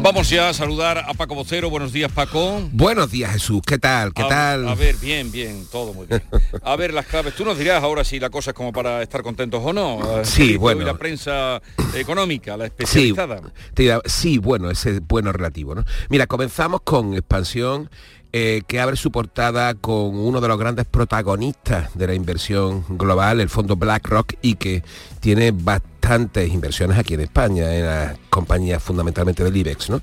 Vamos 0.00 0.30
ya 0.30 0.48
a 0.48 0.54
saludar 0.54 0.98
a 0.98 1.12
Paco 1.12 1.34
Vocero. 1.34 1.68
Buenos 1.68 1.92
días, 1.92 2.10
Paco. 2.10 2.62
Buenos 2.72 3.10
días, 3.10 3.32
Jesús. 3.32 3.60
¿Qué 3.66 3.76
tal? 3.76 4.14
¿Qué 4.14 4.22
a, 4.22 4.28
tal? 4.28 4.68
A 4.68 4.74
ver, 4.74 4.96
bien, 4.96 5.30
bien, 5.30 5.66
todo 5.70 5.92
muy 5.92 6.06
bien. 6.06 6.22
A 6.62 6.76
ver, 6.76 6.94
las 6.94 7.04
claves. 7.04 7.34
Tú 7.34 7.44
nos 7.44 7.58
dirás 7.58 7.82
ahora 7.82 8.04
si 8.04 8.18
la 8.18 8.30
cosa 8.30 8.52
es 8.52 8.54
como 8.54 8.72
para 8.72 9.02
estar 9.02 9.22
contentos 9.22 9.60
o 9.62 9.74
no. 9.74 10.24
Sí, 10.24 10.56
bueno. 10.56 10.82
la 10.82 10.96
prensa 10.96 11.60
económica, 11.94 12.56
la 12.56 12.66
especializada. 12.66 13.42
Sí, 13.76 13.90
sí, 14.06 14.38
bueno, 14.38 14.70
ese 14.70 14.92
es 14.92 15.06
bueno 15.06 15.30
relativo, 15.30 15.74
¿no? 15.74 15.84
Mira, 16.08 16.26
comenzamos 16.26 16.80
con 16.84 17.12
expansión 17.12 17.90
eh, 18.32 18.62
que 18.66 18.80
abre 18.80 18.96
su 18.96 19.10
portada 19.10 19.74
con 19.74 20.16
uno 20.16 20.40
de 20.40 20.48
los 20.48 20.58
grandes 20.58 20.84
protagonistas 20.86 21.96
de 21.96 22.06
la 22.06 22.14
inversión 22.14 22.84
global, 22.88 23.40
el 23.40 23.48
fondo 23.48 23.76
BlackRock, 23.76 24.34
y 24.42 24.56
que 24.56 24.82
tiene 25.20 25.52
bastantes 25.52 26.52
inversiones 26.52 26.98
aquí 26.98 27.14
en 27.14 27.20
España, 27.20 27.74
en 27.74 27.86
las 27.86 28.18
compañías 28.30 28.82
fundamentalmente 28.82 29.42
del 29.42 29.56
IBEX. 29.56 29.90
¿no? 29.90 30.02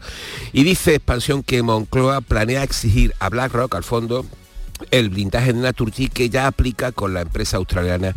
Y 0.52 0.64
dice 0.64 0.96
expansión 0.96 1.44
que 1.44 1.62
Moncloa 1.64 2.22
planea 2.22 2.64
exigir 2.64 3.14
a 3.20 3.30
BlackRock, 3.30 3.76
al 3.76 3.84
fondo, 3.84 4.26
el 4.92 5.10
blindaje 5.10 5.54
de 5.54 5.60
Naturgy 5.60 6.08
que 6.08 6.30
ya 6.30 6.48
aplica 6.48 6.92
con 6.92 7.14
la 7.14 7.22
empresa 7.22 7.58
australiana 7.58 8.16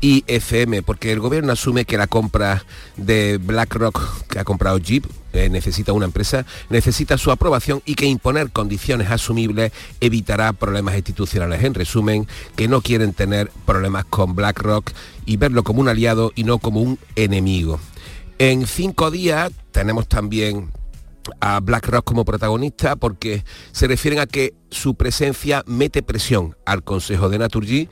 IFM, 0.00 0.82
porque 0.82 1.12
el 1.12 1.20
gobierno 1.20 1.52
asume 1.52 1.84
que 1.84 1.96
la 1.96 2.06
compra 2.06 2.64
de 2.96 3.38
BlackRock 3.38 4.26
que 4.26 4.38
ha 4.38 4.44
comprado 4.44 4.78
Jeep 4.78 5.06
eh, 5.32 5.48
necesita 5.48 5.92
una 5.92 6.04
empresa, 6.04 6.44
necesita 6.68 7.18
su 7.18 7.30
aprobación 7.30 7.82
y 7.84 7.94
que 7.94 8.06
imponer 8.06 8.50
condiciones 8.50 9.10
asumibles 9.10 9.72
evitará 10.00 10.52
problemas 10.52 10.94
institucionales. 10.94 11.64
En 11.64 11.74
resumen, 11.74 12.28
que 12.54 12.68
no 12.68 12.82
quieren 12.82 13.14
tener 13.14 13.50
problemas 13.66 14.04
con 14.04 14.34
BlackRock 14.34 14.92
y 15.26 15.36
verlo 15.38 15.64
como 15.64 15.80
un 15.80 15.88
aliado 15.88 16.32
y 16.34 16.44
no 16.44 16.58
como 16.58 16.80
un 16.80 16.98
enemigo. 17.16 17.80
En 18.38 18.66
cinco 18.66 19.10
días 19.10 19.52
tenemos 19.72 20.06
también 20.06 20.70
a 21.40 21.60
BlackRock 21.60 22.04
como 22.04 22.24
protagonista 22.24 22.96
porque 22.96 23.44
se 23.72 23.86
refieren 23.86 24.20
a 24.20 24.26
que 24.26 24.54
su 24.70 24.94
presencia 24.94 25.62
mete 25.66 26.02
presión 26.02 26.56
al 26.64 26.82
Consejo 26.82 27.28
de 27.28 27.38
Naturgy 27.38 27.88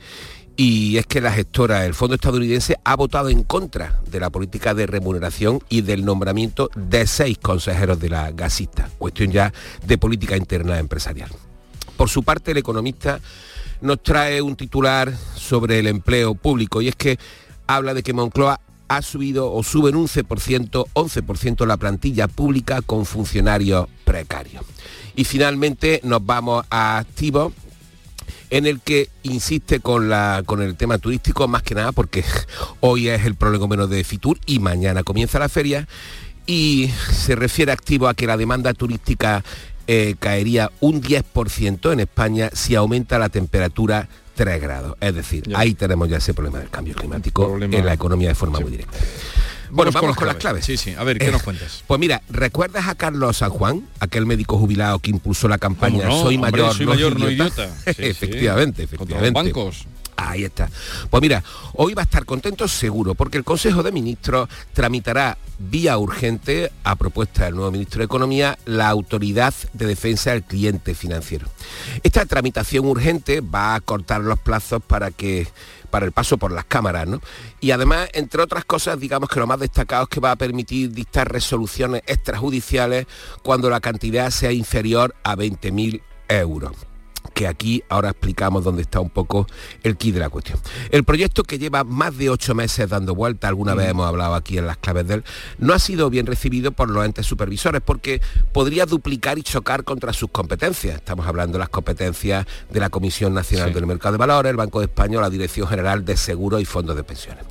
y 0.55 0.97
es 0.97 1.07
que 1.07 1.21
la 1.21 1.31
gestora, 1.31 1.85
el 1.85 1.93
fondo 1.93 2.15
estadounidense, 2.15 2.75
ha 2.83 2.95
votado 2.95 3.29
en 3.29 3.43
contra 3.43 3.99
de 4.09 4.19
la 4.19 4.29
política 4.29 4.73
de 4.73 4.85
remuneración 4.85 5.59
y 5.69 5.81
del 5.81 6.05
nombramiento 6.05 6.69
de 6.75 7.07
seis 7.07 7.37
consejeros 7.39 7.99
de 7.99 8.09
la 8.09 8.31
gasista, 8.31 8.89
cuestión 8.99 9.31
ya 9.31 9.51
de 9.85 9.97
política 9.97 10.37
interna 10.37 10.77
empresarial. 10.77 11.29
Por 11.97 12.09
su 12.09 12.23
parte, 12.23 12.51
el 12.51 12.57
economista 12.57 13.19
nos 13.81 14.01
trae 14.03 14.41
un 14.41 14.55
titular 14.55 15.11
sobre 15.35 15.79
el 15.79 15.87
empleo 15.87 16.35
público 16.35 16.81
y 16.81 16.87
es 16.87 16.95
que 16.95 17.17
habla 17.67 17.93
de 17.93 18.03
que 18.03 18.13
Moncloa 18.13 18.59
ha 18.95 19.01
subido 19.01 19.51
o 19.51 19.63
sube 19.63 19.91
un 19.91 20.07
11%, 20.07 20.85
11% 20.93 21.65
la 21.65 21.77
plantilla 21.77 22.27
pública 22.27 22.81
con 22.81 23.05
funcionarios 23.05 23.87
precarios. 24.03 24.63
Y 25.15 25.23
finalmente 25.25 26.01
nos 26.03 26.25
vamos 26.25 26.65
a 26.69 26.97
activos 26.97 27.53
en 28.49 28.65
el 28.65 28.81
que 28.81 29.09
insiste 29.23 29.79
con, 29.79 30.09
la, 30.09 30.43
con 30.45 30.61
el 30.61 30.75
tema 30.75 30.99
turístico 30.99 31.47
más 31.47 31.63
que 31.63 31.75
nada 31.75 31.91
porque 31.91 32.23
hoy 32.81 33.07
es 33.09 33.25
el 33.25 33.35
menos 33.67 33.89
de 33.89 34.03
Fitur 34.03 34.39
y 34.45 34.59
mañana 34.59 35.03
comienza 35.03 35.39
la 35.39 35.49
feria 35.49 35.87
y 36.45 36.91
se 37.11 37.35
refiere 37.35 37.71
activo 37.71 38.07
a 38.07 38.13
que 38.13 38.27
la 38.27 38.37
demanda 38.37 38.73
turística 38.73 39.43
eh, 39.87 40.15
caería 40.19 40.71
un 40.81 41.01
10% 41.01 41.91
en 41.91 41.99
España 41.99 42.49
si 42.53 42.75
aumenta 42.75 43.17
la 43.17 43.29
temperatura 43.29 44.07
3 44.35 44.61
grados. 44.61 44.95
Es 44.99 45.15
decir, 45.15 45.43
ahí 45.55 45.73
tenemos 45.73 46.09
ya 46.09 46.17
ese 46.17 46.33
problema 46.33 46.59
del 46.59 46.69
cambio 46.69 46.95
climático 46.95 47.57
en 47.59 47.85
la 47.85 47.93
economía 47.93 48.29
de 48.29 48.35
forma 48.35 48.59
muy 48.59 48.71
directa. 48.71 48.97
Bueno, 49.73 49.91
vamos, 49.91 50.15
con, 50.15 50.27
las 50.27 50.35
claves. 50.35 50.65
Sí, 50.65 50.77
sí. 50.77 50.93
A 50.95 51.03
ver, 51.03 51.17
¿qué 51.17 51.31
nos 51.31 51.41
cuentas? 51.41 51.83
Pues 51.87 51.99
mira, 51.99 52.21
¿recuerdas 52.29 52.87
a 52.87 52.93
Carlos 52.93 53.37
San 53.37 53.49
Juan, 53.49 53.87
aquel 53.99 54.27
médico 54.27 54.59
jubilado 54.59 54.99
que 54.99 55.09
impulsó 55.09 55.47
la 55.47 55.57
campaña 55.57 56.11
Soy 56.11 56.37
mayor, 56.37 56.75
soy 56.75 56.85
mayor, 56.85 57.19
no 57.19 57.29
idiota? 57.29 57.75
efectivamente, 57.85 58.83
efectivamente. 58.83 59.31
bancos. 59.31 59.87
Ahí 60.29 60.43
está. 60.43 60.69
Pues 61.09 61.21
mira, 61.21 61.43
hoy 61.73 61.93
va 61.93 62.01
a 62.01 62.05
estar 62.05 62.25
contento 62.25 62.67
seguro 62.67 63.15
porque 63.15 63.37
el 63.37 63.43
Consejo 63.43 63.83
de 63.83 63.91
Ministros 63.91 64.49
tramitará 64.73 65.37
vía 65.59 65.97
urgente, 65.97 66.71
a 66.83 66.95
propuesta 66.95 67.45
del 67.45 67.55
nuevo 67.55 67.71
ministro 67.71 67.99
de 67.99 68.05
Economía, 68.05 68.57
la 68.65 68.89
Autoridad 68.89 69.53
de 69.73 69.85
Defensa 69.85 70.31
del 70.31 70.43
Cliente 70.43 70.93
Financiero. 70.95 71.47
Esta 72.03 72.25
tramitación 72.25 72.85
urgente 72.85 73.41
va 73.41 73.75
a 73.75 73.81
cortar 73.81 74.21
los 74.21 74.39
plazos 74.39 74.81
para 74.81 75.11
que 75.11 75.47
para 75.89 76.07
el 76.07 76.11
paso 76.11 76.39
por 76.39 76.51
las 76.51 76.65
cámaras, 76.65 77.07
¿no? 77.07 77.21
Y 77.59 77.69
además, 77.69 78.09
entre 78.13 78.41
otras 78.41 78.65
cosas, 78.65 78.99
digamos 78.99 79.29
que 79.29 79.39
lo 79.39 79.45
más 79.45 79.59
destacado 79.59 80.03
es 80.03 80.09
que 80.09 80.19
va 80.19 80.31
a 80.31 80.35
permitir 80.35 80.91
dictar 80.91 81.31
resoluciones 81.31 82.01
extrajudiciales 82.07 83.05
cuando 83.43 83.69
la 83.69 83.79
cantidad 83.79 84.31
sea 84.31 84.51
inferior 84.51 85.13
a 85.23 85.35
20.000 85.35 86.01
euros 86.29 86.71
que 87.33 87.47
aquí 87.47 87.83
ahora 87.89 88.09
explicamos 88.09 88.63
dónde 88.63 88.81
está 88.81 88.99
un 88.99 89.09
poco 89.09 89.47
el 89.83 89.97
kit 89.97 90.13
de 90.13 90.19
la 90.19 90.29
cuestión. 90.29 90.59
El 90.91 91.03
proyecto 91.03 91.43
que 91.43 91.57
lleva 91.57 91.83
más 91.83 92.17
de 92.17 92.29
ocho 92.29 92.55
meses 92.55 92.89
dando 92.89 93.15
vuelta, 93.15 93.47
alguna 93.47 93.73
vez 93.75 93.87
mm. 93.87 93.91
hemos 93.91 94.07
hablado 94.07 94.35
aquí 94.35 94.57
en 94.57 94.67
las 94.67 94.77
claves 94.77 95.07
de 95.07 95.15
él, 95.15 95.23
no 95.57 95.73
ha 95.73 95.79
sido 95.79 96.09
bien 96.09 96.25
recibido 96.25 96.71
por 96.71 96.89
los 96.89 97.05
entes 97.05 97.25
supervisores 97.25 97.81
porque 97.83 98.21
podría 98.51 98.85
duplicar 98.85 99.37
y 99.37 99.43
chocar 99.43 99.83
contra 99.83 100.13
sus 100.13 100.29
competencias. 100.29 100.95
Estamos 100.95 101.27
hablando 101.27 101.53
de 101.53 101.59
las 101.59 101.69
competencias 101.69 102.45
de 102.69 102.79
la 102.79 102.89
Comisión 102.89 103.33
Nacional 103.33 103.73
del 103.73 103.85
Mercado 103.85 104.13
de 104.13 104.17
Valores, 104.17 104.49
el 104.49 104.57
Banco 104.57 104.79
de 104.79 104.85
España 104.85 105.17
o 105.17 105.21
la 105.21 105.29
Dirección 105.29 105.67
General 105.67 106.05
de 106.05 106.17
Seguros 106.17 106.61
y 106.61 106.65
Fondos 106.65 106.95
de 106.95 107.03
Pensiones. 107.03 107.45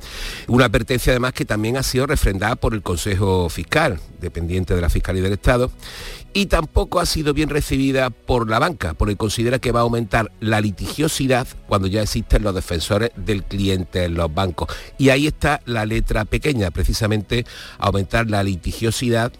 Una 0.47 0.65
advertencia 0.65 1.11
además 1.11 1.33
que 1.33 1.45
también 1.45 1.77
ha 1.77 1.83
sido 1.83 2.07
refrendada 2.07 2.55
por 2.55 2.73
el 2.73 2.81
Consejo 2.81 3.49
Fiscal, 3.49 3.99
dependiente 4.19 4.75
de 4.75 4.81
la 4.81 4.89
Fiscalía 4.89 5.23
del 5.23 5.33
Estado, 5.33 5.71
y 6.33 6.47
tampoco 6.47 6.99
ha 6.99 7.05
sido 7.05 7.33
bien 7.33 7.49
recibida 7.49 8.09
por 8.09 8.49
la 8.49 8.59
banca, 8.59 8.93
porque 8.93 9.15
considera 9.15 9.59
que 9.59 9.71
va 9.71 9.81
a 9.81 9.83
aumentar 9.83 10.31
la 10.39 10.61
litigiosidad 10.61 11.47
cuando 11.67 11.87
ya 11.87 12.01
existen 12.01 12.43
los 12.43 12.55
defensores 12.55 13.11
del 13.15 13.43
cliente 13.43 14.05
en 14.05 14.15
los 14.15 14.33
bancos. 14.33 14.69
Y 14.97 15.09
ahí 15.09 15.27
está 15.27 15.61
la 15.65 15.85
letra 15.85 16.25
pequeña, 16.25 16.71
precisamente 16.71 17.45
aumentar 17.77 18.29
la 18.29 18.43
litigiosidad 18.43 19.31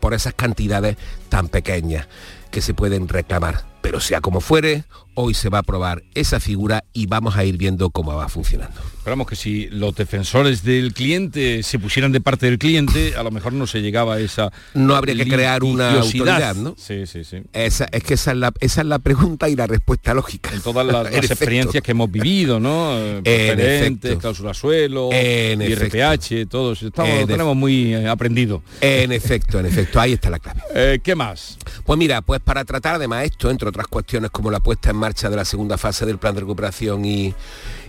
por 0.00 0.14
esas 0.14 0.34
cantidades 0.34 0.96
tan 1.28 1.48
pequeñas 1.48 2.08
que 2.50 2.62
se 2.62 2.72
pueden 2.72 3.08
reclamar. 3.08 3.73
Pero 3.84 4.00
sea 4.00 4.22
como 4.22 4.40
fuere, 4.40 4.84
hoy 5.12 5.34
se 5.34 5.50
va 5.50 5.58
a 5.58 5.62
probar 5.62 6.02
esa 6.14 6.40
figura 6.40 6.84
y 6.94 7.04
vamos 7.06 7.36
a 7.36 7.44
ir 7.44 7.58
viendo 7.58 7.90
cómo 7.90 8.14
va 8.14 8.30
funcionando. 8.30 8.80
Esperamos 8.96 9.26
que 9.26 9.36
si 9.36 9.66
los 9.66 9.94
defensores 9.94 10.64
del 10.64 10.94
cliente 10.94 11.62
se 11.62 11.78
pusieran 11.78 12.10
de 12.10 12.22
parte 12.22 12.46
del 12.46 12.58
cliente, 12.58 13.14
a 13.16 13.22
lo 13.22 13.30
mejor 13.30 13.52
no 13.52 13.66
se 13.66 13.82
llegaba 13.82 14.14
a 14.14 14.20
esa... 14.20 14.50
No 14.72 14.96
habría 14.96 15.14
que 15.14 15.28
crear 15.30 15.62
una 15.62 16.00
autoridad, 16.00 16.54
¿no? 16.54 16.74
Sí, 16.78 17.06
sí, 17.06 17.22
sí. 17.24 17.42
Esa, 17.52 17.86
es 17.92 18.02
que 18.02 18.14
esa 18.14 18.30
es, 18.32 18.38
la, 18.38 18.54
esa 18.60 18.80
es 18.80 18.86
la 18.86 18.98
pregunta 18.98 19.50
y 19.50 19.56
la 19.56 19.66
respuesta 19.66 20.14
lógica. 20.14 20.50
En 20.54 20.62
todas 20.62 20.86
las, 20.86 21.12
experiencias 21.30 21.82
que 21.82 21.90
hemos 21.90 22.10
vivido, 22.10 22.58
¿no? 22.58 22.96
Preferentes, 23.22 24.16
cláusula 24.16 24.54
suelo, 24.54 25.10
en 25.12 25.60
IRPH, 25.60 26.48
todos. 26.48 26.82
Estamos, 26.82 27.26
tenemos 27.26 27.54
muy 27.54 27.94
eh, 27.94 28.08
aprendido. 28.08 28.62
En 28.80 29.12
efecto, 29.12 29.60
en 29.60 29.66
efecto, 29.66 30.00
ahí 30.00 30.14
está 30.14 30.30
la 30.30 30.38
clave. 30.38 30.62
Eh, 30.74 31.00
¿Qué 31.04 31.14
más? 31.14 31.58
Pues 31.84 31.98
mira, 31.98 32.22
pues 32.22 32.40
para 32.40 32.64
tratar 32.64 32.94
además 32.94 33.24
esto, 33.24 33.50
entre 33.50 33.70
otras 33.74 33.88
cuestiones 33.88 34.30
como 34.30 34.52
la 34.52 34.60
puesta 34.60 34.90
en 34.90 34.96
marcha 34.96 35.28
de 35.28 35.34
la 35.34 35.44
segunda 35.44 35.76
fase 35.76 36.06
del 36.06 36.18
plan 36.18 36.32
de 36.32 36.42
recuperación 36.42 37.04
y, 37.04 37.34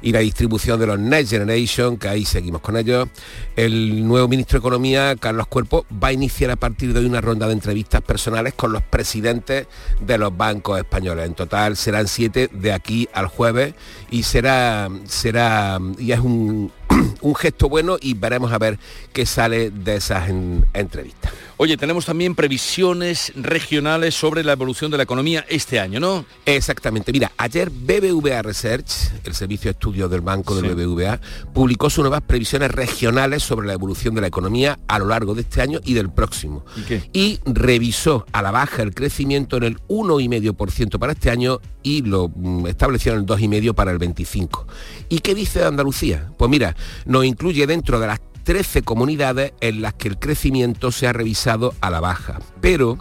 y 0.02 0.12
la 0.12 0.20
distribución 0.20 0.80
de 0.80 0.88
los 0.88 0.98
Next 0.98 1.30
Generation, 1.30 1.98
que 1.98 2.08
ahí 2.08 2.26
seguimos 2.26 2.62
con 2.62 2.76
ellos. 2.76 3.08
El 3.56 4.08
nuevo 4.08 4.28
ministro 4.28 4.58
de 4.58 4.62
Economía, 4.62 5.16
Carlos 5.16 5.46
Cuerpo, 5.46 5.86
va 5.92 6.08
a 6.08 6.14
iniciar 6.14 6.50
a 6.50 6.56
partir 6.56 6.92
de 6.92 7.02
hoy 7.02 7.06
una 7.06 7.22
ronda 7.22 7.46
de 7.46 7.54
entrevistas 7.54 8.02
personales 8.02 8.56
con 8.56 8.72
los 8.72 8.82
presidentes 8.82 9.68
de 10.02 10.18
los 10.18 10.36
bancos 10.36 10.80
españoles. 10.80 11.28
En 11.28 11.36
total 11.36 11.78
serán 11.78 12.08
siete 12.08 12.50
de 12.52 12.74
aquí 12.74 13.08
al 13.14 13.28
jueves 13.28 13.76
y 14.10 14.24
será, 14.24 14.90
será, 15.06 15.80
y 16.00 16.14
es 16.14 16.20
un, 16.20 16.72
un 17.22 17.36
gesto 17.36 17.70
bueno 17.70 17.98
y 18.02 18.16
veremos 18.16 18.52
a 18.52 18.58
ver 18.58 18.80
qué 19.14 19.28
sale 19.28 19.70
de 19.70 19.98
esas 19.98 20.30
entrevistas. 20.74 21.32
Oye, 21.58 21.78
tenemos 21.78 22.06
también 22.06 22.36
previsiones 22.36 23.32
regionales 23.36 24.14
sobre 24.14 24.44
la 24.44 24.52
evolución 24.52 24.92
de 24.92 24.98
la 24.98 25.04
economía 25.04 25.46
este 25.48 25.80
año, 25.80 26.02
¿no? 26.02 26.26
Exactamente. 26.46 27.14
Mira, 27.14 27.32
ayer 27.38 27.70
BBVA 27.70 28.42
Research, 28.42 28.92
el 29.24 29.34
servicio 29.34 29.70
de 29.70 29.72
estudio 29.72 30.10
del 30.10 30.20
Banco 30.20 30.54
del 30.60 30.76
BBVA, 30.76 31.22
publicó 31.54 31.90
sus 31.90 32.04
nuevas 32.04 32.24
previsiones 32.24 32.72
regionales 32.72 33.42
sobre 33.42 33.68
la 33.68 33.74
evolución 33.74 34.14
de 34.16 34.22
la 34.22 34.28
economía 34.28 34.80
a 34.90 35.00
lo 35.00 35.06
largo 35.06 35.34
de 35.34 35.42
este 35.42 35.62
año 35.62 35.80
y 35.86 35.94
del 35.94 36.10
próximo. 36.10 36.66
¿Y, 37.14 37.20
y 37.20 37.40
revisó 37.46 38.26
a 38.34 38.42
la 38.42 38.52
baja 38.52 38.82
el 38.82 38.94
crecimiento 38.94 39.56
en 39.56 39.64
el 39.64 39.78
1,5% 39.88 41.00
para 41.00 41.14
este 41.14 41.30
año 41.30 41.62
y 41.84 42.02
lo 42.02 42.30
mm, 42.36 42.68
estableció 42.68 43.14
en 43.14 43.20
el 43.20 43.26
2,5% 43.26 43.74
para 43.74 43.92
el 43.92 44.00
25%. 44.00 44.66
¿Y 45.08 45.20
qué 45.20 45.34
dice 45.36 45.64
Andalucía? 45.64 46.32
Pues 46.38 46.52
mira, 46.52 46.76
nos 47.06 47.24
incluye 47.24 47.66
dentro 47.68 48.00
de 48.00 48.08
las 48.08 48.20
13 48.46 48.84
comunidades 48.84 49.54
en 49.60 49.82
las 49.82 49.96
que 49.96 50.08
el 50.08 50.20
crecimiento 50.20 50.92
se 50.92 51.08
ha 51.08 51.14
revisado 51.14 51.74
a 51.82 51.90
la 51.90 52.00
baja, 52.00 52.40
pero 52.62 53.00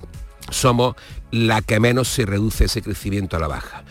somos 0.50 0.96
la 1.30 1.60
que 1.60 1.78
menos 1.80 2.08
se 2.08 2.24
reduce 2.24 2.64
ese 2.64 2.80
crecimiento 2.82 3.36
a 3.36 3.40
la 3.40 3.46
baja, 3.46 3.84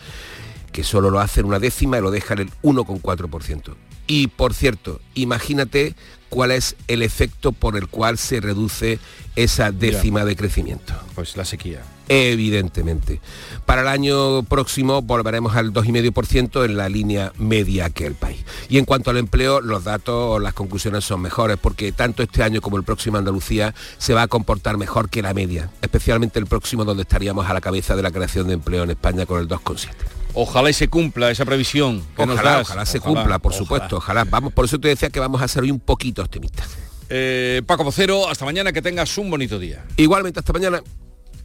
que 0.72 0.82
solo 0.82 1.10
lo 1.10 1.20
hace 1.20 1.40
en 1.40 1.46
una 1.46 1.60
décima 1.60 1.98
y 1.98 2.02
lo 2.02 2.10
deja 2.10 2.34
en 2.34 2.40
el 2.40 2.50
1,4%. 2.62 3.76
Y 4.08 4.26
por 4.26 4.52
cierto, 4.52 5.00
imagínate 5.14 5.94
cuál 6.28 6.50
es 6.50 6.74
el 6.88 7.02
efecto 7.02 7.52
por 7.52 7.76
el 7.76 7.86
cual 7.88 8.18
se 8.18 8.40
reduce 8.40 8.98
esa 9.36 9.70
décima 9.70 10.24
de 10.24 10.36
crecimiento. 10.36 10.92
Pues 11.14 11.36
la 11.36 11.44
sequía. 11.44 11.82
Evidentemente. 12.08 13.20
Para 13.66 13.82
el 13.82 13.88
año 13.88 14.42
próximo 14.42 15.02
volveremos 15.02 15.56
al 15.56 15.72
2,5% 15.72 16.64
en 16.64 16.76
la 16.76 16.88
línea 16.88 17.32
media 17.38 17.90
que 17.90 18.06
el 18.06 18.14
país. 18.14 18.44
Y 18.68 18.78
en 18.78 18.84
cuanto 18.84 19.10
al 19.10 19.16
empleo, 19.16 19.60
los 19.60 19.84
datos, 19.84 20.40
las 20.42 20.54
conclusiones 20.54 21.04
son 21.04 21.22
mejores, 21.22 21.56
porque 21.60 21.92
tanto 21.92 22.22
este 22.22 22.42
año 22.42 22.60
como 22.60 22.76
el 22.76 22.84
próximo 22.84 23.16
Andalucía 23.16 23.74
se 23.98 24.12
va 24.12 24.22
a 24.22 24.28
comportar 24.28 24.76
mejor 24.76 25.08
que 25.08 25.22
la 25.22 25.34
media, 25.34 25.70
especialmente 25.80 26.38
el 26.38 26.46
próximo 26.46 26.84
donde 26.84 27.02
estaríamos 27.02 27.46
a 27.46 27.54
la 27.54 27.60
cabeza 27.60 27.96
de 27.96 28.02
la 28.02 28.10
creación 28.10 28.48
de 28.48 28.54
empleo 28.54 28.84
en 28.84 28.90
España 28.90 29.26
con 29.26 29.40
el 29.40 29.48
2,7. 29.48 29.88
Ojalá 30.34 30.68
y 30.68 30.72
se 30.72 30.88
cumpla 30.88 31.30
esa 31.30 31.44
previsión. 31.44 32.02
Que 32.16 32.22
ojalá, 32.22 32.34
nos 32.34 32.44
das. 32.44 32.60
ojalá 32.68 32.86
se 32.86 33.00
cumpla, 33.00 33.38
por 33.38 33.54
supuesto. 33.54 33.98
Ojalá. 33.98 34.24
Vamos, 34.24 34.52
por 34.52 34.64
eso 34.64 34.80
te 34.80 34.88
decía 34.88 35.08
que 35.08 35.20
vamos 35.20 35.40
a 35.40 35.48
ser 35.48 35.62
hoy 35.62 35.70
un 35.70 35.78
poquito 35.78 36.22
optimistas. 36.22 36.68
Eh, 37.08 37.62
Paco 37.66 37.84
Vocero, 37.84 38.28
hasta 38.28 38.44
mañana, 38.44 38.72
que 38.72 38.82
tengas 38.82 39.16
un 39.16 39.30
bonito 39.30 39.58
día. 39.58 39.84
Igualmente, 39.96 40.40
hasta 40.40 40.52
mañana. 40.52 40.82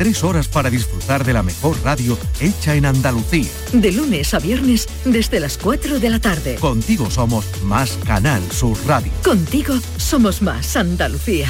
Tres 0.00 0.24
horas 0.24 0.48
para 0.48 0.70
disfrutar 0.70 1.26
de 1.26 1.34
la 1.34 1.42
mejor 1.42 1.76
radio 1.84 2.16
hecha 2.40 2.74
en 2.74 2.86
Andalucía. 2.86 3.50
De 3.74 3.92
lunes 3.92 4.32
a 4.32 4.38
viernes 4.38 4.88
desde 5.04 5.40
las 5.40 5.58
4 5.58 6.00
de 6.00 6.08
la 6.08 6.18
tarde. 6.18 6.54
Contigo 6.54 7.10
somos 7.10 7.44
más 7.64 7.98
Canal 8.06 8.40
Sur 8.50 8.78
Radio. 8.86 9.12
Contigo 9.22 9.74
somos 9.98 10.40
más 10.40 10.74
Andalucía. 10.74 11.48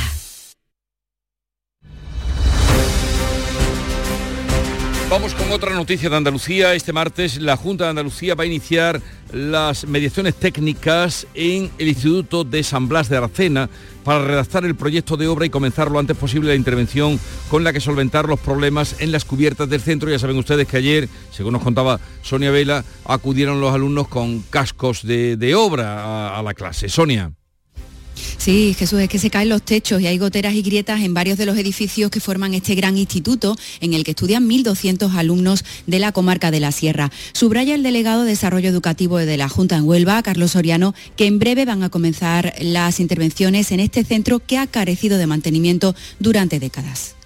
Vamos 5.08 5.34
con 5.34 5.52
otra 5.52 5.72
noticia 5.74 6.10
de 6.10 6.16
Andalucía. 6.16 6.74
Este 6.74 6.92
martes 6.92 7.40
la 7.40 7.56
Junta 7.56 7.84
de 7.84 7.90
Andalucía 7.90 8.34
va 8.34 8.42
a 8.42 8.46
iniciar 8.46 9.00
las 9.32 9.86
mediaciones 9.86 10.34
técnicas 10.34 11.26
en 11.34 11.70
el 11.78 11.86
Instituto 11.86 12.42
de 12.42 12.64
San 12.64 12.88
Blas 12.88 13.08
de 13.08 13.16
Aracena 13.16 13.70
para 14.04 14.24
redactar 14.24 14.64
el 14.64 14.74
proyecto 14.74 15.16
de 15.16 15.28
obra 15.28 15.46
y 15.46 15.50
comenzar 15.50 15.90
lo 15.90 15.98
antes 15.98 16.16
posible 16.16 16.48
la 16.48 16.54
intervención 16.54 17.18
con 17.48 17.64
la 17.64 17.72
que 17.72 17.80
solventar 17.80 18.28
los 18.28 18.40
problemas 18.40 18.96
en 19.00 19.12
las 19.12 19.24
cubiertas 19.24 19.68
del 19.68 19.80
centro. 19.80 20.10
Ya 20.10 20.18
saben 20.18 20.38
ustedes 20.38 20.66
que 20.68 20.76
ayer, 20.76 21.08
según 21.30 21.52
nos 21.52 21.62
contaba 21.62 22.00
Sonia 22.22 22.50
Vela, 22.50 22.84
acudieron 23.04 23.60
los 23.60 23.74
alumnos 23.74 24.08
con 24.08 24.40
cascos 24.42 25.02
de, 25.02 25.36
de 25.36 25.54
obra 25.54 26.04
a, 26.04 26.38
a 26.38 26.42
la 26.42 26.54
clase. 26.54 26.88
Sonia. 26.88 27.32
Sí, 28.40 28.74
Jesús, 28.74 28.98
es 29.00 29.10
que 29.10 29.18
se 29.18 29.28
caen 29.28 29.50
los 29.50 29.60
techos 29.60 30.00
y 30.00 30.06
hay 30.06 30.16
goteras 30.16 30.54
y 30.54 30.62
grietas 30.62 31.02
en 31.02 31.12
varios 31.12 31.36
de 31.36 31.44
los 31.44 31.58
edificios 31.58 32.10
que 32.10 32.20
forman 32.20 32.54
este 32.54 32.74
gran 32.74 32.96
instituto 32.96 33.54
en 33.82 33.92
el 33.92 34.02
que 34.02 34.12
estudian 34.12 34.48
1.200 34.48 35.14
alumnos 35.14 35.62
de 35.86 35.98
la 35.98 36.12
comarca 36.12 36.50
de 36.50 36.58
la 36.58 36.72
Sierra. 36.72 37.10
Subraya 37.34 37.74
el 37.74 37.82
delegado 37.82 38.22
de 38.22 38.30
Desarrollo 38.30 38.70
Educativo 38.70 39.18
de 39.18 39.36
la 39.36 39.50
Junta 39.50 39.76
en 39.76 39.86
Huelva, 39.86 40.22
Carlos 40.22 40.52
Soriano, 40.52 40.94
que 41.16 41.26
en 41.26 41.38
breve 41.38 41.66
van 41.66 41.82
a 41.82 41.90
comenzar 41.90 42.54
las 42.62 42.98
intervenciones 42.98 43.72
en 43.72 43.80
este 43.80 44.04
centro 44.04 44.38
que 44.38 44.56
ha 44.56 44.66
carecido 44.66 45.18
de 45.18 45.26
mantenimiento 45.26 45.94
durante 46.18 46.58
décadas. 46.58 47.16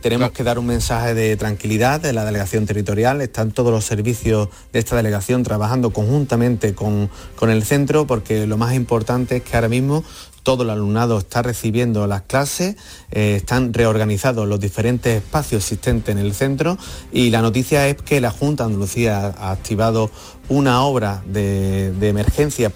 Tenemos 0.00 0.30
que 0.30 0.44
dar 0.44 0.58
un 0.58 0.64
mensaje 0.64 1.12
de 1.12 1.36
tranquilidad 1.36 2.00
de 2.00 2.14
la 2.14 2.24
delegación 2.24 2.64
territorial. 2.64 3.20
Están 3.20 3.50
todos 3.50 3.70
los 3.70 3.84
servicios 3.84 4.48
de 4.72 4.78
esta 4.78 4.96
delegación 4.96 5.42
trabajando 5.42 5.90
conjuntamente 5.90 6.74
con, 6.74 7.10
con, 7.36 7.50
el 7.50 7.64
centro 7.64 8.06
porque 8.06 8.46
lo 8.46 8.56
más 8.56 8.72
importante 8.74 9.36
es 9.36 9.42
que 9.42 9.56
ahora 9.56 9.68
mismo 9.68 10.02
todo 10.42 10.62
el 10.62 10.70
alumnado 10.70 11.18
está 11.18 11.42
recibiendo 11.42 12.06
las 12.06 12.22
clases, 12.22 12.76
eh, 13.10 13.34
están 13.36 13.72
reorganizados 13.72 14.46
los 14.46 14.60
diferentes 14.60 15.16
espacios 15.16 15.62
existentes 15.62 16.14
en 16.14 16.20
el 16.20 16.34
centro 16.34 16.78
y 17.12 17.30
la 17.30 17.42
noticia 17.42 17.88
es 17.88 17.96
que 17.96 18.20
la 18.20 18.30
Junta 18.30 18.64
de 18.64 18.68
Andalucía 18.68 19.34
ha 19.38 19.50
activado 19.50 20.10
una 20.48 20.82
obra 20.82 21.22
de, 21.26 21.92
de 21.92 22.08
emergencia 22.08 22.72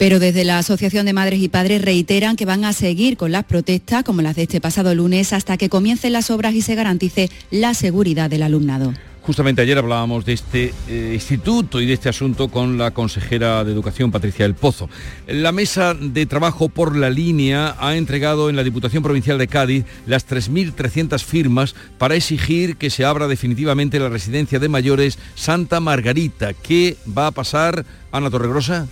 pero 0.00 0.18
desde 0.18 0.44
la 0.44 0.56
Asociación 0.56 1.04
de 1.04 1.12
Madres 1.12 1.40
y 1.40 1.50
Padres 1.50 1.82
reiteran 1.82 2.34
que 2.34 2.46
van 2.46 2.64
a 2.64 2.72
seguir 2.72 3.18
con 3.18 3.32
las 3.32 3.44
protestas, 3.44 4.02
como 4.02 4.22
las 4.22 4.34
de 4.34 4.44
este 4.44 4.58
pasado 4.58 4.94
lunes, 4.94 5.34
hasta 5.34 5.58
que 5.58 5.68
comiencen 5.68 6.14
las 6.14 6.30
obras 6.30 6.54
y 6.54 6.62
se 6.62 6.74
garantice 6.74 7.28
la 7.50 7.74
seguridad 7.74 8.30
del 8.30 8.42
alumnado. 8.42 8.94
Justamente 9.22 9.60
ayer 9.60 9.76
hablábamos 9.76 10.24
de 10.24 10.32
este 10.32 10.72
eh, 10.88 11.10
instituto 11.12 11.80
y 11.80 11.86
de 11.86 11.92
este 11.92 12.08
asunto 12.08 12.48
con 12.48 12.78
la 12.78 12.92
consejera 12.92 13.64
de 13.64 13.72
Educación, 13.72 14.10
Patricia 14.10 14.46
del 14.46 14.54
Pozo. 14.54 14.88
La 15.26 15.52
mesa 15.52 15.94
de 15.94 16.24
trabajo 16.24 16.70
por 16.70 16.96
la 16.96 17.10
línea 17.10 17.76
ha 17.78 17.96
entregado 17.96 18.48
en 18.48 18.56
la 18.56 18.64
Diputación 18.64 19.02
Provincial 19.02 19.36
de 19.36 19.46
Cádiz 19.46 19.84
las 20.06 20.26
3.300 20.26 21.22
firmas 21.22 21.74
para 21.98 22.14
exigir 22.14 22.76
que 22.76 22.88
se 22.88 23.04
abra 23.04 23.28
definitivamente 23.28 24.00
la 24.00 24.08
residencia 24.08 24.58
de 24.58 24.68
mayores 24.68 25.18
Santa 25.34 25.80
Margarita. 25.80 26.54
¿Qué 26.54 26.96
va 27.06 27.26
a 27.26 27.32
pasar, 27.32 27.84
Ana 28.12 28.30
Torregrosa? 28.30 28.88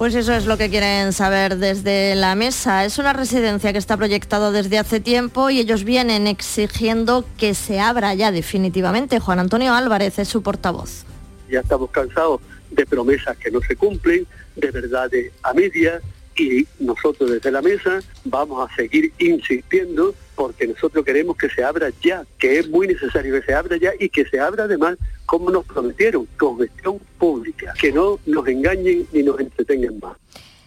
Pues 0.00 0.14
eso 0.14 0.32
es 0.32 0.46
lo 0.46 0.56
que 0.56 0.70
quieren 0.70 1.12
saber 1.12 1.58
desde 1.58 2.14
la 2.14 2.34
mesa. 2.34 2.86
Es 2.86 2.96
una 2.96 3.12
residencia 3.12 3.70
que 3.70 3.78
está 3.78 3.98
proyectado 3.98 4.50
desde 4.50 4.78
hace 4.78 4.98
tiempo 4.98 5.50
y 5.50 5.60
ellos 5.60 5.84
vienen 5.84 6.26
exigiendo 6.26 7.26
que 7.36 7.52
se 7.52 7.80
abra 7.80 8.14
ya 8.14 8.32
definitivamente. 8.32 9.20
Juan 9.20 9.40
Antonio 9.40 9.74
Álvarez 9.74 10.18
es 10.18 10.26
su 10.26 10.42
portavoz. 10.42 11.04
Ya 11.50 11.60
estamos 11.60 11.90
cansados 11.90 12.40
de 12.70 12.86
promesas 12.86 13.36
que 13.36 13.50
no 13.50 13.60
se 13.60 13.76
cumplen, 13.76 14.26
de 14.56 14.70
verdades 14.70 15.32
a 15.42 15.52
medias 15.52 16.02
y 16.34 16.66
nosotros 16.78 17.32
desde 17.32 17.50
la 17.50 17.60
mesa 17.60 18.00
vamos 18.24 18.70
a 18.70 18.74
seguir 18.74 19.12
insistiendo 19.18 20.14
porque 20.34 20.66
nosotros 20.66 21.04
queremos 21.04 21.36
que 21.36 21.50
se 21.50 21.62
abra 21.62 21.90
ya, 22.02 22.24
que 22.38 22.58
es 22.58 22.70
muy 22.70 22.86
necesario 22.86 23.38
que 23.38 23.44
se 23.44 23.52
abra 23.52 23.76
ya 23.76 23.90
y 24.00 24.08
que 24.08 24.24
se 24.24 24.40
abra 24.40 24.64
además 24.64 24.96
como 25.30 25.48
nos 25.52 25.64
prometieron, 25.64 26.26
con 26.36 26.58
gestión 26.58 26.98
pública, 27.16 27.72
que 27.80 27.92
no 27.92 28.18
nos 28.26 28.48
engañen 28.48 29.06
ni 29.12 29.22
nos 29.22 29.38
entretengan 29.38 30.00
más. 30.00 30.16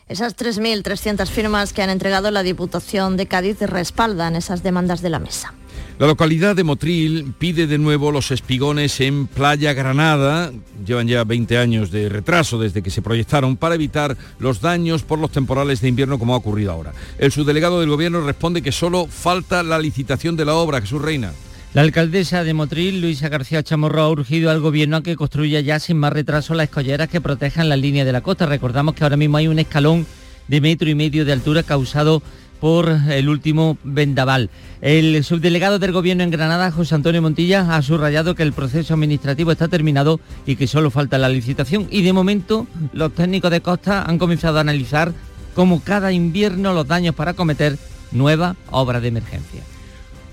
Esas 0.08 0.38
3.300 0.38 1.28
firmas 1.28 1.74
que 1.74 1.82
han 1.82 1.90
entregado 1.90 2.32
la 2.32 2.44
Diputación 2.44 3.18
de 3.18 3.26
Cádiz 3.26 3.60
respaldan 3.60 4.38
esas 4.38 4.64
demandas 4.64 5.02
de 5.02 5.10
la 5.10 5.20
mesa. 5.20 5.54
La 6.00 6.08
localidad 6.08 6.56
de 6.56 6.64
Motril 6.64 7.34
pide 7.38 7.68
de 7.68 7.78
nuevo 7.78 8.14
los 8.14 8.32
espigones 8.32 9.02
en 9.02 9.28
Playa 9.28 9.74
Granada. 9.74 10.54
Llevan 10.86 11.10
ya 11.10 11.26
20 11.26 11.58
años 11.58 11.92
de 11.92 12.08
retraso 12.08 12.58
desde 12.58 12.82
que 12.82 12.90
se 12.90 13.02
proyectaron 13.02 13.58
para 13.58 13.76
evitar 13.76 14.16
los 14.40 14.62
daños 14.62 15.04
por 15.04 15.20
los 15.20 15.32
temporales 15.32 15.82
de 15.82 15.90
invierno 15.90 16.18
como 16.18 16.36
ha 16.36 16.38
ocurrido 16.38 16.72
ahora. 16.72 16.94
El 17.18 17.34
subdelegado 17.34 17.82
del 17.82 17.90
gobierno 17.90 18.22
responde 18.22 18.62
que 18.62 18.72
solo 18.72 19.08
falta 19.08 19.62
la 19.62 19.78
licitación 19.78 20.38
de 20.38 20.46
la 20.46 20.54
obra. 20.54 20.80
Jesús 20.80 21.02
Reina. 21.02 21.34
La 21.74 21.82
alcaldesa 21.82 22.44
de 22.44 22.54
Motril, 22.54 23.02
Luisa 23.02 23.30
García 23.30 23.64
Chamorro, 23.64 24.04
ha 24.04 24.10
urgido 24.10 24.52
al 24.52 24.60
gobierno 24.60 24.98
a 24.98 25.02
que 25.02 25.16
construya 25.16 25.60
ya 25.60 25.80
sin 25.80 25.98
más 25.98 26.14
retraso 26.14 26.54
las 26.54 26.66
escolleras 26.66 27.10
que 27.10 27.20
protejan 27.20 27.68
la 27.68 27.76
línea 27.76 28.06
de 28.06 28.12
la 28.12 28.22
costa. 28.22 28.46
Recordamos 28.46 28.94
que 28.94 29.04
ahora 29.04 29.18
mismo 29.18 29.38
hay 29.38 29.48
un 29.48 29.58
escalón 29.58 30.06
de 30.48 30.62
metro 30.62 30.88
y 30.88 30.94
medio 30.94 31.26
de 31.26 31.34
altura 31.34 31.64
causado 31.64 32.22
por 32.60 32.96
el 33.10 33.28
último 33.28 33.80
vendaval. 33.84 34.52
El 34.82 35.24
subdelegado 35.24 35.80
del 35.80 35.94
Gobierno 35.94 36.22
en 36.22 36.30
Granada, 36.30 36.70
José 36.70 36.94
Antonio 36.94 37.24
Montilla, 37.24 37.76
ha 37.76 37.82
subrayado 37.82 38.36
que 38.36 38.44
el 38.44 38.54
proceso 38.54 38.94
administrativo 38.94 39.52
está 39.52 39.68
terminado 39.68 40.20
y 40.46 40.58
que 40.58 40.68
solo 40.68 40.92
falta 40.92 41.18
la 41.18 41.28
licitación. 41.28 41.88
Y 41.90 42.04
de 42.04 42.14
momento 42.14 42.68
los 42.94 43.16
técnicos 43.16 43.50
de 43.50 43.62
costa 43.62 44.04
han 44.04 44.20
comenzado 44.20 44.60
a 44.60 44.62
analizar 44.62 45.12
como 45.56 45.82
cada 45.82 46.12
invierno 46.12 46.72
los 46.72 46.88
daños 46.88 47.16
para 47.16 47.34
cometer 47.34 47.80
nuevas 48.12 48.56
obras 48.70 49.02
de 49.02 49.08
emergencia. 49.08 49.73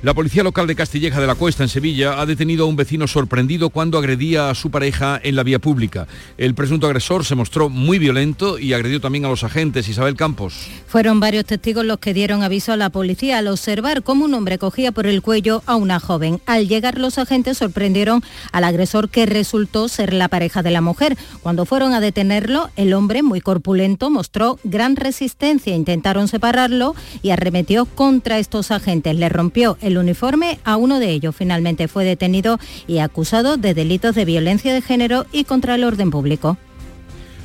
La 0.03 0.14
policía 0.14 0.42
local 0.42 0.66
de 0.66 0.76
Castilleja 0.76 1.20
de 1.20 1.26
la 1.26 1.34
Cuesta, 1.34 1.62
en 1.62 1.68
Sevilla, 1.68 2.22
ha 2.22 2.24
detenido 2.24 2.64
a 2.64 2.68
un 2.68 2.74
vecino 2.74 3.07
sorprendido 3.07 3.68
cuando 3.68 3.98
agredía 3.98 4.48
a 4.48 4.55
su 4.55 4.70
pareja 4.70 5.20
en 5.22 5.36
la 5.36 5.42
vía 5.42 5.59
pública. 5.59 6.09
El 6.38 6.55
presunto 6.55 6.86
agresor 6.86 7.26
se 7.26 7.34
mostró 7.34 7.68
muy 7.68 7.98
violento 7.98 8.59
y 8.59 8.72
agredió 8.72 9.03
también 9.03 9.26
a 9.26 9.28
los 9.28 9.44
agentes. 9.44 9.88
Isabel 9.88 10.16
Campos. 10.16 10.68
Fueron 10.86 11.20
varios 11.20 11.44
testigos 11.44 11.84
los 11.84 11.98
que 11.98 12.14
dieron 12.14 12.42
aviso 12.42 12.72
a 12.72 12.78
la 12.78 12.88
policía 12.88 13.36
al 13.36 13.48
observar 13.48 14.03
cómo 14.03 14.24
un 14.24 14.32
hombre 14.32 14.57
cogía 14.57 14.90
por 14.90 15.07
el 15.07 15.20
cuello 15.20 15.62
a 15.66 15.76
una 15.76 16.01
joven. 16.01 16.40
Al 16.46 16.66
llegar 16.66 16.98
los 16.98 17.18
agentes 17.18 17.59
sorprendieron 17.59 18.22
al 18.53 18.64
agresor 18.64 19.11
que 19.11 19.26
resultó 19.26 19.86
ser 19.88 20.14
la 20.14 20.28
pareja 20.28 20.62
de 20.62 20.70
la 20.70 20.80
mujer. 20.80 21.18
Cuando 21.42 21.66
fueron 21.66 21.92
a 21.92 22.01
detenerlo, 22.01 22.70
el 22.76 22.94
hombre, 22.94 23.22
muy 23.22 23.42
corpulento, 23.42 24.09
mostró 24.09 24.59
gran 24.64 24.96
resistencia. 24.96 25.76
Intentaron 25.76 26.26
separarlo 26.26 26.94
y 27.20 27.32
arremetió 27.32 27.84
contra 27.84 28.38
estos 28.38 28.70
agentes. 28.70 29.14
Le 29.14 29.28
rompió 29.28 29.76
el 29.82 29.89
el 29.91 29.99
uniforme 29.99 30.59
a 30.64 30.76
uno 30.76 30.99
de 30.99 31.11
ellos. 31.11 31.36
Finalmente 31.36 31.88
fue 31.88 32.05
detenido 32.05 32.59
y 32.86 32.99
acusado 32.99 33.57
de 33.57 33.74
delitos 33.74 34.14
de 34.14 34.24
violencia 34.24 34.72
de 34.72 34.82
género 34.82 35.26
y 35.32 35.45
contra 35.45 35.74
el 35.74 35.84
orden 35.84 36.11
público. 36.11 36.57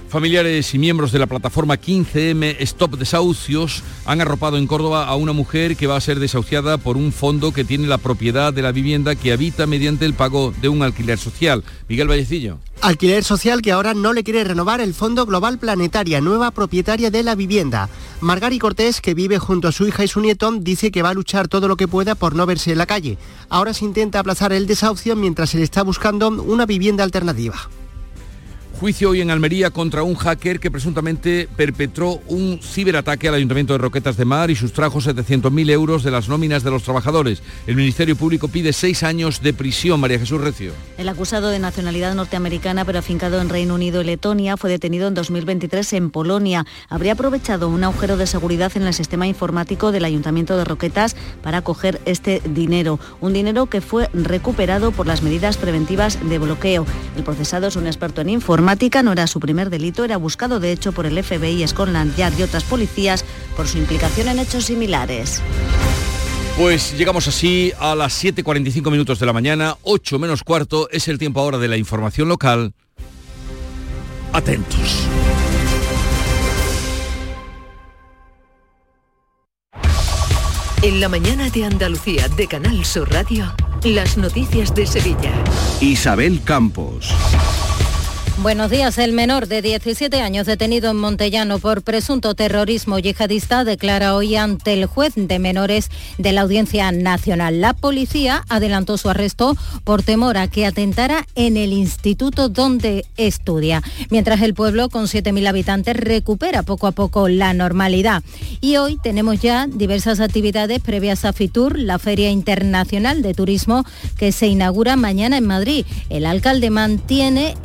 Familiares 0.09 0.73
y 0.73 0.79
miembros 0.79 1.11
de 1.11 1.19
la 1.19 1.25
plataforma 1.25 1.75
15M 1.75 2.57
Stop 2.59 2.97
Desahucios 2.97 3.83
han 4.05 4.21
arropado 4.21 4.57
en 4.57 4.67
Córdoba 4.67 5.07
a 5.07 5.15
una 5.15 5.33
mujer 5.33 5.75
que 5.75 5.87
va 5.87 5.97
a 5.97 6.01
ser 6.01 6.19
desahuciada 6.19 6.77
por 6.77 6.95
un 6.95 7.11
fondo 7.11 7.51
que 7.51 7.63
tiene 7.63 7.87
la 7.87 7.97
propiedad 7.97 8.53
de 8.53 8.61
la 8.61 8.71
vivienda 8.71 9.15
que 9.15 9.33
habita 9.33 9.65
mediante 9.65 10.05
el 10.05 10.13
pago 10.13 10.53
de 10.61 10.69
un 10.69 10.83
alquiler 10.83 11.17
social. 11.17 11.63
Miguel 11.89 12.07
Vallecillo. 12.07 12.59
Alquiler 12.81 13.23
social 13.23 13.63
que 13.63 13.71
ahora 13.71 13.95
no 13.95 14.13
le 14.13 14.23
quiere 14.23 14.43
renovar 14.43 14.79
el 14.79 14.93
Fondo 14.93 15.25
Global 15.25 15.57
Planetaria, 15.57 16.21
nueva 16.21 16.51
propietaria 16.51 17.09
de 17.09 17.23
la 17.23 17.33
vivienda. 17.33 17.89
Margari 18.21 18.59
Cortés, 18.59 19.01
que 19.01 19.15
vive 19.15 19.39
junto 19.39 19.67
a 19.67 19.71
su 19.71 19.87
hija 19.87 20.03
y 20.03 20.07
su 20.07 20.21
nieto, 20.21 20.51
dice 20.51 20.91
que 20.91 21.01
va 21.01 21.09
a 21.09 21.13
luchar 21.15 21.47
todo 21.47 21.67
lo 21.67 21.77
que 21.77 21.87
pueda 21.87 22.13
por 22.13 22.35
no 22.35 22.45
verse 22.45 22.71
en 22.71 22.77
la 22.77 22.85
calle. 22.85 23.17
Ahora 23.49 23.73
se 23.73 23.85
intenta 23.85 24.19
aplazar 24.19 24.53
el 24.53 24.67
desahucio 24.67 25.15
mientras 25.15 25.49
se 25.49 25.57
le 25.57 25.63
está 25.63 25.81
buscando 25.81 26.29
una 26.29 26.67
vivienda 26.67 27.03
alternativa. 27.03 27.69
Juicio 28.79 29.11
hoy 29.11 29.21
en 29.21 29.31
Almería 29.31 29.69
contra 29.69 30.03
un 30.03 30.15
hacker 30.15 30.59
que 30.59 30.69
presuntamente 30.69 31.47
perpetró 31.55 32.19
un 32.27 32.59
ciberataque 32.61 33.29
al 33.29 33.35
Ayuntamiento 33.35 33.71
de 33.71 33.79
Roquetas 33.79 34.17
de 34.17 34.25
Mar 34.25 34.51
y 34.51 34.55
sustrajo 34.57 34.99
700.000 34.99 35.71
euros 35.71 36.03
de 36.03 36.11
las 36.11 36.27
nóminas 36.27 36.61
de 36.61 36.71
los 36.71 36.83
trabajadores. 36.83 37.41
El 37.67 37.77
Ministerio 37.77 38.17
Público 38.17 38.49
pide 38.49 38.73
seis 38.73 39.03
años 39.03 39.41
de 39.41 39.53
prisión. 39.53 40.01
María 40.01 40.19
Jesús 40.19 40.41
Recio. 40.41 40.73
El 40.97 41.07
acusado 41.07 41.47
de 41.51 41.59
nacionalidad 41.59 42.15
norteamericana 42.15 42.83
pero 42.83 42.99
afincado 42.99 43.39
en 43.39 43.47
Reino 43.47 43.75
Unido 43.75 44.01
y 44.01 44.03
Letonia 44.03 44.57
fue 44.57 44.69
detenido 44.69 45.07
en 45.07 45.13
2023 45.13 45.93
en 45.93 46.09
Polonia. 46.09 46.65
Habría 46.89 47.13
aprovechado 47.13 47.69
un 47.69 47.81
agujero 47.85 48.17
de 48.17 48.27
seguridad 48.27 48.73
en 48.75 48.83
el 48.83 48.93
sistema 48.93 49.25
informático 49.25 49.93
del 49.93 50.03
Ayuntamiento 50.03 50.57
de 50.57 50.65
Roquetas 50.65 51.15
para 51.41 51.61
coger 51.61 52.01
este 52.03 52.41
dinero. 52.43 52.99
Un 53.21 53.31
dinero 53.31 53.67
que 53.67 53.79
fue 53.79 54.09
recuperado 54.13 54.91
por 54.91 55.07
las 55.07 55.21
medidas 55.21 55.55
preventivas 55.55 56.19
de 56.27 56.39
bloqueo. 56.39 56.85
El 57.15 57.23
procesado 57.23 57.67
es 57.67 57.77
un 57.77 57.87
experto 57.87 58.19
en 58.19 58.31
informática 58.31 58.65
no 59.03 59.11
era 59.11 59.27
su 59.27 59.39
primer 59.39 59.69
delito, 59.69 60.03
era 60.03 60.17
buscado 60.17 60.59
de 60.59 60.71
hecho 60.71 60.91
por 60.91 61.05
el 61.05 61.21
FBI, 61.21 61.67
Scotland 61.67 62.15
Yard 62.15 62.37
y 62.37 62.43
otras 62.43 62.63
policías 62.63 63.25
por 63.55 63.67
su 63.67 63.77
implicación 63.77 64.27
en 64.27 64.39
hechos 64.39 64.65
similares. 64.65 65.41
Pues 66.57 66.97
llegamos 66.97 67.27
así 67.27 67.73
a 67.79 67.95
las 67.95 68.23
7.45 68.23 68.91
minutos 68.91 69.19
de 69.19 69.25
la 69.25 69.33
mañana, 69.33 69.75
8 69.83 70.19
menos 70.19 70.43
cuarto, 70.43 70.89
es 70.89 71.07
el 71.07 71.17
tiempo 71.17 71.39
ahora 71.39 71.57
de 71.57 71.67
la 71.67 71.77
información 71.77 72.29
local. 72.29 72.73
Atentos. 74.31 75.07
En 80.81 80.99
la 80.99 81.09
mañana 81.09 81.49
de 81.49 81.65
Andalucía 81.65 82.27
de 82.29 82.47
Canal 82.47 82.85
Sur 82.85 83.11
Radio, 83.11 83.53
las 83.83 84.17
noticias 84.17 84.73
de 84.75 84.85
Sevilla. 84.85 85.31
Isabel 85.81 86.41
Campos. 86.43 87.13
Buenos 88.39 88.69
días. 88.69 88.97
El 88.97 89.13
menor 89.13 89.47
de 89.47 89.61
17 89.61 90.21
años 90.21 90.45
detenido 90.45 90.91
en 90.91 90.97
Montellano 90.97 91.57
por 91.57 91.83
presunto 91.83 92.35
terrorismo 92.35 92.99
yihadista 92.99 93.63
declara 93.63 94.13
hoy 94.13 94.35
ante 94.35 94.73
el 94.73 94.87
juez 94.87 95.13
de 95.15 95.39
menores 95.39 95.89
de 96.17 96.33
la 96.33 96.41
Audiencia 96.41 96.91
Nacional. 96.91 97.61
La 97.61 97.73
policía 97.73 98.43
adelantó 98.49 98.97
su 98.97 99.09
arresto 99.09 99.55
por 99.85 100.03
temor 100.03 100.37
a 100.37 100.49
que 100.49 100.65
atentara 100.65 101.25
en 101.35 101.55
el 101.55 101.71
instituto 101.71 102.49
donde 102.49 103.05
estudia, 103.15 103.81
mientras 104.09 104.41
el 104.41 104.53
pueblo 104.53 104.89
con 104.89 105.05
7.000 105.05 105.47
habitantes 105.47 105.95
recupera 105.95 106.61
poco 106.61 106.87
a 106.87 106.91
poco 106.91 107.29
la 107.29 107.53
normalidad. 107.53 108.21
Y 108.59 108.75
hoy 108.75 108.99
tenemos 109.01 109.39
ya 109.39 109.65
diversas 109.65 110.19
actividades 110.19 110.81
previas 110.81 111.23
a 111.23 111.31
FITUR, 111.31 111.79
la 111.79 111.99
Feria 111.99 112.29
Internacional 112.29 113.21
de 113.21 113.33
Turismo 113.33 113.85
que 114.17 114.33
se 114.33 114.47
inaugura 114.47 114.97
mañana 114.97 115.37
en 115.37 115.47
Madrid. 115.47 115.85
El 116.09 116.25
alcalde 116.25 116.69
mantiene 116.69 117.55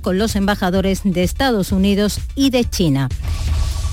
con 0.00 0.16
los 0.16 0.36
embajadores 0.36 1.00
de 1.02 1.24
Estados 1.24 1.72
Unidos 1.72 2.20
y 2.36 2.50
de 2.50 2.64
China. 2.64 3.08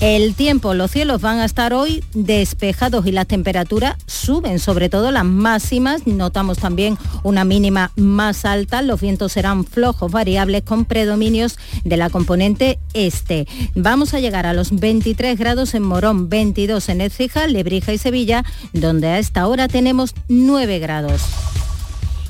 El 0.01 0.35
tiempo, 0.35 0.75
los 0.75 0.91
cielos 0.91 1.19
van 1.19 1.39
a 1.39 1.45
estar 1.45 1.73
hoy 1.73 2.03
despejados 2.13 3.07
y 3.07 3.11
las 3.11 3.25
temperaturas 3.25 3.97
suben, 4.05 4.59
sobre 4.59 4.87
todo 4.87 5.11
las 5.11 5.25
máximas. 5.25 6.05
Notamos 6.05 6.59
también 6.59 6.97
una 7.23 7.43
mínima 7.43 7.91
más 7.95 8.45
alta. 8.45 8.83
Los 8.83 9.01
vientos 9.01 9.31
serán 9.31 9.65
flojos, 9.65 10.11
variables, 10.11 10.61
con 10.61 10.85
predominios 10.85 11.57
de 11.83 11.97
la 11.97 12.11
componente 12.11 12.77
este. 12.93 13.47
Vamos 13.73 14.13
a 14.13 14.19
llegar 14.19 14.45
a 14.45 14.53
los 14.53 14.71
23 14.71 15.37
grados 15.37 15.73
en 15.73 15.81
Morón, 15.81 16.29
22 16.29 16.87
en 16.89 17.01
Écija, 17.01 17.47
Lebrija 17.47 17.91
y 17.91 17.97
Sevilla, 17.97 18.45
donde 18.73 19.07
a 19.07 19.19
esta 19.19 19.47
hora 19.47 19.67
tenemos 19.67 20.13
9 20.27 20.77
grados 20.79 21.23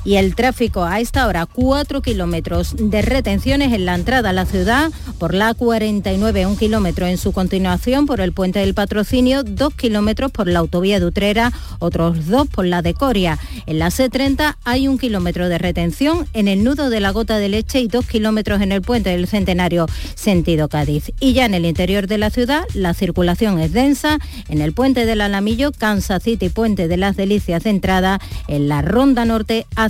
y 0.04 0.16
el 0.16 0.34
tráfico 0.34 0.84
a 0.84 1.00
esta 1.00 1.26
hora 1.26 1.46
4 1.46 2.02
kilómetros 2.02 2.74
de 2.78 3.02
retenciones 3.02 3.72
en 3.72 3.84
la 3.84 3.94
entrada 3.94 4.30
a 4.30 4.32
la 4.32 4.46
ciudad 4.46 4.90
por 5.18 5.34
la 5.34 5.54
49, 5.54 6.46
un 6.46 6.56
kilómetro 6.56 7.06
en 7.06 7.18
su 7.18 7.32
continuación 7.32 8.06
por 8.06 8.20
el 8.20 8.32
puente 8.32 8.60
del 8.60 8.74
patrocinio, 8.74 9.42
2 9.42 9.74
kilómetros 9.74 10.32
por 10.32 10.48
la 10.48 10.60
autovía 10.60 10.98
de 11.00 11.06
Utrera, 11.06 11.52
otros 11.78 12.26
dos 12.26 12.48
por 12.48 12.64
la 12.64 12.82
de 12.82 12.94
Coria. 12.94 13.38
En 13.66 13.78
la 13.78 13.88
C30 13.88 14.56
hay 14.64 14.88
un 14.88 14.98
kilómetro 14.98 15.48
de 15.48 15.58
retención 15.58 16.26
en 16.32 16.48
el 16.48 16.64
nudo 16.64 16.88
de 16.88 17.00
la 17.00 17.10
gota 17.10 17.38
de 17.38 17.48
leche 17.48 17.80
y 17.80 17.88
2 17.88 18.06
kilómetros 18.06 18.62
en 18.62 18.72
el 18.72 18.82
puente 18.82 19.10
del 19.10 19.26
Centenario, 19.26 19.86
sentido 20.14 20.68
Cádiz. 20.68 21.12
Y 21.20 21.34
ya 21.34 21.44
en 21.44 21.54
el 21.54 21.66
interior 21.66 22.06
de 22.06 22.18
la 22.18 22.30
ciudad 22.30 22.64
la 22.74 22.94
circulación 22.94 23.58
es 23.58 23.72
densa 23.72 24.18
en 24.48 24.62
el 24.62 24.72
puente 24.72 25.04
del 25.04 25.20
Alamillo, 25.20 25.72
Kansas 25.72 26.22
City, 26.22 26.48
puente 26.48 26.88
de 26.88 26.96
las 26.96 27.16
Delicias 27.16 27.64
de 27.64 27.70
entrada, 27.70 28.20
en 28.48 28.68
la 28.68 28.82
Ronda 28.82 29.24
Norte 29.24 29.66
hacia 29.76 29.89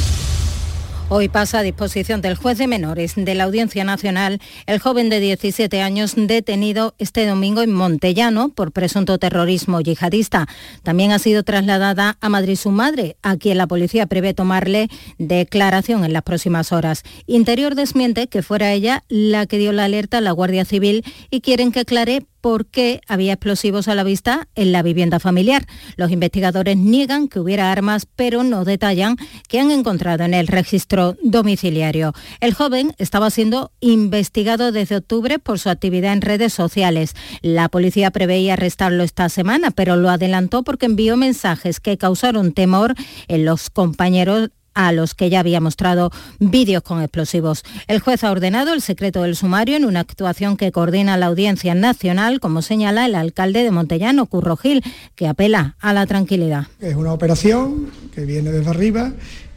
Hoy 1.13 1.27
pasa 1.27 1.59
a 1.59 1.63
disposición 1.63 2.21
del 2.21 2.37
juez 2.37 2.57
de 2.57 2.67
menores 2.67 3.15
de 3.17 3.35
la 3.35 3.43
Audiencia 3.43 3.83
Nacional 3.83 4.39
el 4.65 4.79
joven 4.79 5.09
de 5.09 5.19
17 5.19 5.81
años 5.81 6.13
detenido 6.15 6.95
este 6.99 7.25
domingo 7.25 7.61
en 7.61 7.73
Montellano 7.73 8.47
por 8.47 8.71
presunto 8.71 9.17
terrorismo 9.17 9.81
yihadista. 9.81 10.47
También 10.83 11.11
ha 11.11 11.19
sido 11.19 11.43
trasladada 11.43 12.17
a 12.21 12.29
Madrid 12.29 12.55
su 12.55 12.71
madre, 12.71 13.17
a 13.23 13.35
quien 13.35 13.57
la 13.57 13.67
policía 13.67 14.05
prevé 14.05 14.33
tomarle 14.33 14.87
declaración 15.17 16.05
en 16.05 16.13
las 16.13 16.23
próximas 16.23 16.71
horas. 16.71 17.03
Interior 17.27 17.75
desmiente 17.75 18.27
que 18.27 18.41
fuera 18.41 18.71
ella 18.71 19.03
la 19.09 19.47
que 19.47 19.57
dio 19.57 19.73
la 19.73 19.83
alerta 19.83 20.19
a 20.19 20.21
la 20.21 20.31
Guardia 20.31 20.63
Civil 20.63 21.03
y 21.29 21.41
quieren 21.41 21.73
que 21.73 21.81
aclare 21.81 22.25
por 22.41 22.65
qué 22.65 23.01
había 23.07 23.33
explosivos 23.33 23.87
a 23.87 23.95
la 23.95 24.03
vista 24.03 24.47
en 24.55 24.71
la 24.71 24.83
vivienda 24.83 25.19
familiar. 25.19 25.65
Los 25.95 26.11
investigadores 26.11 26.77
niegan 26.77 27.27
que 27.27 27.39
hubiera 27.39 27.71
armas, 27.71 28.07
pero 28.15 28.43
no 28.43 28.65
detallan 28.65 29.15
que 29.47 29.59
han 29.59 29.71
encontrado 29.71 30.23
en 30.23 30.33
el 30.33 30.47
registro 30.47 31.15
domiciliario. 31.23 32.13
El 32.39 32.53
joven 32.53 32.93
estaba 32.97 33.29
siendo 33.29 33.71
investigado 33.79 34.71
desde 34.71 34.97
octubre 34.97 35.39
por 35.39 35.59
su 35.59 35.69
actividad 35.69 36.13
en 36.13 36.21
redes 36.21 36.53
sociales. 36.53 37.15
La 37.41 37.69
policía 37.69 38.11
preveía 38.11 38.53
arrestarlo 38.53 39.03
esta 39.03 39.29
semana, 39.29 39.71
pero 39.71 39.95
lo 39.95 40.09
adelantó 40.09 40.63
porque 40.63 40.87
envió 40.87 41.17
mensajes 41.17 41.79
que 41.79 41.97
causaron 41.97 42.53
temor 42.53 42.95
en 43.27 43.45
los 43.45 43.69
compañeros 43.69 44.49
a 44.73 44.91
los 44.91 45.13
que 45.13 45.29
ya 45.29 45.39
había 45.39 45.59
mostrado 45.59 46.11
vídeos 46.39 46.83
con 46.83 47.01
explosivos. 47.01 47.63
El 47.87 47.99
juez 47.99 48.23
ha 48.23 48.31
ordenado 48.31 48.73
el 48.73 48.81
secreto 48.81 49.23
del 49.23 49.35
sumario 49.35 49.75
en 49.75 49.85
una 49.85 50.01
actuación 50.01 50.57
que 50.57 50.71
coordina 50.71 51.17
la 51.17 51.27
Audiencia 51.27 51.75
Nacional, 51.75 52.39
como 52.39 52.61
señala 52.61 53.05
el 53.05 53.15
alcalde 53.15 53.63
de 53.63 53.71
Montellano, 53.71 54.25
Curro 54.25 54.57
Gil, 54.57 54.83
que 55.15 55.27
apela 55.27 55.75
a 55.79 55.93
la 55.93 56.05
tranquilidad. 56.05 56.67
Es 56.79 56.95
una 56.95 57.13
operación 57.13 57.91
que 58.13 58.25
viene 58.25 58.51
desde 58.51 58.69
arriba 58.69 59.11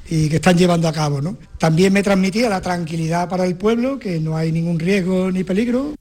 y 0.08 0.28
que 0.28 0.36
están 0.36 0.56
llevando 0.56 0.88
a 0.88 0.92
cabo. 0.92 1.20
¿no? 1.20 1.36
También 1.58 1.92
me 1.92 2.02
transmitía 2.02 2.48
la 2.48 2.60
tranquilidad 2.60 3.28
para 3.28 3.46
el 3.46 3.56
pueblo, 3.56 3.98
que 3.98 4.20
no 4.20 4.36
hay 4.36 4.52
ningún 4.52 4.78
riesgo 4.78 5.30
ni 5.30 5.44
peligro. 5.44 5.94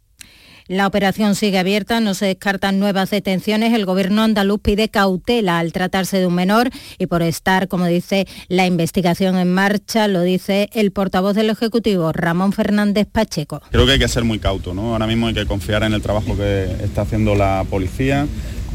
La 0.67 0.87
operación 0.87 1.35
sigue 1.35 1.59
abierta, 1.59 1.99
no 1.99 2.13
se 2.13 2.27
descartan 2.27 2.79
nuevas 2.79 3.09
detenciones. 3.09 3.73
El 3.73 3.85
gobierno 3.85 4.23
andaluz 4.23 4.61
pide 4.61 4.87
cautela 4.87 5.59
al 5.59 5.73
tratarse 5.73 6.19
de 6.19 6.27
un 6.27 6.35
menor 6.35 6.69
y 6.97 7.07
por 7.07 7.21
estar, 7.21 7.67
como 7.67 7.85
dice, 7.85 8.27
la 8.47 8.65
investigación 8.65 9.37
en 9.37 9.53
marcha, 9.53 10.07
lo 10.07 10.21
dice 10.21 10.69
el 10.73 10.91
portavoz 10.91 11.35
del 11.35 11.49
Ejecutivo, 11.49 12.13
Ramón 12.13 12.53
Fernández 12.53 13.07
Pacheco. 13.11 13.61
Creo 13.71 13.85
que 13.85 13.93
hay 13.93 13.99
que 13.99 14.07
ser 14.07 14.23
muy 14.23 14.39
cauto, 14.39 14.73
¿no? 14.73 14.93
Ahora 14.93 15.07
mismo 15.07 15.27
hay 15.27 15.33
que 15.33 15.45
confiar 15.45 15.83
en 15.83 15.93
el 15.93 16.01
trabajo 16.01 16.37
que 16.37 16.63
está 16.83 17.01
haciendo 17.01 17.35
la 17.35 17.65
policía, 17.69 18.27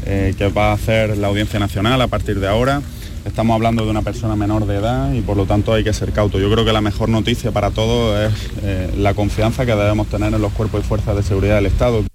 eh, 0.05 0.35
que 0.37 0.47
va 0.49 0.71
a 0.71 0.73
hacer 0.73 1.17
la 1.17 1.27
Audiencia 1.27 1.59
Nacional 1.59 2.01
a 2.01 2.07
partir 2.07 2.39
de 2.39 2.47
ahora. 2.47 2.81
Estamos 3.25 3.55
hablando 3.55 3.83
de 3.83 3.91
una 3.91 4.01
persona 4.01 4.35
menor 4.35 4.65
de 4.65 4.77
edad 4.77 5.13
y 5.13 5.21
por 5.21 5.37
lo 5.37 5.45
tanto 5.45 5.73
hay 5.73 5.83
que 5.83 5.93
ser 5.93 6.11
cauto. 6.11 6.39
Yo 6.39 6.51
creo 6.51 6.65
que 6.65 6.73
la 6.73 6.81
mejor 6.81 7.09
noticia 7.09 7.51
para 7.51 7.71
todos 7.71 8.17
es 8.17 8.51
eh, 8.63 8.91
la 8.97 9.13
confianza 9.13 9.65
que 9.65 9.75
debemos 9.75 10.07
tener 10.07 10.33
en 10.33 10.41
los 10.41 10.53
cuerpos 10.53 10.81
y 10.81 10.83
fuerzas 10.87 11.15
de 11.15 11.23
seguridad 11.23 11.55
del 11.55 11.67
Estado. 11.67 12.08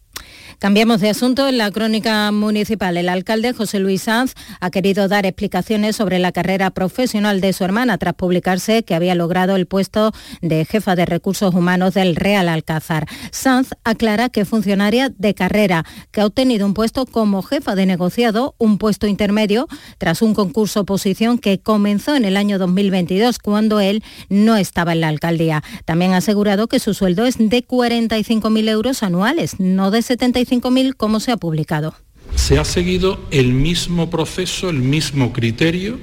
Cambiamos 0.64 1.02
de 1.02 1.10
asunto. 1.10 1.46
En 1.46 1.58
la 1.58 1.70
crónica 1.70 2.32
municipal, 2.32 2.96
el 2.96 3.10
alcalde 3.10 3.52
José 3.52 3.80
Luis 3.80 4.04
Sanz 4.04 4.32
ha 4.60 4.70
querido 4.70 5.08
dar 5.08 5.26
explicaciones 5.26 5.94
sobre 5.94 6.18
la 6.18 6.32
carrera 6.32 6.70
profesional 6.70 7.42
de 7.42 7.52
su 7.52 7.64
hermana 7.64 7.98
tras 7.98 8.14
publicarse 8.14 8.82
que 8.82 8.94
había 8.94 9.14
logrado 9.14 9.56
el 9.56 9.66
puesto 9.66 10.12
de 10.40 10.64
jefa 10.64 10.96
de 10.96 11.04
recursos 11.04 11.54
humanos 11.54 11.92
del 11.92 12.16
Real 12.16 12.48
Alcázar. 12.48 13.06
Sanz 13.30 13.74
aclara 13.84 14.30
que 14.30 14.46
funcionaria 14.46 15.10
de 15.10 15.34
carrera, 15.34 15.84
que 16.10 16.22
ha 16.22 16.26
obtenido 16.26 16.64
un 16.64 16.72
puesto 16.72 17.04
como 17.04 17.42
jefa 17.42 17.74
de 17.74 17.84
negociado, 17.84 18.54
un 18.56 18.78
puesto 18.78 19.06
intermedio, 19.06 19.68
tras 19.98 20.22
un 20.22 20.32
concurso 20.32 20.80
oposición 20.80 21.36
que 21.36 21.58
comenzó 21.58 22.16
en 22.16 22.24
el 22.24 22.38
año 22.38 22.58
2022, 22.58 23.38
cuando 23.38 23.80
él 23.80 24.02
no 24.30 24.56
estaba 24.56 24.94
en 24.94 25.02
la 25.02 25.08
alcaldía. 25.08 25.62
También 25.84 26.14
ha 26.14 26.18
asegurado 26.18 26.68
que 26.68 26.78
su 26.78 26.94
sueldo 26.94 27.26
es 27.26 27.36
de 27.36 27.62
45.000 27.66 28.70
euros 28.70 29.02
anuales, 29.02 29.60
no 29.60 29.90
de 29.90 30.00
75 30.00 30.53
5.000 30.60 30.94
como 30.96 31.20
se 31.20 31.32
ha 31.32 31.36
publicado. 31.36 31.94
Se 32.34 32.58
ha 32.58 32.64
seguido 32.64 33.20
el 33.30 33.52
mismo 33.52 34.10
proceso, 34.10 34.68
el 34.68 34.78
mismo 34.78 35.32
criterio 35.32 35.98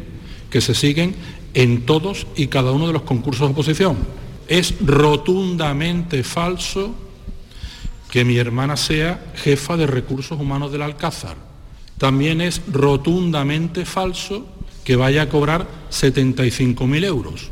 que 0.50 0.62
se 0.62 0.76
siguen 0.76 1.16
en 1.54 1.86
todos 1.86 2.28
y 2.36 2.48
cada 2.48 2.72
uno 2.72 2.88
de 2.88 2.94
los 2.94 3.04
concursos 3.04 3.48
de 3.48 3.54
oposición. 3.54 3.98
Es 4.48 4.76
rotundamente 4.82 6.24
falso 6.24 6.94
que 8.10 8.26
mi 8.26 8.38
hermana 8.38 8.76
sea 8.76 9.32
jefa 9.36 9.78
de 9.78 9.88
recursos 9.88 10.40
humanos 10.40 10.72
del 10.72 10.82
Alcázar. 10.82 11.38
También 11.98 12.42
es 12.42 12.62
rotundamente 12.72 13.86
falso 13.86 14.46
que 14.84 14.96
vaya 14.96 15.24
a 15.24 15.30
cobrar 15.30 15.68
75.000 15.92 17.06
euros. 17.06 17.52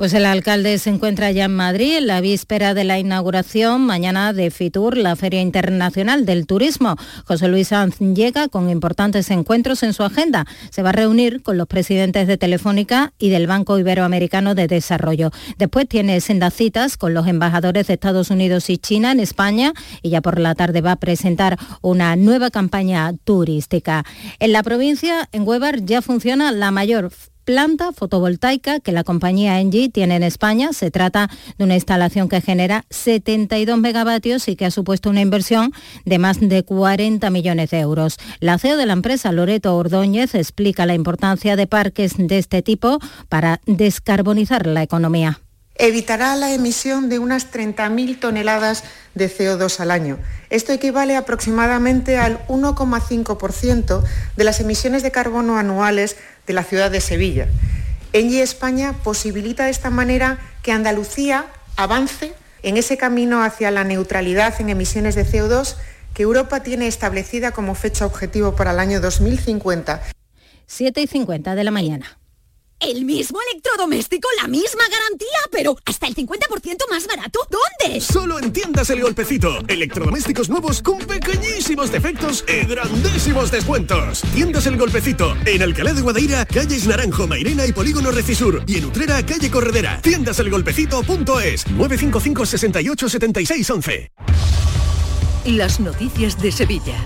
Pues 0.00 0.14
el 0.14 0.24
alcalde 0.24 0.78
se 0.78 0.88
encuentra 0.88 1.30
ya 1.30 1.44
en 1.44 1.54
Madrid 1.54 1.98
en 1.98 2.06
la 2.06 2.22
víspera 2.22 2.72
de 2.72 2.84
la 2.84 2.98
inauguración 2.98 3.84
mañana 3.84 4.32
de 4.32 4.50
FITUR, 4.50 4.96
la 4.96 5.14
Feria 5.14 5.42
Internacional 5.42 6.24
del 6.24 6.46
Turismo. 6.46 6.96
José 7.26 7.48
Luis 7.48 7.68
Sanz 7.68 7.98
llega 7.98 8.48
con 8.48 8.70
importantes 8.70 9.30
encuentros 9.30 9.82
en 9.82 9.92
su 9.92 10.02
agenda. 10.02 10.46
Se 10.70 10.82
va 10.82 10.88
a 10.88 10.92
reunir 10.92 11.42
con 11.42 11.58
los 11.58 11.66
presidentes 11.66 12.26
de 12.26 12.38
Telefónica 12.38 13.12
y 13.18 13.28
del 13.28 13.46
Banco 13.46 13.78
Iberoamericano 13.78 14.54
de 14.54 14.68
Desarrollo. 14.68 15.32
Después 15.58 15.86
tiene 15.86 16.22
sendas 16.22 16.54
citas 16.54 16.96
con 16.96 17.12
los 17.12 17.26
embajadores 17.26 17.86
de 17.86 17.92
Estados 17.92 18.30
Unidos 18.30 18.70
y 18.70 18.78
China 18.78 19.12
en 19.12 19.20
España 19.20 19.74
y 20.00 20.08
ya 20.08 20.22
por 20.22 20.40
la 20.40 20.54
tarde 20.54 20.80
va 20.80 20.92
a 20.92 20.96
presentar 20.96 21.58
una 21.82 22.16
nueva 22.16 22.50
campaña 22.50 23.12
turística. 23.24 24.06
En 24.38 24.52
la 24.52 24.62
provincia, 24.62 25.28
en 25.32 25.46
Weber, 25.46 25.84
ya 25.84 26.00
funciona 26.00 26.52
la 26.52 26.70
mayor 26.70 27.10
planta 27.50 27.90
fotovoltaica 27.90 28.78
que 28.78 28.92
la 28.92 29.02
compañía 29.02 29.60
Engie 29.60 29.88
tiene 29.88 30.14
en 30.14 30.22
España. 30.22 30.72
Se 30.72 30.92
trata 30.92 31.28
de 31.58 31.64
una 31.64 31.74
instalación 31.74 32.28
que 32.28 32.40
genera 32.40 32.84
72 32.90 33.76
megavatios 33.76 34.46
y 34.46 34.54
que 34.54 34.66
ha 34.66 34.70
supuesto 34.70 35.10
una 35.10 35.20
inversión 35.20 35.72
de 36.04 36.20
más 36.20 36.38
de 36.38 36.62
40 36.62 37.28
millones 37.30 37.70
de 37.70 37.80
euros. 37.80 38.18
La 38.38 38.56
CEO 38.56 38.76
de 38.76 38.86
la 38.86 38.92
empresa, 38.92 39.32
Loreto 39.32 39.76
Ordóñez, 39.76 40.36
explica 40.36 40.86
la 40.86 40.94
importancia 40.94 41.56
de 41.56 41.66
parques 41.66 42.12
de 42.16 42.38
este 42.38 42.62
tipo 42.62 43.00
para 43.28 43.60
descarbonizar 43.66 44.68
la 44.68 44.84
economía 44.84 45.40
evitará 45.80 46.36
la 46.36 46.52
emisión 46.52 47.08
de 47.08 47.18
unas 47.18 47.50
30.000 47.50 48.20
toneladas 48.20 48.84
de 49.14 49.34
CO2 49.34 49.80
al 49.80 49.90
año. 49.90 50.18
Esto 50.50 50.72
equivale 50.72 51.16
aproximadamente 51.16 52.18
al 52.18 52.46
1,5% 52.48 54.02
de 54.36 54.44
las 54.44 54.60
emisiones 54.60 55.02
de 55.02 55.10
carbono 55.10 55.58
anuales 55.58 56.16
de 56.46 56.52
la 56.52 56.64
ciudad 56.64 56.90
de 56.90 57.00
Sevilla. 57.00 57.48
Engie 58.12 58.42
España 58.42 58.92
posibilita 59.02 59.64
de 59.64 59.70
esta 59.70 59.88
manera 59.88 60.38
que 60.62 60.72
Andalucía 60.72 61.46
avance 61.76 62.34
en 62.62 62.76
ese 62.76 62.98
camino 62.98 63.42
hacia 63.42 63.70
la 63.70 63.84
neutralidad 63.84 64.60
en 64.60 64.68
emisiones 64.68 65.14
de 65.14 65.24
CO2 65.24 65.76
que 66.12 66.24
Europa 66.24 66.62
tiene 66.62 66.88
establecida 66.88 67.52
como 67.52 67.74
fecha 67.74 68.04
objetivo 68.04 68.54
para 68.54 68.72
el 68.72 68.80
año 68.80 69.00
2050. 69.00 70.02
7 70.66 71.00
y 71.00 71.06
50 71.06 71.54
de 71.54 71.64
la 71.64 71.70
mañana. 71.70 72.19
El 72.80 73.04
mismo 73.04 73.38
electrodoméstico, 73.50 74.26
la 74.40 74.48
misma 74.48 74.84
garantía, 74.90 75.28
pero 75.52 75.76
hasta 75.84 76.06
el 76.06 76.14
50% 76.14 76.78
más 76.88 77.06
barato. 77.06 77.40
¿Dónde? 77.50 78.00
Solo 78.00 78.38
en 78.38 78.54
tiendas 78.54 78.88
El 78.88 79.02
Golpecito. 79.02 79.58
Electrodomésticos 79.68 80.48
nuevos 80.48 80.80
con 80.80 80.98
pequeñísimos 80.98 81.92
defectos 81.92 82.42
y 82.48 82.64
grandísimos 82.64 83.50
descuentos. 83.50 84.22
Tiendas 84.34 84.64
El 84.64 84.78
Golpecito. 84.78 85.36
En 85.44 85.60
Alcalá 85.60 85.92
de 85.92 86.00
Guadaira, 86.00 86.46
calles 86.46 86.86
Naranjo, 86.86 87.26
Mairena 87.26 87.66
y 87.66 87.72
Polígono 87.72 88.10
Recisur. 88.12 88.64
Y 88.66 88.78
en 88.78 88.86
Utrera, 88.86 89.24
calle 89.26 89.50
Corredera. 89.50 90.00
Tiendaselgolpecito.es 90.00 91.66
955 91.66 92.46
68 92.46 93.08
76 93.10 93.70
11. 93.70 94.12
Las 95.44 95.80
noticias 95.80 96.40
de 96.40 96.50
Sevilla. 96.50 97.04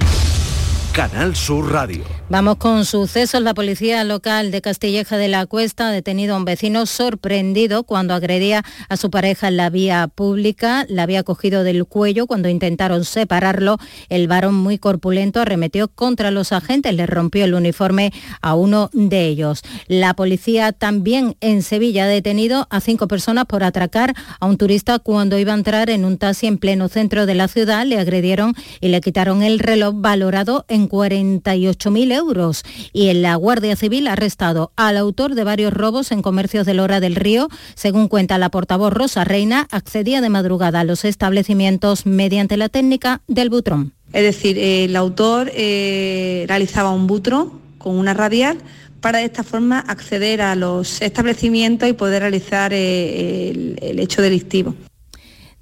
Canal 0.95 1.35
Sur 1.35 1.73
Radio. 1.73 2.05
Vamos 2.31 2.57
con 2.57 2.85
sucesos. 2.85 3.43
La 3.43 3.53
policía 3.53 4.05
local 4.05 4.53
de 4.53 4.63
Castilleja 4.63 5.17
de 5.17 5.27
la 5.27 5.45
Cuesta 5.45 5.89
ha 5.89 5.91
detenido 5.91 6.35
a 6.35 6.39
un 6.39 6.45
vecino 6.45 6.87
sorprendido 6.87 7.83
cuando 7.83 8.15
agredía 8.15 8.65
a 8.89 8.97
su 8.97 9.11
pareja 9.11 9.49
en 9.49 9.57
la 9.57 9.71
vía 9.71 10.07
pública. 10.07 10.87
La 10.89 11.03
había 11.03 11.25
cogido 11.25 11.65
del 11.65 11.85
cuello 11.85 12.29
cuando 12.29 12.49
intentaron 12.49 13.05
separarlo. 13.05 13.79
El 14.09 14.29
varón 14.29 14.55
muy 14.55 14.79
corpulento 14.79 15.41
arremetió 15.41 15.89
contra 15.89 16.31
los 16.31 16.53
agentes, 16.53 16.95
le 16.95 17.07
rompió 17.07 17.45
el 17.45 17.55
uniforme 17.55 18.13
a 18.41 18.55
uno 18.55 18.89
de 18.93 19.27
ellos. 19.27 19.63
La 19.89 20.15
policía 20.15 20.71
también 20.71 21.37
en 21.41 21.63
Sevilla 21.63 22.05
ha 22.05 22.09
detenido 22.09 22.69
a 22.71 22.81
cinco 22.81 23.09
personas 23.09 23.47
por 23.47 23.65
atracar 23.65 24.15
a 24.39 24.47
un 24.47 24.59
turista 24.59 25.01
cuando 25.01 25.41
iba 25.41 25.53
a 25.53 25.57
entrar 25.57 25.91
en 25.91 26.05
un 26.05 26.19
taxi 26.19 26.47
en 26.47 26.59
pleno 26.59 26.89
centro 26.89 27.27
de 27.27 27.35
la 27.35 27.49
ciudad. 27.49 27.85
Le 27.85 27.99
agredieron 27.99 28.55
y 28.81 28.89
le 28.89 29.01
quitaron 29.01 29.43
el 29.43 29.59
reloj 29.59 29.95
valorado 29.97 30.65
en 30.69 30.84
48.000 30.89 32.13
euros. 32.13 32.63
Y 32.93 33.09
en 33.09 33.23
la 33.23 33.35
Guardia 33.37 33.77
Civil 33.77 34.09
ha 34.09 34.13
arrestado 34.13 34.73
al 34.77 34.97
autor 34.97 35.35
de 35.35 35.45
varios 35.45 35.73
robos 35.73 36.13
en 36.13 36.23
comercios 36.23 36.67
de 36.67 36.75
Lora 36.75 37.01
del 37.01 37.17
Río. 37.17 37.49
Según 37.75 38.09
cuenta 38.09 38.39
la 38.39 38.51
portavoz 38.51 38.93
Rosa 38.93 39.25
Reina, 39.25 39.67
accedía 39.71 40.21
de 40.21 40.29
madrugada 40.29 40.81
a 40.81 40.85
los 40.85 41.05
establecimientos 41.05 42.07
mediante 42.07 42.57
la 42.57 42.69
técnica 42.69 43.23
del 43.27 43.51
butrón. 43.51 43.93
Es 44.13 44.23
decir, 44.23 44.59
el 44.59 44.95
autor 44.97 45.51
eh, 45.55 46.45
realizaba 46.47 46.91
un 46.91 47.07
butrón 47.07 47.53
con 47.79 47.97
una 47.97 48.15
radial 48.15 48.59
para 49.01 49.19
de 49.19 49.25
esta 49.25 49.43
forma 49.43 49.81
acceder 49.81 50.41
a 50.41 50.55
los 50.55 51.03
establecimientos 51.03 51.89
y 51.89 51.93
poder 51.93 52.23
realizar 52.23 52.73
eh, 52.73 53.77
el 53.81 53.99
hecho 53.99 54.23
delictivo. 54.23 54.75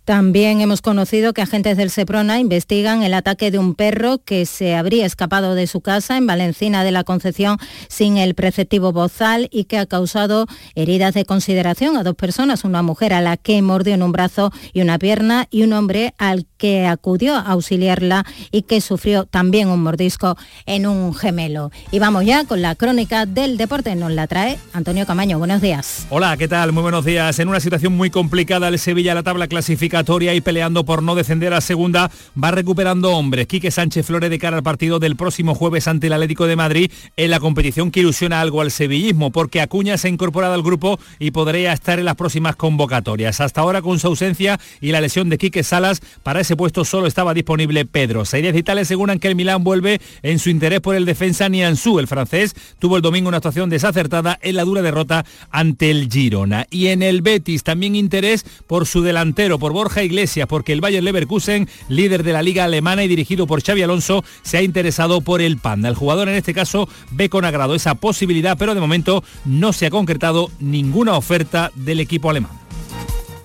También 0.05 0.61
hemos 0.61 0.83
conocido 0.83 1.33
que 1.33 1.43
agentes 1.43 1.77
del 1.77 1.91
Seprona 1.91 2.41
investigan 2.41 3.05
el 3.05 3.15
ataque 3.15 3.53
de 3.53 3.59
un 3.59 3.77
perro 3.77 4.19
que 4.19 4.47
se 4.47 4.75
habría 4.75 5.07
escapado 5.07 5.55
de 5.55 5.69
su 5.69 5.81
casa 5.81 6.17
en 6.17 6.27
Valencina 6.27 6.83
de 6.83 6.91
la 6.91 7.05
Concepción 7.05 7.59
sin 7.89 8.17
el 8.17 8.35
preceptivo 8.35 8.93
bozal 8.93 9.49
y 9.53 9.65
que 9.65 9.79
ha 9.79 9.87
causado 9.87 10.47
heridas 10.75 11.15
de 11.15 11.25
consideración 11.25 11.97
a 11.97 12.03
dos 12.03 12.17
personas, 12.17 12.65
una 12.65 12.83
mujer 12.83 13.13
a 13.13 13.21
la 13.21 13.37
que 13.37 13.63
mordió 13.63 13.95
en 13.95 14.03
un 14.03 14.11
brazo 14.11 14.51
y 14.73 14.81
una 14.81 14.99
pierna 14.99 15.47
y 15.51 15.63
un 15.63 15.73
hombre 15.73 16.15
al 16.19 16.47
que 16.63 16.87
acudió 16.87 17.35
a 17.35 17.41
auxiliarla 17.41 18.25
y 18.53 18.63
que 18.63 18.81
sufrió 18.81 19.25
también 19.25 19.67
un 19.67 19.83
mordisco 19.83 20.37
en 20.65 20.87
un 20.87 21.13
gemelo. 21.13 21.73
Y 21.91 21.99
vamos 21.99 22.25
ya 22.25 22.45
con 22.45 22.63
la 22.63 22.77
crónica 22.77 23.27
del 23.27 23.57
deporte. 23.57 23.97
Nos 23.97 24.13
la 24.13 24.29
trae 24.29 24.61
Antonio 24.73 25.05
Camaño. 25.05 25.41
Buenos 25.41 25.61
días. 25.61 26.07
Hola, 26.09 26.37
¿qué 26.37 26.47
tal? 26.47 26.71
Muy 26.71 26.83
buenos 26.83 27.05
días. 27.05 27.37
En 27.41 27.49
una 27.49 27.59
situación 27.59 27.97
muy 27.97 28.11
complicada, 28.11 28.69
el 28.69 28.79
Sevilla 28.79 29.13
la 29.13 29.25
tabla 29.25 29.49
clasifica 29.49 30.05
y 30.21 30.41
peleando 30.41 30.85
por 30.85 31.03
no 31.03 31.17
descender 31.17 31.53
a 31.53 31.61
segunda, 31.61 32.13
va 32.41 32.53
recuperando 32.53 33.11
hombres. 33.11 33.49
Quique 33.49 33.73
Sánchez 33.73 34.07
Flores 34.07 34.31
de 34.31 34.39
cara 34.39 34.59
al 34.59 34.63
partido 34.63 35.01
del 35.01 35.17
próximo 35.17 35.57
jueves 35.57 35.89
ante 35.89 36.07
el 36.07 36.13
Atlético 36.13 36.47
de 36.47 36.55
Madrid 36.55 36.93
en 37.17 37.31
la 37.31 37.41
competición 37.41 37.91
que 37.91 38.01
ilusiona 38.01 38.41
algo 38.41 38.61
al 38.61 38.71
sevillismo, 38.71 39.33
porque 39.33 39.61
Acuña 39.61 39.99
se 39.99 40.07
ha 40.07 40.11
incorporado 40.11 40.55
al 40.55 40.63
grupo 40.63 41.01
y 41.19 41.33
podría 41.33 41.73
estar 41.73 41.99
en 41.99 42.05
las 42.05 42.15
próximas 42.15 42.55
convocatorias. 42.55 43.41
Hasta 43.41 43.63
ahora 43.63 43.83
con 43.83 43.99
su 43.99 44.07
ausencia 44.07 44.61
y 44.81 44.93
la 44.93 45.01
lesión 45.01 45.29
de 45.29 45.39
Quique 45.39 45.65
Salas 45.65 46.03
para 46.23 46.41
puesto 46.57 46.85
solo 46.85 47.07
estaba 47.07 47.35
disponible 47.35 47.85
Pedro. 47.85 48.25
Series 48.25 48.55
vitales 48.55 48.89
aseguran 48.89 49.19
que 49.19 49.29
el 49.29 49.35
Milán 49.35 49.65
vuelve 49.65 50.01
en 50.23 50.39
su 50.39 50.51
interés 50.51 50.81
por 50.81 50.95
el 50.95 51.05
defensa 51.05 51.49
Nianzú. 51.49 51.99
El 51.99 52.09
francés 52.09 52.55
tuvo 52.79 52.97
el 52.97 53.03
domingo 53.03 53.29
una 53.29 53.39
actuación 53.39 53.71
desacertada 53.71 54.39
en 54.43 54.57
la 54.57 54.65
dura 54.65 54.83
derrota 54.83 55.25
ante 55.51 55.91
el 55.91 56.09
Girona. 56.11 56.67
Y 56.71 56.89
en 56.89 57.03
el 57.03 57.23
Betis 57.23 57.63
también 57.63 57.97
interés 57.97 58.45
por 58.67 58.87
su 58.87 59.03
delantero, 59.03 59.59
por 59.59 59.73
Borja 59.73 60.03
Iglesias, 60.03 60.47
porque 60.47 60.73
el 60.73 60.81
Bayer 60.81 61.03
Leverkusen, 61.03 61.69
líder 61.89 62.23
de 62.23 62.33
la 62.33 62.43
liga 62.43 62.65
alemana 62.65 63.05
y 63.05 63.09
dirigido 63.09 63.47
por 63.47 63.63
Xavi 63.63 63.83
Alonso, 63.83 64.25
se 64.43 64.59
ha 64.59 64.63
interesado 64.63 65.21
por 65.21 65.41
el 65.41 65.59
Panda. 65.59 65.89
El 65.89 65.95
jugador 65.95 66.29
en 66.29 66.37
este 66.37 66.55
caso 66.55 66.89
ve 67.11 67.29
con 67.29 67.45
agrado 67.45 67.75
esa 67.75 67.95
posibilidad, 67.95 68.57
pero 68.59 68.75
de 68.75 68.81
momento 68.81 69.25
no 69.45 69.73
se 69.73 69.87
ha 69.87 69.91
concretado 69.91 70.51
ninguna 70.61 71.17
oferta 71.17 71.71
del 71.75 72.01
equipo 72.01 72.31
alemán. 72.31 72.53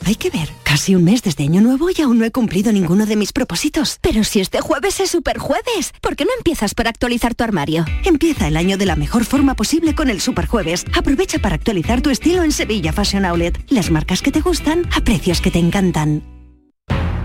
Hay 0.05 0.16
que 0.16 0.30
ver, 0.30 0.49
casi 0.68 0.95
un 0.95 1.05
mes 1.05 1.24
desde 1.24 1.45
Año 1.45 1.61
Nuevo 1.61 1.88
y 1.89 2.01
aún 2.01 2.20
no 2.20 2.26
he 2.26 2.32
cumplido 2.32 2.74
ninguno 2.74 3.05
de 3.05 3.15
mis 3.15 3.32
propósitos. 3.32 3.99
Pero 4.01 4.26
si 4.26 4.41
este 4.41 4.59
jueves 4.59 4.99
es 4.99 5.11
superjueves, 5.11 5.93
¿por 6.01 6.18
qué 6.18 6.26
no 6.26 6.32
empiezas 6.38 6.74
por 6.74 6.89
actualizar 6.89 7.36
tu 7.36 7.45
armario? 7.45 7.86
Empieza 8.03 8.49
el 8.49 8.57
año 8.57 8.78
de 8.78 8.86
la 8.86 8.97
mejor 8.97 9.24
forma 9.24 9.55
posible 9.55 9.95
con 9.95 10.09
el 10.09 10.20
Superjueves. 10.20 10.84
Aprovecha 10.93 11.39
para 11.39 11.55
actualizar 11.55 12.01
tu 12.01 12.09
estilo 12.09 12.43
en 12.43 12.51
Sevilla 12.51 12.91
Fashion 12.91 13.24
Outlet. 13.24 13.57
Las 13.70 13.91
marcas 13.91 14.22
que 14.22 14.32
te 14.32 14.41
gustan 14.41 14.89
a 14.93 14.99
precios 14.99 15.39
que 15.39 15.51
te 15.51 15.59
encantan. 15.59 16.37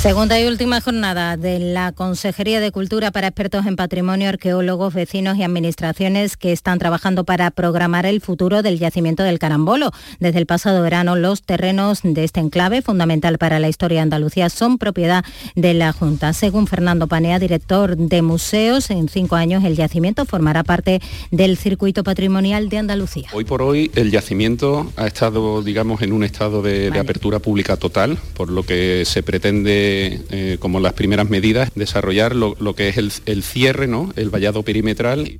Segunda 0.00 0.40
y 0.40 0.46
última 0.46 0.80
jornada 0.80 1.36
de 1.36 1.58
la 1.58 1.92
Consejería 1.92 2.58
de 2.58 2.72
Cultura 2.72 3.10
para 3.10 3.26
expertos 3.26 3.66
en 3.66 3.76
patrimonio, 3.76 4.30
arqueólogos, 4.30 4.94
vecinos 4.94 5.36
y 5.36 5.42
administraciones 5.42 6.38
que 6.38 6.52
están 6.52 6.78
trabajando 6.78 7.24
para 7.24 7.50
programar 7.50 8.06
el 8.06 8.22
futuro 8.22 8.62
del 8.62 8.78
yacimiento 8.78 9.24
del 9.24 9.38
Carambolo. 9.38 9.90
Desde 10.18 10.38
el 10.38 10.46
pasado 10.46 10.80
verano, 10.80 11.16
los 11.16 11.42
terrenos 11.42 12.00
de 12.02 12.24
este 12.24 12.40
enclave, 12.40 12.80
fundamental 12.80 13.36
para 13.36 13.58
la 13.58 13.68
historia 13.68 13.98
de 13.98 14.04
Andalucía, 14.04 14.48
son 14.48 14.78
propiedad 14.78 15.22
de 15.54 15.74
la 15.74 15.92
Junta. 15.92 16.32
Según 16.32 16.66
Fernando 16.66 17.06
Panea, 17.06 17.38
director 17.38 17.94
de 17.94 18.22
museos, 18.22 18.88
en 18.88 19.06
cinco 19.10 19.36
años 19.36 19.64
el 19.64 19.76
yacimiento 19.76 20.24
formará 20.24 20.64
parte 20.64 21.02
del 21.30 21.58
circuito 21.58 22.04
patrimonial 22.04 22.70
de 22.70 22.78
Andalucía. 22.78 23.28
Hoy 23.34 23.44
por 23.44 23.60
hoy 23.60 23.90
el 23.94 24.10
yacimiento 24.10 24.90
ha 24.96 25.06
estado, 25.06 25.62
digamos, 25.62 26.00
en 26.00 26.14
un 26.14 26.24
estado 26.24 26.62
de, 26.62 26.90
de 26.90 26.98
apertura 26.98 27.38
pública 27.38 27.76
total, 27.76 28.16
por 28.32 28.48
lo 28.48 28.62
que 28.62 29.04
se 29.04 29.22
pretende 29.22 29.89
eh, 29.92 30.56
como 30.58 30.80
las 30.80 30.94
primeras 30.94 31.28
medidas, 31.28 31.70
desarrollar 31.74 32.34
lo, 32.34 32.56
lo 32.60 32.74
que 32.74 32.88
es 32.88 32.96
el, 32.96 33.12
el 33.26 33.42
cierre, 33.42 33.86
¿no? 33.86 34.12
el 34.16 34.30
vallado 34.30 34.62
perimetral. 34.62 35.38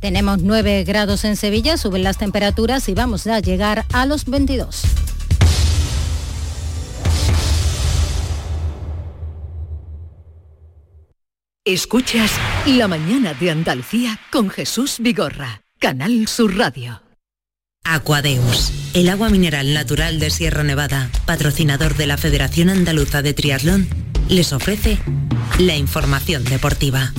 Tenemos 0.00 0.42
9 0.42 0.84
grados 0.84 1.24
en 1.24 1.36
Sevilla, 1.36 1.76
suben 1.76 2.02
las 2.02 2.18
temperaturas 2.18 2.88
y 2.88 2.94
vamos 2.94 3.26
a 3.26 3.40
llegar 3.40 3.84
a 3.92 4.06
los 4.06 4.26
22. 4.26 4.82
Escuchas 11.64 12.30
La 12.66 12.88
mañana 12.88 13.32
de 13.32 13.50
Andalucía 13.50 14.20
con 14.30 14.50
Jesús 14.50 14.96
Vigorra, 15.00 15.62
Canal 15.78 16.28
Sur 16.28 16.58
Radio. 16.58 17.03
Aquadeus, 17.84 18.72
el 18.94 19.10
agua 19.10 19.28
mineral 19.28 19.74
natural 19.74 20.18
de 20.18 20.30
Sierra 20.30 20.62
Nevada, 20.62 21.10
patrocinador 21.26 21.96
de 21.96 22.06
la 22.06 22.16
Federación 22.16 22.70
Andaluza 22.70 23.20
de 23.20 23.34
Triatlón, 23.34 23.86
les 24.28 24.54
ofrece 24.54 24.98
la 25.58 25.76
información 25.76 26.44
deportiva. 26.44 27.12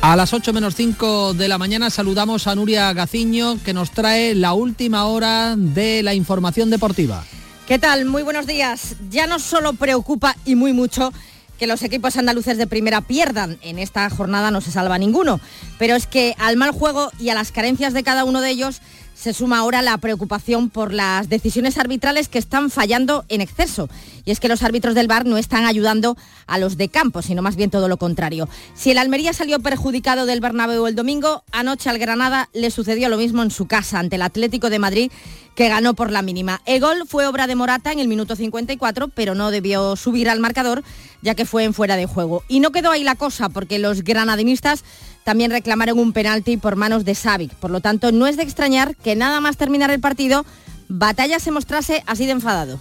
A 0.00 0.14
las 0.14 0.32
8 0.32 0.52
menos 0.52 0.76
5 0.76 1.34
de 1.34 1.48
la 1.48 1.58
mañana 1.58 1.90
saludamos 1.90 2.46
a 2.46 2.54
Nuria 2.54 2.92
Gaciño 2.92 3.58
que 3.64 3.74
nos 3.74 3.90
trae 3.90 4.36
la 4.36 4.52
última 4.52 5.06
hora 5.06 5.56
de 5.56 6.04
la 6.04 6.14
información 6.14 6.70
deportiva. 6.70 7.24
¿Qué 7.66 7.80
tal? 7.80 8.04
Muy 8.04 8.22
buenos 8.22 8.46
días. 8.46 8.94
Ya 9.10 9.26
no 9.26 9.40
solo 9.40 9.72
preocupa 9.72 10.36
y 10.44 10.54
muy 10.54 10.72
mucho 10.72 11.12
que 11.58 11.66
los 11.66 11.82
equipos 11.82 12.16
andaluces 12.16 12.58
de 12.58 12.66
primera 12.66 13.00
pierdan. 13.00 13.58
En 13.62 13.78
esta 13.78 14.08
jornada 14.10 14.50
no 14.50 14.60
se 14.60 14.70
salva 14.70 14.98
ninguno. 14.98 15.40
Pero 15.78 15.94
es 15.94 16.06
que 16.06 16.34
al 16.38 16.56
mal 16.56 16.70
juego 16.72 17.10
y 17.18 17.30
a 17.30 17.34
las 17.34 17.52
carencias 17.52 17.92
de 17.92 18.02
cada 18.02 18.24
uno 18.24 18.40
de 18.40 18.50
ellos 18.50 18.80
se 19.16 19.32
suma 19.32 19.58
ahora 19.58 19.80
la 19.80 19.96
preocupación 19.96 20.68
por 20.68 20.92
las 20.92 21.28
decisiones 21.28 21.78
arbitrales 21.78 22.28
que 22.28 22.38
están 22.38 22.70
fallando 22.70 23.24
en 23.28 23.40
exceso. 23.40 23.88
Y 24.26 24.30
es 24.30 24.40
que 24.40 24.48
los 24.48 24.62
árbitros 24.62 24.94
del 24.94 25.08
VAR 25.08 25.24
no 25.24 25.38
están 25.38 25.64
ayudando 25.64 26.16
a 26.46 26.58
los 26.58 26.76
de 26.76 26.90
campo, 26.90 27.22
sino 27.22 27.40
más 27.40 27.56
bien 27.56 27.70
todo 27.70 27.88
lo 27.88 27.96
contrario. 27.96 28.48
Si 28.74 28.90
el 28.90 28.98
Almería 28.98 29.32
salió 29.32 29.58
perjudicado 29.60 30.26
del 30.26 30.40
Bernabéu 30.40 30.86
el 30.86 30.94
domingo, 30.94 31.44
anoche 31.50 31.88
al 31.88 31.98
Granada 31.98 32.50
le 32.52 32.70
sucedió 32.70 33.08
lo 33.08 33.16
mismo 33.16 33.42
en 33.42 33.50
su 33.50 33.66
casa 33.66 33.98
ante 33.98 34.16
el 34.16 34.22
Atlético 34.22 34.68
de 34.68 34.78
Madrid 34.78 35.10
que 35.54 35.70
ganó 35.70 35.94
por 35.94 36.12
la 36.12 36.20
mínima. 36.20 36.60
El 36.66 36.80
gol 36.80 37.04
fue 37.08 37.26
obra 37.26 37.46
de 37.46 37.54
Morata 37.54 37.90
en 37.90 38.00
el 38.00 38.08
minuto 38.08 38.36
54, 38.36 39.08
pero 39.08 39.34
no 39.34 39.50
debió 39.50 39.96
subir 39.96 40.28
al 40.28 40.40
marcador 40.40 40.84
ya 41.22 41.34
que 41.34 41.46
fue 41.46 41.64
en 41.64 41.72
fuera 41.72 41.96
de 41.96 42.06
juego. 42.06 42.44
Y 42.46 42.60
no 42.60 42.72
quedó 42.72 42.90
ahí 42.90 43.02
la 43.02 43.14
cosa 43.14 43.48
porque 43.48 43.78
los 43.78 44.04
granadinistas 44.04 44.84
también 45.26 45.50
reclamaron 45.50 45.98
un 45.98 46.12
penalti 46.12 46.56
por 46.56 46.76
manos 46.76 47.04
de 47.04 47.16
Savic. 47.16 47.52
Por 47.54 47.72
lo 47.72 47.80
tanto, 47.80 48.12
no 48.12 48.28
es 48.28 48.36
de 48.36 48.44
extrañar 48.44 48.94
que 48.94 49.16
nada 49.16 49.40
más 49.40 49.56
terminar 49.56 49.90
el 49.90 49.98
partido, 49.98 50.46
Batalla 50.86 51.40
se 51.40 51.50
mostrase 51.50 52.04
así 52.06 52.26
de 52.26 52.30
enfadado. 52.30 52.78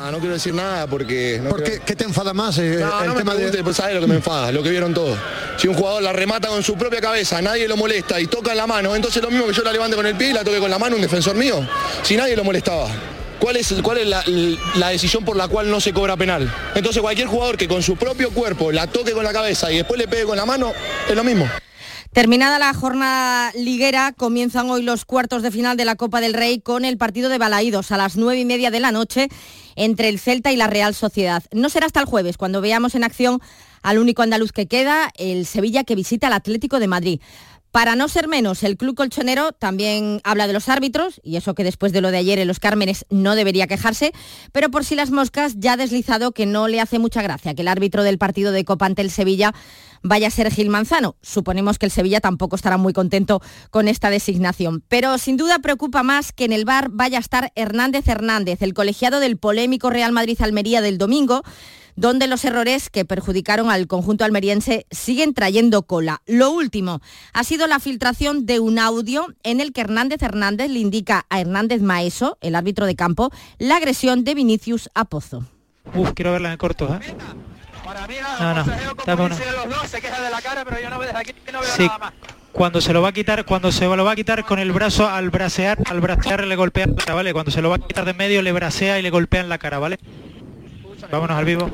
Ah, 0.00 0.10
no 0.12 0.20
quiero 0.20 0.34
decir 0.34 0.54
nada 0.54 0.86
porque... 0.86 1.42
¿Por 1.50 1.64
qué, 1.64 1.80
qué 1.84 1.96
te 1.96 2.04
enfada 2.04 2.32
más 2.32 2.56
eh, 2.58 2.76
No, 2.78 3.00
el 3.00 3.08
no 3.08 3.14
me 3.14 3.18
tema 3.18 3.32
pregunte, 3.34 3.56
de... 3.56 3.64
pues 3.64 3.76
sabes 3.76 3.96
lo 3.96 4.00
que 4.00 4.06
me 4.06 4.14
enfada, 4.14 4.52
lo 4.52 4.62
que 4.62 4.70
vieron 4.70 4.94
todos. 4.94 5.18
Si 5.56 5.66
un 5.66 5.74
jugador 5.74 6.04
la 6.04 6.12
remata 6.12 6.46
con 6.46 6.62
su 6.62 6.76
propia 6.76 7.00
cabeza, 7.00 7.42
nadie 7.42 7.66
lo 7.66 7.76
molesta 7.76 8.20
y 8.20 8.28
toca 8.28 8.52
en 8.52 8.56
la 8.56 8.68
mano, 8.68 8.94
entonces 8.94 9.20
lo 9.20 9.28
mismo 9.28 9.46
que 9.46 9.52
yo 9.52 9.64
la 9.64 9.72
levante 9.72 9.96
con 9.96 10.06
el 10.06 10.14
pie 10.14 10.30
y 10.30 10.32
la 10.32 10.44
toque 10.44 10.60
con 10.60 10.70
la 10.70 10.78
mano 10.78 10.94
un 10.94 11.02
defensor 11.02 11.34
mío, 11.34 11.66
si 12.04 12.16
nadie 12.16 12.36
lo 12.36 12.44
molestaba. 12.44 12.86
¿Cuál 13.40 13.56
es, 13.56 13.74
cuál 13.82 13.98
es 13.98 14.06
la, 14.06 14.22
la 14.76 14.88
decisión 14.90 15.24
por 15.24 15.36
la 15.36 15.48
cual 15.48 15.70
no 15.70 15.80
se 15.80 15.92
cobra 15.92 16.16
penal? 16.16 16.52
Entonces 16.74 17.00
cualquier 17.00 17.26
jugador 17.26 17.56
que 17.56 17.66
con 17.66 17.82
su 17.82 17.96
propio 17.96 18.30
cuerpo 18.30 18.70
la 18.70 18.86
toque 18.86 19.12
con 19.12 19.24
la 19.24 19.32
cabeza 19.32 19.72
y 19.72 19.76
después 19.78 19.98
le 19.98 20.06
pegue 20.06 20.24
con 20.24 20.36
la 20.36 20.44
mano, 20.44 20.72
es 21.08 21.16
lo 21.16 21.24
mismo. 21.24 21.48
Terminada 22.12 22.58
la 22.58 22.74
jornada 22.74 23.52
liguera, 23.54 24.12
comienzan 24.12 24.68
hoy 24.68 24.82
los 24.82 25.04
cuartos 25.04 25.42
de 25.42 25.50
final 25.52 25.76
de 25.76 25.84
la 25.84 25.94
Copa 25.94 26.20
del 26.20 26.34
Rey 26.34 26.60
con 26.60 26.84
el 26.84 26.98
partido 26.98 27.28
de 27.28 27.38
Balaídos 27.38 27.92
a 27.92 27.96
las 27.96 28.16
nueve 28.16 28.40
y 28.40 28.44
media 28.44 28.70
de 28.70 28.80
la 28.80 28.90
noche 28.90 29.28
entre 29.76 30.08
el 30.08 30.18
Celta 30.18 30.50
y 30.52 30.56
la 30.56 30.66
Real 30.66 30.94
Sociedad. 30.94 31.42
No 31.52 31.70
será 31.70 31.86
hasta 31.86 32.00
el 32.00 32.06
jueves 32.06 32.36
cuando 32.36 32.60
veamos 32.60 32.94
en 32.96 33.04
acción 33.04 33.40
al 33.82 33.98
único 33.98 34.22
andaluz 34.22 34.52
que 34.52 34.66
queda, 34.66 35.10
el 35.16 35.46
Sevilla 35.46 35.84
que 35.84 35.94
visita 35.94 36.26
al 36.26 36.34
Atlético 36.34 36.80
de 36.80 36.88
Madrid. 36.88 37.20
Para 37.70 37.94
no 37.94 38.08
ser 38.08 38.26
menos, 38.26 38.64
el 38.64 38.76
club 38.76 38.96
colchonero 38.96 39.52
también 39.52 40.20
habla 40.24 40.48
de 40.48 40.52
los 40.52 40.68
árbitros, 40.68 41.20
y 41.22 41.36
eso 41.36 41.54
que 41.54 41.62
después 41.62 41.92
de 41.92 42.00
lo 42.00 42.10
de 42.10 42.16
ayer 42.16 42.40
en 42.40 42.48
los 42.48 42.58
Cármenes 42.58 43.06
no 43.10 43.36
debería 43.36 43.68
quejarse, 43.68 44.12
pero 44.50 44.70
por 44.70 44.84
si 44.84 44.96
las 44.96 45.12
moscas 45.12 45.54
ya 45.56 45.74
ha 45.74 45.76
deslizado 45.76 46.32
que 46.32 46.46
no 46.46 46.66
le 46.66 46.80
hace 46.80 46.98
mucha 46.98 47.22
gracia 47.22 47.54
que 47.54 47.62
el 47.62 47.68
árbitro 47.68 48.02
del 48.02 48.18
partido 48.18 48.50
de 48.50 48.64
Copa 48.64 48.86
ante 48.86 49.02
el 49.02 49.10
Sevilla 49.10 49.54
vaya 50.02 50.26
a 50.26 50.30
ser 50.30 50.50
Gil 50.50 50.68
Manzano. 50.68 51.14
Suponemos 51.22 51.78
que 51.78 51.86
el 51.86 51.92
Sevilla 51.92 52.20
tampoco 52.20 52.56
estará 52.56 52.76
muy 52.76 52.92
contento 52.92 53.40
con 53.70 53.86
esta 53.86 54.10
designación. 54.10 54.82
Pero 54.88 55.16
sin 55.18 55.36
duda 55.36 55.60
preocupa 55.60 56.02
más 56.02 56.32
que 56.32 56.46
en 56.46 56.52
el 56.52 56.64
bar 56.64 56.88
vaya 56.90 57.18
a 57.18 57.20
estar 57.20 57.52
Hernández 57.54 58.08
Hernández, 58.08 58.62
el 58.62 58.74
colegiado 58.74 59.20
del 59.20 59.36
polémico 59.36 59.90
Real 59.90 60.10
Madrid-Almería 60.10 60.80
del 60.80 60.98
domingo, 60.98 61.42
donde 62.00 62.26
los 62.26 62.46
errores 62.46 62.88
que 62.88 63.04
perjudicaron 63.04 63.70
al 63.70 63.86
conjunto 63.86 64.24
almeriense 64.24 64.86
siguen 64.90 65.34
trayendo 65.34 65.82
cola. 65.82 66.22
Lo 66.26 66.50
último 66.50 67.02
ha 67.34 67.44
sido 67.44 67.66
la 67.66 67.78
filtración 67.78 68.46
de 68.46 68.58
un 68.58 68.78
audio 68.78 69.26
en 69.42 69.60
el 69.60 69.74
que 69.74 69.82
Hernández 69.82 70.22
Hernández 70.22 70.70
le 70.70 70.78
indica 70.78 71.26
a 71.28 71.40
Hernández 71.40 71.82
Maeso, 71.82 72.38
el 72.40 72.54
árbitro 72.54 72.86
de 72.86 72.96
campo, 72.96 73.30
la 73.58 73.76
agresión 73.76 74.24
de 74.24 74.34
Vinicius 74.34 74.88
a 74.94 75.04
Pozo. 75.04 75.44
Uf, 75.94 76.12
quiero 76.14 76.32
verla 76.32 76.52
en 76.52 76.56
corto, 76.56 76.88
¿eh? 76.88 77.14
No, 78.40 78.54
no, 78.54 78.64
dame 79.04 79.22
una. 79.22 79.36
Sí, 81.76 81.90
cuando 82.52 82.80
se 82.80 82.94
lo 82.94 83.02
va 83.02 83.08
a 83.08 83.12
quitar, 83.12 83.44
cuando 83.44 83.72
se 83.72 83.84
lo 83.84 84.04
va 84.04 84.12
a 84.12 84.16
quitar 84.16 84.46
con 84.46 84.58
el 84.58 84.72
brazo 84.72 85.06
al 85.06 85.28
bracear, 85.28 85.78
al 85.90 86.00
bracear 86.00 86.46
le 86.46 86.56
golpea 86.56 86.86
la 86.86 86.94
cara, 86.94 87.14
¿vale? 87.14 87.32
Cuando 87.34 87.50
se 87.50 87.60
lo 87.60 87.68
va 87.68 87.76
a 87.76 87.78
quitar 87.78 88.06
de 88.06 88.14
medio 88.14 88.40
le 88.40 88.52
bracea 88.52 88.98
y 88.98 89.02
le 89.02 89.10
golpea 89.10 89.42
en 89.42 89.50
la 89.50 89.58
cara, 89.58 89.78
¿vale? 89.78 89.98
Vámonos 91.10 91.36
al 91.36 91.44
vivo. 91.44 91.70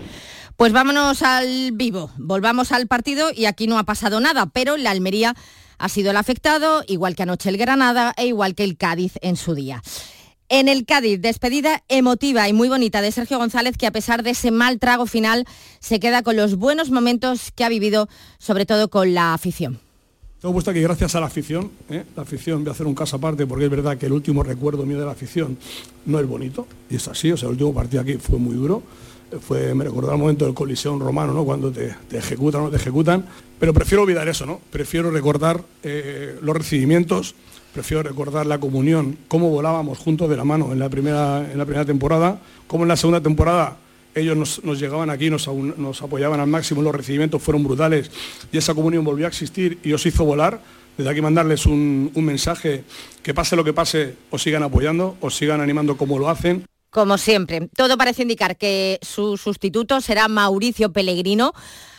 Pues 0.56 0.72
vámonos 0.72 1.22
al 1.22 1.72
vivo, 1.72 2.10
volvamos 2.16 2.72
al 2.72 2.86
partido 2.86 3.28
y 3.34 3.44
aquí 3.44 3.66
no 3.66 3.78
ha 3.78 3.84
pasado 3.84 4.20
nada, 4.20 4.46
pero 4.46 4.78
la 4.78 4.90
Almería 4.90 5.34
ha 5.78 5.88
sido 5.90 6.10
el 6.10 6.16
afectado, 6.16 6.82
igual 6.86 7.14
que 7.14 7.24
anoche 7.24 7.50
el 7.50 7.58
Granada 7.58 8.14
e 8.16 8.26
igual 8.26 8.54
que 8.54 8.64
el 8.64 8.78
Cádiz 8.78 9.14
en 9.20 9.36
su 9.36 9.54
día. 9.54 9.82
En 10.48 10.68
el 10.68 10.86
Cádiz, 10.86 11.20
despedida 11.20 11.82
emotiva 11.88 12.48
y 12.48 12.54
muy 12.54 12.68
bonita 12.68 13.02
de 13.02 13.12
Sergio 13.12 13.36
González, 13.36 13.76
que 13.76 13.86
a 13.86 13.90
pesar 13.90 14.22
de 14.22 14.30
ese 14.30 14.50
mal 14.50 14.78
trago 14.78 15.04
final, 15.06 15.44
se 15.80 16.00
queda 16.00 16.22
con 16.22 16.36
los 16.36 16.56
buenos 16.56 16.90
momentos 16.90 17.50
que 17.50 17.64
ha 17.64 17.68
vivido, 17.68 18.08
sobre 18.38 18.64
todo 18.64 18.88
con 18.88 19.12
la 19.12 19.34
afición. 19.34 19.80
Tengo 20.40 20.54
puesto 20.54 20.72
que 20.72 20.80
gracias 20.80 21.14
a 21.14 21.20
la 21.20 21.26
afición, 21.26 21.70
¿eh? 21.90 22.04
la 22.14 22.22
afición, 22.22 22.62
voy 22.62 22.68
a 22.68 22.72
hacer 22.72 22.86
un 22.86 22.94
caso 22.94 23.16
aparte 23.16 23.46
porque 23.46 23.64
es 23.64 23.70
verdad 23.70 23.98
que 23.98 24.06
el 24.06 24.12
último 24.12 24.42
recuerdo 24.42 24.86
mío 24.86 24.98
de 24.98 25.04
la 25.04 25.12
afición 25.12 25.58
no 26.06 26.20
es 26.20 26.26
bonito, 26.26 26.66
y 26.88 26.96
es 26.96 27.08
así, 27.08 27.32
o 27.32 27.36
sea, 27.36 27.48
el 27.48 27.54
último 27.54 27.74
partido 27.74 28.02
aquí 28.02 28.14
fue 28.14 28.38
muy 28.38 28.54
duro, 28.54 28.82
fue, 29.40 29.74
me 29.74 29.84
recordaba 29.84 30.14
el 30.14 30.20
momento 30.20 30.44
del 30.44 30.54
colisión 30.54 31.00
romano, 31.00 31.32
¿no? 31.32 31.44
Cuando 31.44 31.70
te, 31.70 31.94
ejecutan 32.12 32.62
o 32.62 32.64
no 32.64 32.70
te 32.70 32.76
ejecutan, 32.76 33.26
pero 33.58 33.74
prefiero 33.74 34.02
olvidar 34.02 34.28
eso, 34.28 34.46
¿no? 34.46 34.60
Prefiero 34.70 35.10
recordar 35.10 35.62
eh, 35.82 36.38
los 36.40 36.56
recibimientos, 36.56 37.34
prefiero 37.72 38.02
recordar 38.02 38.46
la 38.46 38.58
comunión, 38.58 39.18
cómo 39.28 39.50
volábamos 39.50 39.98
juntos 39.98 40.30
de 40.30 40.36
la 40.36 40.44
mano 40.44 40.72
en 40.72 40.78
la 40.78 40.88
primera, 40.88 41.46
en 41.50 41.58
la 41.58 41.64
primera 41.64 41.84
temporada, 41.84 42.40
cómo 42.66 42.84
en 42.84 42.88
la 42.88 42.96
segunda 42.96 43.20
temporada 43.20 43.78
ellos 44.14 44.60
nos, 44.62 44.80
llegaban 44.80 45.10
aquí, 45.10 45.28
nos, 45.28 45.46
nos, 45.48 46.00
apoyaban 46.00 46.40
al 46.40 46.46
máximo, 46.46 46.80
los 46.80 46.94
recibimientos 46.94 47.42
fueron 47.42 47.62
brutales 47.64 48.10
y 48.50 48.56
esa 48.56 48.74
comunión 48.74 49.04
volvió 49.04 49.26
a 49.26 49.28
existir 49.28 49.78
y 49.82 49.92
os 49.92 50.06
hizo 50.06 50.24
volar. 50.24 50.60
Desde 50.96 51.10
aquí 51.10 51.20
mandarles 51.20 51.66
un, 51.66 52.10
un 52.14 52.24
mensaje, 52.24 52.82
que 53.22 53.34
pase 53.34 53.54
lo 53.54 53.64
que 53.64 53.74
pase, 53.74 54.14
os 54.30 54.42
sigan 54.42 54.62
apoyando, 54.62 55.18
os 55.20 55.36
sigan 55.36 55.60
animando 55.60 55.98
como 55.98 56.18
lo 56.18 56.30
hacen. 56.30 56.64
Como 56.96 57.18
siempre, 57.18 57.68
todo 57.76 57.98
parece 57.98 58.22
indicar 58.22 58.56
que 58.56 58.98
su 59.02 59.36
sustituto 59.36 60.00
será 60.00 60.28
Mauricio 60.28 60.94
Pellegrino. 60.94 61.52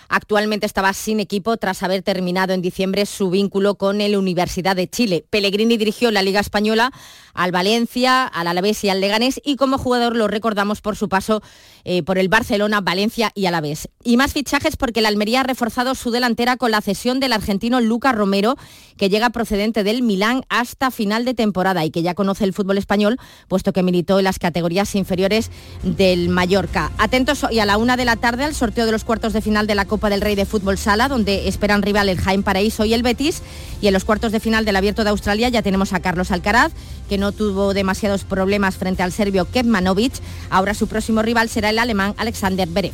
Actualmente 0.09 0.65
estaba 0.65 0.93
sin 0.93 1.19
equipo 1.19 1.57
tras 1.57 1.83
haber 1.83 2.01
terminado 2.01 2.53
en 2.53 2.61
diciembre 2.61 3.05
su 3.05 3.29
vínculo 3.29 3.75
con 3.75 4.01
el 4.01 4.15
Universidad 4.15 4.75
de 4.75 4.89
Chile. 4.89 5.25
Pellegrini 5.29 5.77
dirigió 5.77 6.11
la 6.11 6.21
Liga 6.21 6.39
Española 6.39 6.91
al 7.33 7.51
Valencia, 7.51 8.25
al 8.25 8.47
Alavés 8.47 8.83
y 8.83 8.89
al 8.89 8.99
Leganés 8.99 9.39
y 9.43 9.57
como 9.57 9.77
jugador 9.77 10.15
lo 10.15 10.27
recordamos 10.27 10.81
por 10.81 10.95
su 10.95 11.07
paso 11.07 11.43
eh, 11.83 12.03
por 12.03 12.17
el 12.17 12.29
Barcelona, 12.29 12.81
Valencia 12.81 13.31
y 13.35 13.45
Alavés. 13.45 13.89
Y 14.03 14.17
más 14.17 14.33
fichajes 14.33 14.75
porque 14.75 15.01
la 15.01 15.09
Almería 15.09 15.41
ha 15.41 15.43
reforzado 15.43 15.93
su 15.93 16.09
delantera 16.09 16.57
con 16.57 16.71
la 16.71 16.81
cesión 16.81 17.19
del 17.19 17.33
argentino 17.33 17.79
Lucas 17.79 18.15
Romero, 18.15 18.55
que 18.97 19.09
llega 19.09 19.29
procedente 19.29 19.83
del 19.83 20.01
Milán 20.01 20.43
hasta 20.49 20.89
final 20.89 21.25
de 21.25 21.33
temporada 21.33 21.85
y 21.85 21.91
que 21.91 22.01
ya 22.01 22.15
conoce 22.15 22.43
el 22.43 22.53
fútbol 22.53 22.77
español, 22.77 23.17
puesto 23.47 23.73
que 23.73 23.83
militó 23.83 24.17
en 24.17 24.25
las 24.25 24.39
categorías 24.39 24.95
inferiores 24.95 25.51
del 25.83 26.29
Mallorca. 26.29 26.91
Atentos 26.97 27.43
hoy 27.43 27.59
a 27.59 27.65
la 27.65 27.77
una 27.77 27.97
de 27.97 28.05
la 28.05 28.15
tarde 28.15 28.43
al 28.43 28.55
sorteo 28.55 28.85
de 28.85 28.91
los 28.91 29.03
cuartos 29.03 29.33
de 29.33 29.41
final 29.41 29.67
de 29.67 29.75
la 29.75 29.85
Copa 29.85 29.96
del 29.97 30.21
Rey 30.21 30.35
de 30.35 30.45
Fútbol 30.45 30.77
Sala, 30.77 31.09
donde 31.09 31.47
esperan 31.47 31.81
rival 31.81 32.09
el 32.09 32.19
Jaime 32.19 32.43
Paraíso 32.43 32.85
y 32.85 32.93
el 32.93 33.03
Betis. 33.03 33.41
Y 33.81 33.87
en 33.87 33.93
los 33.93 34.05
cuartos 34.05 34.31
de 34.31 34.39
final 34.39 34.63
del 34.63 34.75
Abierto 34.75 35.03
de 35.03 35.09
Australia 35.09 35.49
ya 35.49 35.63
tenemos 35.63 35.93
a 35.93 35.99
Carlos 35.99 36.31
Alcaraz, 36.31 36.71
que 37.09 37.17
no 37.17 37.31
tuvo 37.31 37.73
demasiados 37.73 38.23
problemas 38.23 38.75
frente 38.75 39.03
al 39.03 39.11
serbio 39.11 39.45
Kevmanovic. 39.45 40.13
Ahora 40.49 40.73
su 40.73 40.87
próximo 40.87 41.21
rival 41.23 41.49
será 41.49 41.71
el 41.71 41.79
alemán 41.79 42.13
Alexander 42.17 42.67
Berev. 42.67 42.93